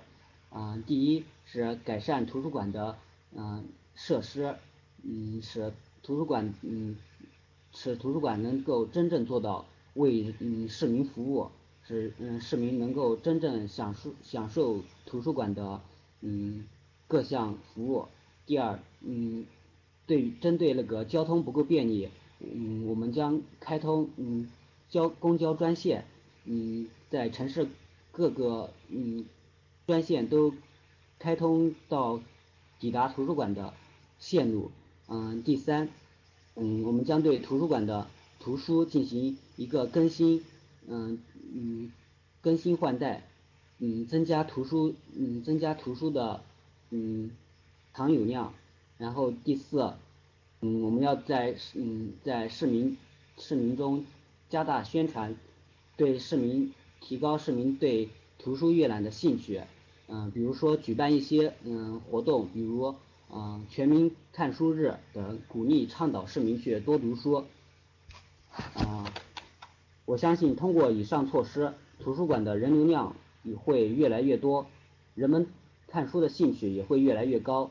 [0.51, 2.97] 嗯，第一是改善图书馆的
[3.35, 4.55] 嗯设施，
[5.03, 5.73] 嗯是。
[6.07, 6.95] 图书馆，嗯，
[7.73, 11.49] 使图书馆能够真正做到为嗯市民服务，
[11.85, 15.81] 使嗯市民能够真正享受享受图书馆的
[16.21, 16.63] 嗯
[17.09, 18.05] 各项服务。
[18.45, 19.45] 第二，嗯，
[20.05, 22.07] 对针对那个交通不够便利，
[22.39, 24.49] 嗯，我们将开通嗯
[24.87, 26.05] 交公交专线，
[26.45, 27.67] 嗯，在城市
[28.13, 29.25] 各个嗯
[29.85, 30.53] 专线都
[31.19, 32.21] 开通到
[32.79, 33.73] 抵达图书馆的
[34.19, 34.71] 线路。
[35.09, 35.87] 嗯，第三，
[36.55, 38.07] 嗯，我们将对图书馆的
[38.41, 40.43] 图书进行一个更新，
[40.85, 41.17] 嗯
[41.53, 41.93] 嗯，
[42.41, 43.23] 更新换代，
[43.79, 46.43] 嗯，增加图书，嗯，增加图书的，
[46.89, 47.31] 嗯，
[47.93, 48.53] 藏有量。
[48.97, 49.93] 然后第四，
[50.59, 52.97] 嗯，我们要在嗯在市民
[53.37, 54.03] 市民中
[54.49, 55.37] 加大宣传，
[55.95, 58.09] 对市民提高市民对
[58.39, 59.61] 图书阅览的兴趣，
[60.09, 62.93] 嗯，比如说举办一些嗯活动，比如。
[63.29, 67.45] 嗯，全民看书日等，鼓励倡导市民去多读书。
[68.75, 69.13] 啊，
[70.05, 74.65] 我相信通过以上措施，图书馆的人流量也会越来越多，
[75.13, 75.47] 人们
[75.87, 77.69] 看书的兴趣也会越来越高，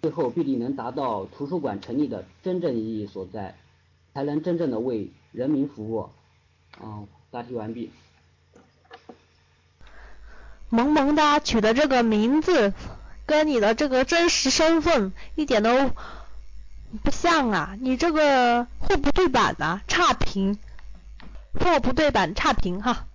[0.00, 3.56] 最后必定能达到图书馆成立的真正意义所在，
[4.14, 6.08] 才能真正的为人民服务。
[6.82, 7.90] 嗯，答题完毕。
[10.70, 12.72] 萌萌哒取的这个名字
[13.26, 15.90] 跟你的这个真实身份一点都
[17.02, 17.76] 不像啊！
[17.80, 20.58] 你这个货不对版啊，差评，
[21.58, 23.06] 货不对版差评哈。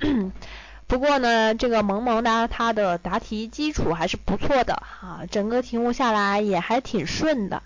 [0.86, 7.62] 不过呢，这个萌萌哒它的答题基础还是不错的啊，整个题目下来也还挺顺的，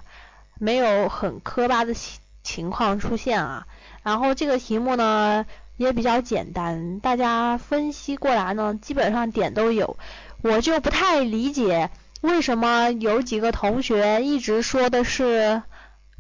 [0.59, 3.67] 没有很磕巴的情情况出现啊。
[4.03, 5.45] 然后这个题目呢
[5.77, 9.99] 也比较简单，大家分析过来呢基本上点都有，
[10.43, 11.91] 我就不太理解
[12.23, 15.63] 为什么有几个同学一直说的是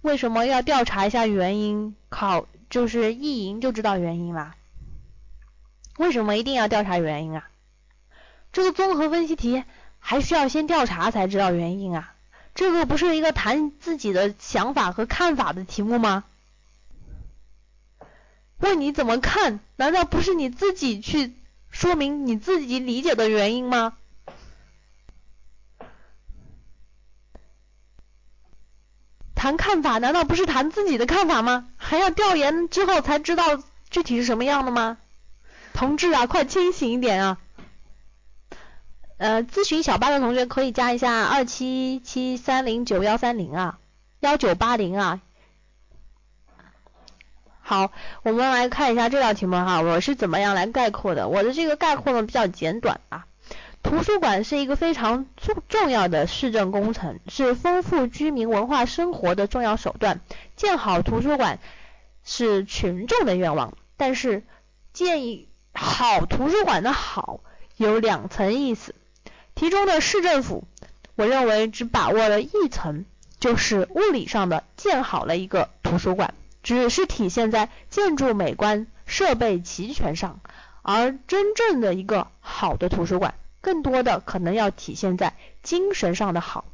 [0.03, 4.55] 为什么要调查一下原因，考就是意淫就知道原因啦。
[5.99, 7.51] 为什么一定要调查原因啊？
[8.53, 9.65] 这个综合分析题
[9.99, 12.15] 还需要先调查才知道原因啊？
[12.55, 16.25] 这个不是一个谈自己的想法和看法的题目吗？
[18.59, 21.35] 问你怎么看，难道不是你自己去
[21.71, 23.97] 说明你自己理解的原因吗？
[29.41, 31.67] 谈看法难道不是谈自己的看法吗？
[31.79, 33.59] 还要调研之后才知道
[33.89, 34.99] 具体是什么样的吗？
[35.73, 37.39] 同志啊，快清醒一点啊！
[39.17, 43.79] 呃，咨询小八的同学可以加一下二七七三零九幺三零啊，
[44.19, 45.23] 幺九八零啊。
[47.63, 47.93] 好，
[48.23, 51.29] 我们来看一下这道题目哈，我是怎么样来概括的？
[51.29, 53.25] 我的这个概括呢比较简短啊。
[53.83, 60.21] 图书馆是一个非常重重要的市政工程，是丰富居民文化生活的重要手段。
[60.57, 61.59] 建好图书馆
[62.25, 64.45] 是群众的愿望，但是
[64.93, 65.47] 建议。
[65.73, 67.41] 好图书馆的好
[67.77, 68.93] 有两层意思，
[69.55, 70.65] 题中的市政府，
[71.15, 73.05] 我认为只把握了一层，
[73.39, 76.35] 就是物理上的建好了一个图书馆，
[76.65, 80.41] 只是体现在建筑美观、设备齐全上，
[80.83, 86.65] 而真正的一个好的图书馆，更多的可能要体现在精神上的好，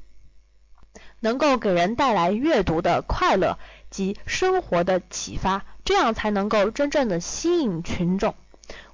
[1.21, 3.59] 能够给人带来阅读的快乐
[3.91, 8.35] 及生活的启发，这样才能够真正的吸引群众。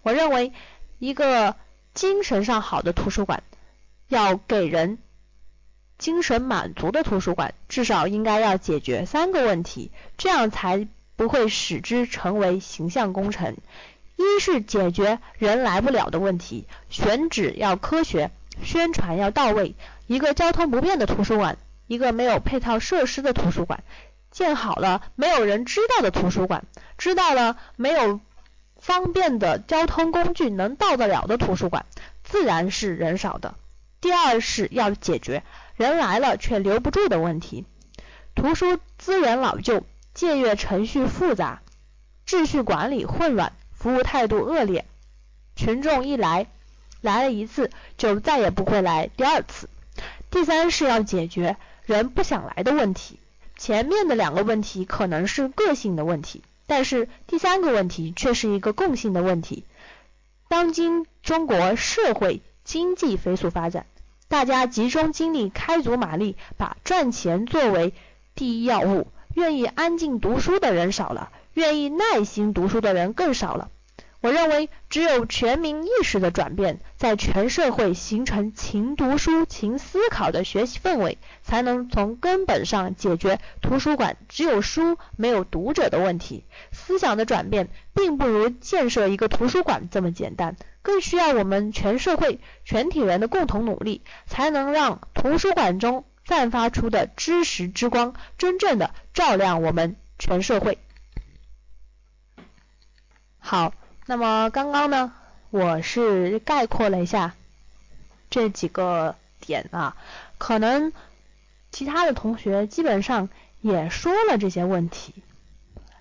[0.02, 0.52] 我认为，
[0.98, 1.56] 一个
[1.94, 3.42] 精神上好的图书馆，
[4.08, 4.98] 要给人
[5.98, 13.56] 精神满足的图书馆，至少应该要解决三个问题，这样才不会使之成为形象工程。
[14.22, 18.30] 一是解决人来不了的问题，选址要科学，
[18.62, 19.74] 宣传要到位。
[20.06, 23.82] 一个交通不便的图书馆，一个没有配套设施的图书馆，
[24.30, 26.64] 建好了没有人知道的图书馆，
[26.98, 28.20] 知道了没有。
[28.78, 31.86] 方便的交通工具能到得了的图书馆，
[32.24, 33.54] 自然是人少的。
[34.00, 35.44] 第二是要解决
[35.76, 37.64] 人来了却留不住的问题。
[38.34, 39.84] 图书资源老旧，
[40.14, 41.62] 借阅程序复杂，
[42.26, 43.52] 秩序管理混乱，
[43.82, 44.84] 服务态度恶劣，
[45.56, 46.46] 群众一来
[47.00, 49.68] 来了一次就再也不会来第二次。
[50.30, 53.18] 第三是要解决人不想来的问题。
[53.56, 56.44] 前面的两个问题可能是个性的问题。
[56.68, 59.64] 但是第三个问题却是一个共性的问题。
[60.48, 63.86] 当今中国社会经济飞速发展，
[64.28, 67.92] 大家集中精力开足马力，把赚钱作为
[68.36, 73.70] 第一要务，愿意安静读书的人少了，愿意耐心读书的人更少了。
[74.20, 86.44] 我认为，只有全民意识的转变，在全社会形成勤读书、勤思考的学习氛围，才能从根本上解决图书馆只有书没有读者的问题。
[86.70, 100.78] 思想的转变，并不如建设一个图书馆这么简单，更需要我们全社会全体人的共同努力，才能让图书馆中散发出的知识之光，真正的照亮我们全社会。
[103.42, 103.74] 好。
[104.06, 105.12] 那么刚刚呢，
[105.50, 107.34] 我是概括了一下
[108.30, 109.96] 这几个点啊，
[110.38, 110.92] 可能
[111.70, 113.28] 其他的同学基本上
[113.60, 115.14] 也说了这些问题，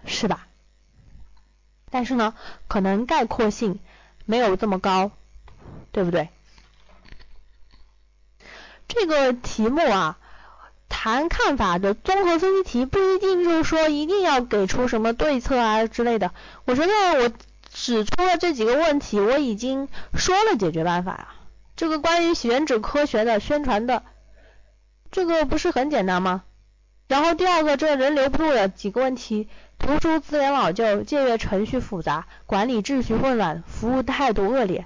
[0.05, 0.47] 是吧？
[1.91, 2.34] 但是呢，
[2.68, 3.80] 可能概括性
[4.26, 5.11] 没有这么高，
[5.91, 6.30] 对不对？
[8.88, 10.18] 这个题目啊，
[10.91, 16.31] 谈看法的综合分析题，不一定就是说一定要给出什么对策啊之类的。
[16.65, 16.93] 我觉得
[17.23, 17.31] 我。
[17.73, 21.30] 指出了这几个问题，我已经说了解决办法呀。
[21.77, 24.03] 这个关于选址科学的宣传的，
[25.09, 26.43] 这个不是很简单吗？
[27.07, 29.47] 然后第二个，这人留不住的几个问题，
[29.80, 34.85] 图书资源老旧，借阅程序复杂，管理秩序混乱，服务态度恶劣，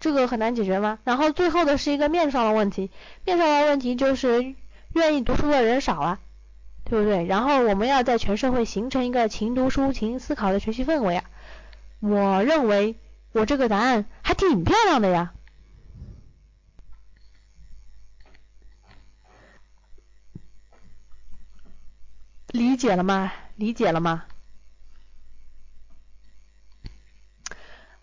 [0.00, 0.98] 这个很难解决吗？
[1.04, 2.90] 然后最后的是一个面上的问题，
[3.24, 4.56] 面上的问题就是
[4.94, 6.20] 愿意读书的人少了
[6.84, 7.24] 对不对？
[7.26, 11.24] 然后我们要在全社会形成一个勤读书勤思考的学习氛围啊。
[12.00, 12.98] 我认为
[13.32, 15.32] 我这个答案还挺漂亮的呀。
[22.48, 23.32] 理解了吗？
[23.56, 24.24] 理解了吗？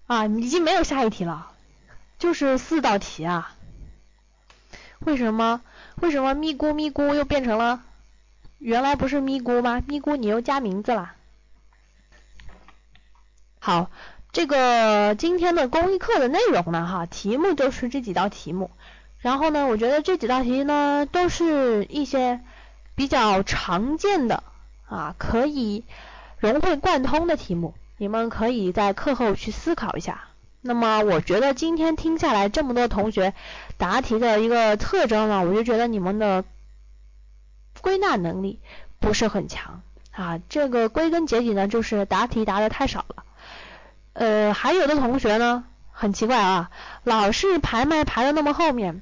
[0.07, 1.51] 啊已经没有下一题了
[2.17, 3.55] 就是四道题啊。
[5.01, 5.61] 为什么
[6.01, 7.83] 为什么咪咕咪咕又变成了？
[8.57, 9.81] 原来不是咪咕吗？
[9.87, 11.13] 咪咕你又加名字了。
[13.59, 13.91] 好，
[14.31, 18.71] 这个今天的公益课的内容呢，哈，题目就是这几道题目。
[19.19, 22.39] 然后呢，我觉得这几道题呢，都是一些
[22.95, 24.43] 比较常见的
[24.87, 25.83] 啊，可以
[26.37, 27.73] 融会贯通的题目。
[27.97, 30.28] 你们可以在课后去思考一下。
[30.61, 33.33] 那么，我觉得今天听下来这么多同学
[33.77, 36.43] 答题的一个特征呢，我就觉得你们的
[37.81, 38.59] 归纳能力
[38.99, 39.81] 不是很强
[40.11, 40.39] 啊。
[40.49, 43.23] 这个归根结底呢，就是答题答的太少了。
[44.13, 46.71] 呃，还有的同学呢，很奇怪啊，
[47.03, 49.01] 老是排麦排的那么后面，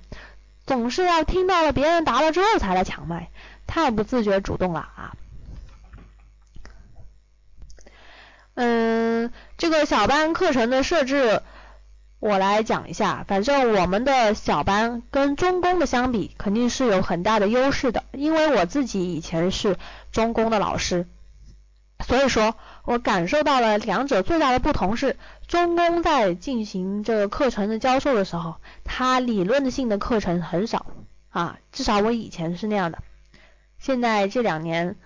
[0.68, 3.30] 总是要听到了别人答了之后才来抢麦，
[3.66, 5.16] 太不自觉主动了啊。
[8.54, 11.42] 嗯，这个小班课程的设置，
[12.20, 13.26] 我来讲一下。
[13.28, 18.04] 反正我们的小班跟中公的相比，肯定是有很大的优势的。
[18.12, 19.78] 因为我自己以前是
[20.12, 21.08] 中公的老师，
[22.06, 25.18] 所以说我感受到了两者最大的不同是，
[25.48, 30.86] 中公在进行这个课程的教授的时候，它理论性的课程很少
[31.30, 33.00] 啊，至少我以前是那样的。
[33.80, 34.98] 现在这两年。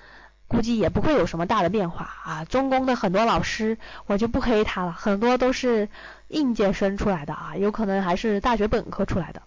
[0.52, 2.44] 估计也不会有什么大的变化啊！
[2.44, 5.88] 中公的很多老师，我就不黑他了，很多都是
[6.28, 9.44] 应届生出来的啊，有可能还是大学本科出来的。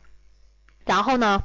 [0.87, 1.43] 然后呢，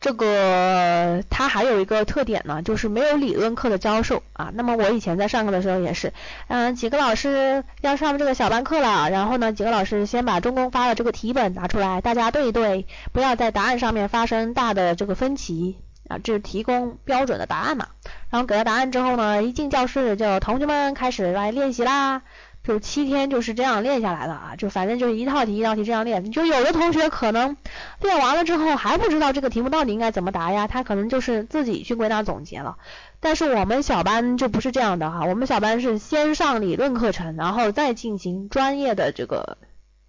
[0.00, 4.50] 这个他还有一个特点呢，就是没有理论课的教授啊。
[4.54, 6.14] 那么我以前在上课的时候也是，
[6.46, 15.76] 嗯，几个老师要上这个小班课了，然后呢，几个老师先把中公发的这个题本拿出来，大家对一对，不要在答案上面发生大的这个分歧。
[16.08, 17.88] 啊，这是提供标准的答案嘛？
[18.30, 22.22] 然后给了答案之后呢，一进教室就同学们开始来练习啦。
[22.64, 26.30] 就七天就是这样练下来的啊，就反正就是一套题一道题这样练。
[26.30, 27.56] 就有的同学可能
[28.00, 32.76] 练完了之后还不知道这个题目到底应该怎么答呀，他可能就是自己去归纳总结了。
[33.20, 39.56] 但是我们小班就不是这样的哈，我们小班是先上理论课程，然后再进行专业的这个。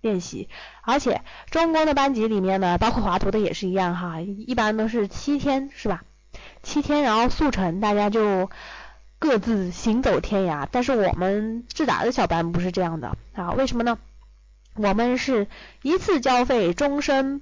[0.02, 0.48] 练习，
[0.90, 6.03] 而且中公的班级里面呢，包括华图的也是一样哈，一般都是七天是吧？
[6.61, 8.49] 七天，然后速成，大家就
[9.18, 10.68] 各自行走天涯。
[10.72, 13.98] 但是我们智达的小班不是这样的啊，为什么呢？
[14.76, 15.48] 我们是
[15.82, 17.41] 一次交费，终身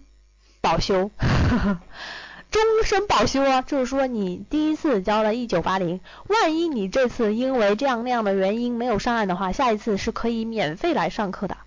[0.62, 1.12] 保修，
[2.50, 11.58] 终身保修啊，就是说你第一次交了一九八零，万一你这次因为这样那样的原因没有上岸的话，下一次是可以免费来上课的。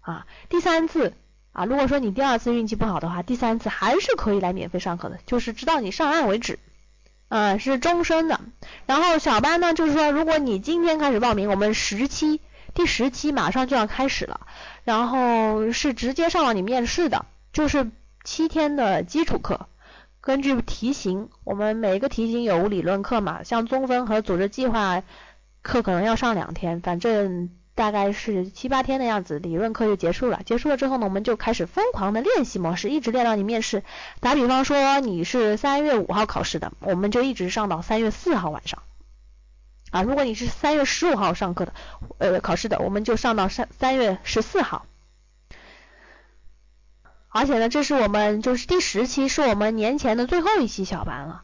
[0.00, 1.14] 啊，第三次
[1.52, 6.58] 啊，如果说你第二次运气不好的话，第三次还是可以来免费上课的，就是直到你上岸为止，
[7.28, 8.40] 啊，是终身的。
[8.86, 12.40] 然后小班呢，就是说，如果你今天开始报名，我们十期
[12.72, 14.40] 第十期马上就要开始了，
[14.84, 17.90] 然后是直接上了你面试的，就是
[18.24, 19.66] 七天的基础课，
[20.22, 25.02] 根据题型，我们每一个题型有无理论课嘛，像综分和组织计划
[25.60, 27.50] 课可能要上两天，反正。
[27.74, 30.42] 大概是七八天的样子，理论课就结束了。
[30.44, 33.82] 结束了之后呢，我们就开始疯狂的练习模式，一直练到你面试。
[34.20, 38.82] 打比方说你是三月五号考试的，我们就一直上到三月四号晚上。
[39.90, 41.74] 啊，如果你是三月十五号上课的，
[42.18, 44.86] 呃，考试的，我们就上到三三月十四号。
[47.28, 51.42] 而且呢，这是我们就是第十期，是我们年前的最后一期小班了。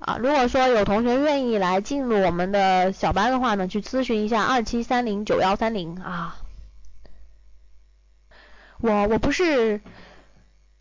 [0.00, 6.38] 啊，如果说有同学愿意来进入我们的小班的话呢，去咨询一下二七三零九幺三零啊。
[8.78, 9.82] 我我不是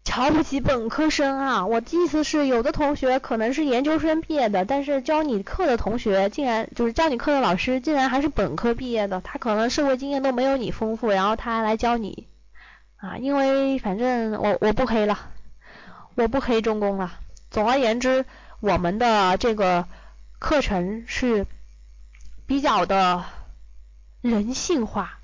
[0.06, 12.26] 瞧不起本科生啊，我的意思是有的同学可能是研究生毕业的，但是教你课的同学竟然就是教你课的老师竟然还是本科毕业的，他可能社会经验都没有你丰富，然后他来教你
[12.96, 15.20] 啊，因为反正我我不黑了，
[16.16, 17.12] 我不黑中公了。
[17.52, 18.26] 总而言之。
[18.60, 19.88] 我们的这个
[20.38, 21.48] 课程是
[22.45, 23.23] 比较的
[24.22, 25.19] 人性化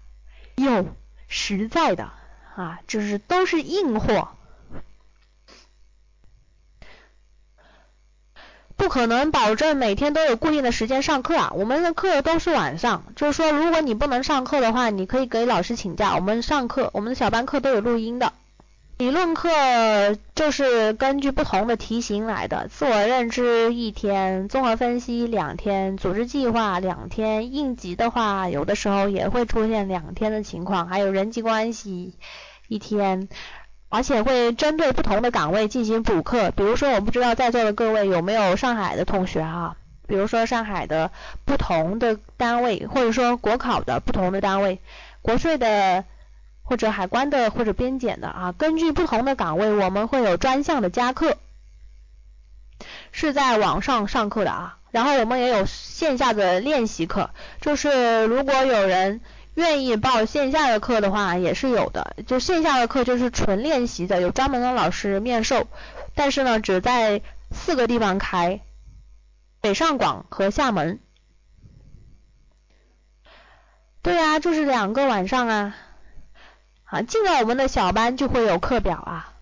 [0.55, 0.95] 又
[1.27, 2.11] 实在的
[2.55, 4.29] 啊，就是都是硬货，
[8.77, 11.51] 不可能保证每天都有固定的时间上课啊。
[11.53, 16.15] 我们的课都是晚上，就是说如果你不能上课的话，你可以给老师请假。
[16.15, 18.31] 我们上课，我们的小班课都有录音的。
[18.97, 19.49] 理论课
[20.35, 32.13] 就是根据不同的题型来的，自我认知一天，综合分析两天，组织计划两天，应急的话有的时候也会出现两天的情况，还有人际关系
[32.69, 33.27] 一天，
[33.89, 36.51] 而且会针对不同的岗位进行补课。
[36.51, 39.75] 比如说，我不知道在座的各位有没有上海的同学哈，
[40.07, 41.11] 比如说上海的
[41.43, 44.79] 不同的单位，或者说国考的不同的单位，
[45.21, 46.05] 国税的
[46.65, 51.37] 或者海关的或者边检的啊，根据不同的岗位，我们会有专项的加课，
[53.11, 54.77] 是在网上上课的啊。
[54.91, 57.29] 然后我们也有线下的练习课，
[57.61, 59.21] 就是如果有人
[59.53, 62.15] 愿意报线下的课的话，也是有的。
[62.25, 65.67] 就线下的课就是纯练习的，有专门的老师面授，
[66.15, 67.21] 但是呢，只在
[67.51, 68.61] 四个地方开，
[69.61, 70.99] 北上广和厦门。
[74.01, 75.75] 对啊，就是两个晚上啊。
[76.95, 79.33] 啊，进了我们的小班就会有课表啊。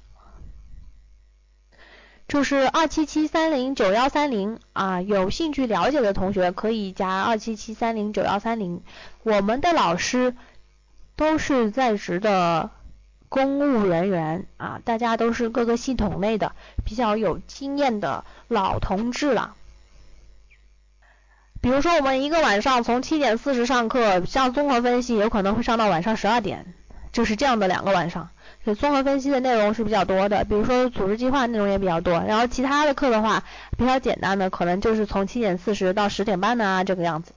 [2.27, 8.81] 就是二七七三零九幺三零啊，有兴趣了解的同学可以加二七七三零九幺三零。
[9.21, 10.35] 我们的老师
[11.15, 12.71] 都是在职的
[13.29, 19.53] 公务人员啊，大家都是各个系统内的比较有经验的老同志了。
[21.61, 26.73] 比如说我们一个晚上从七点四十上课，像综合分析有可能会上到晚上十二点，
[27.13, 28.29] 就是这样的两个晚上。
[28.65, 33.43] 所以综合分析的内容是比较多的，比如说组织计划内容也比较多，然后其他的课的话
[33.77, 37.33] 比较简单的，可能就是从七点四十到十点半呢这个样子。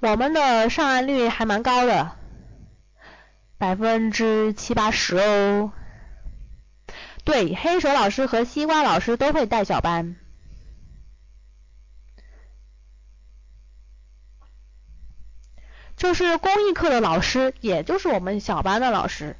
[0.00, 2.12] 我们的上岸率还蛮高的，
[3.56, 5.72] 百分之七八十哦。
[7.24, 10.16] 对，黑手老师和西瓜老师都会带小班，
[16.06, 19.34] 就是公益课的老师，也就是我们小班的老师。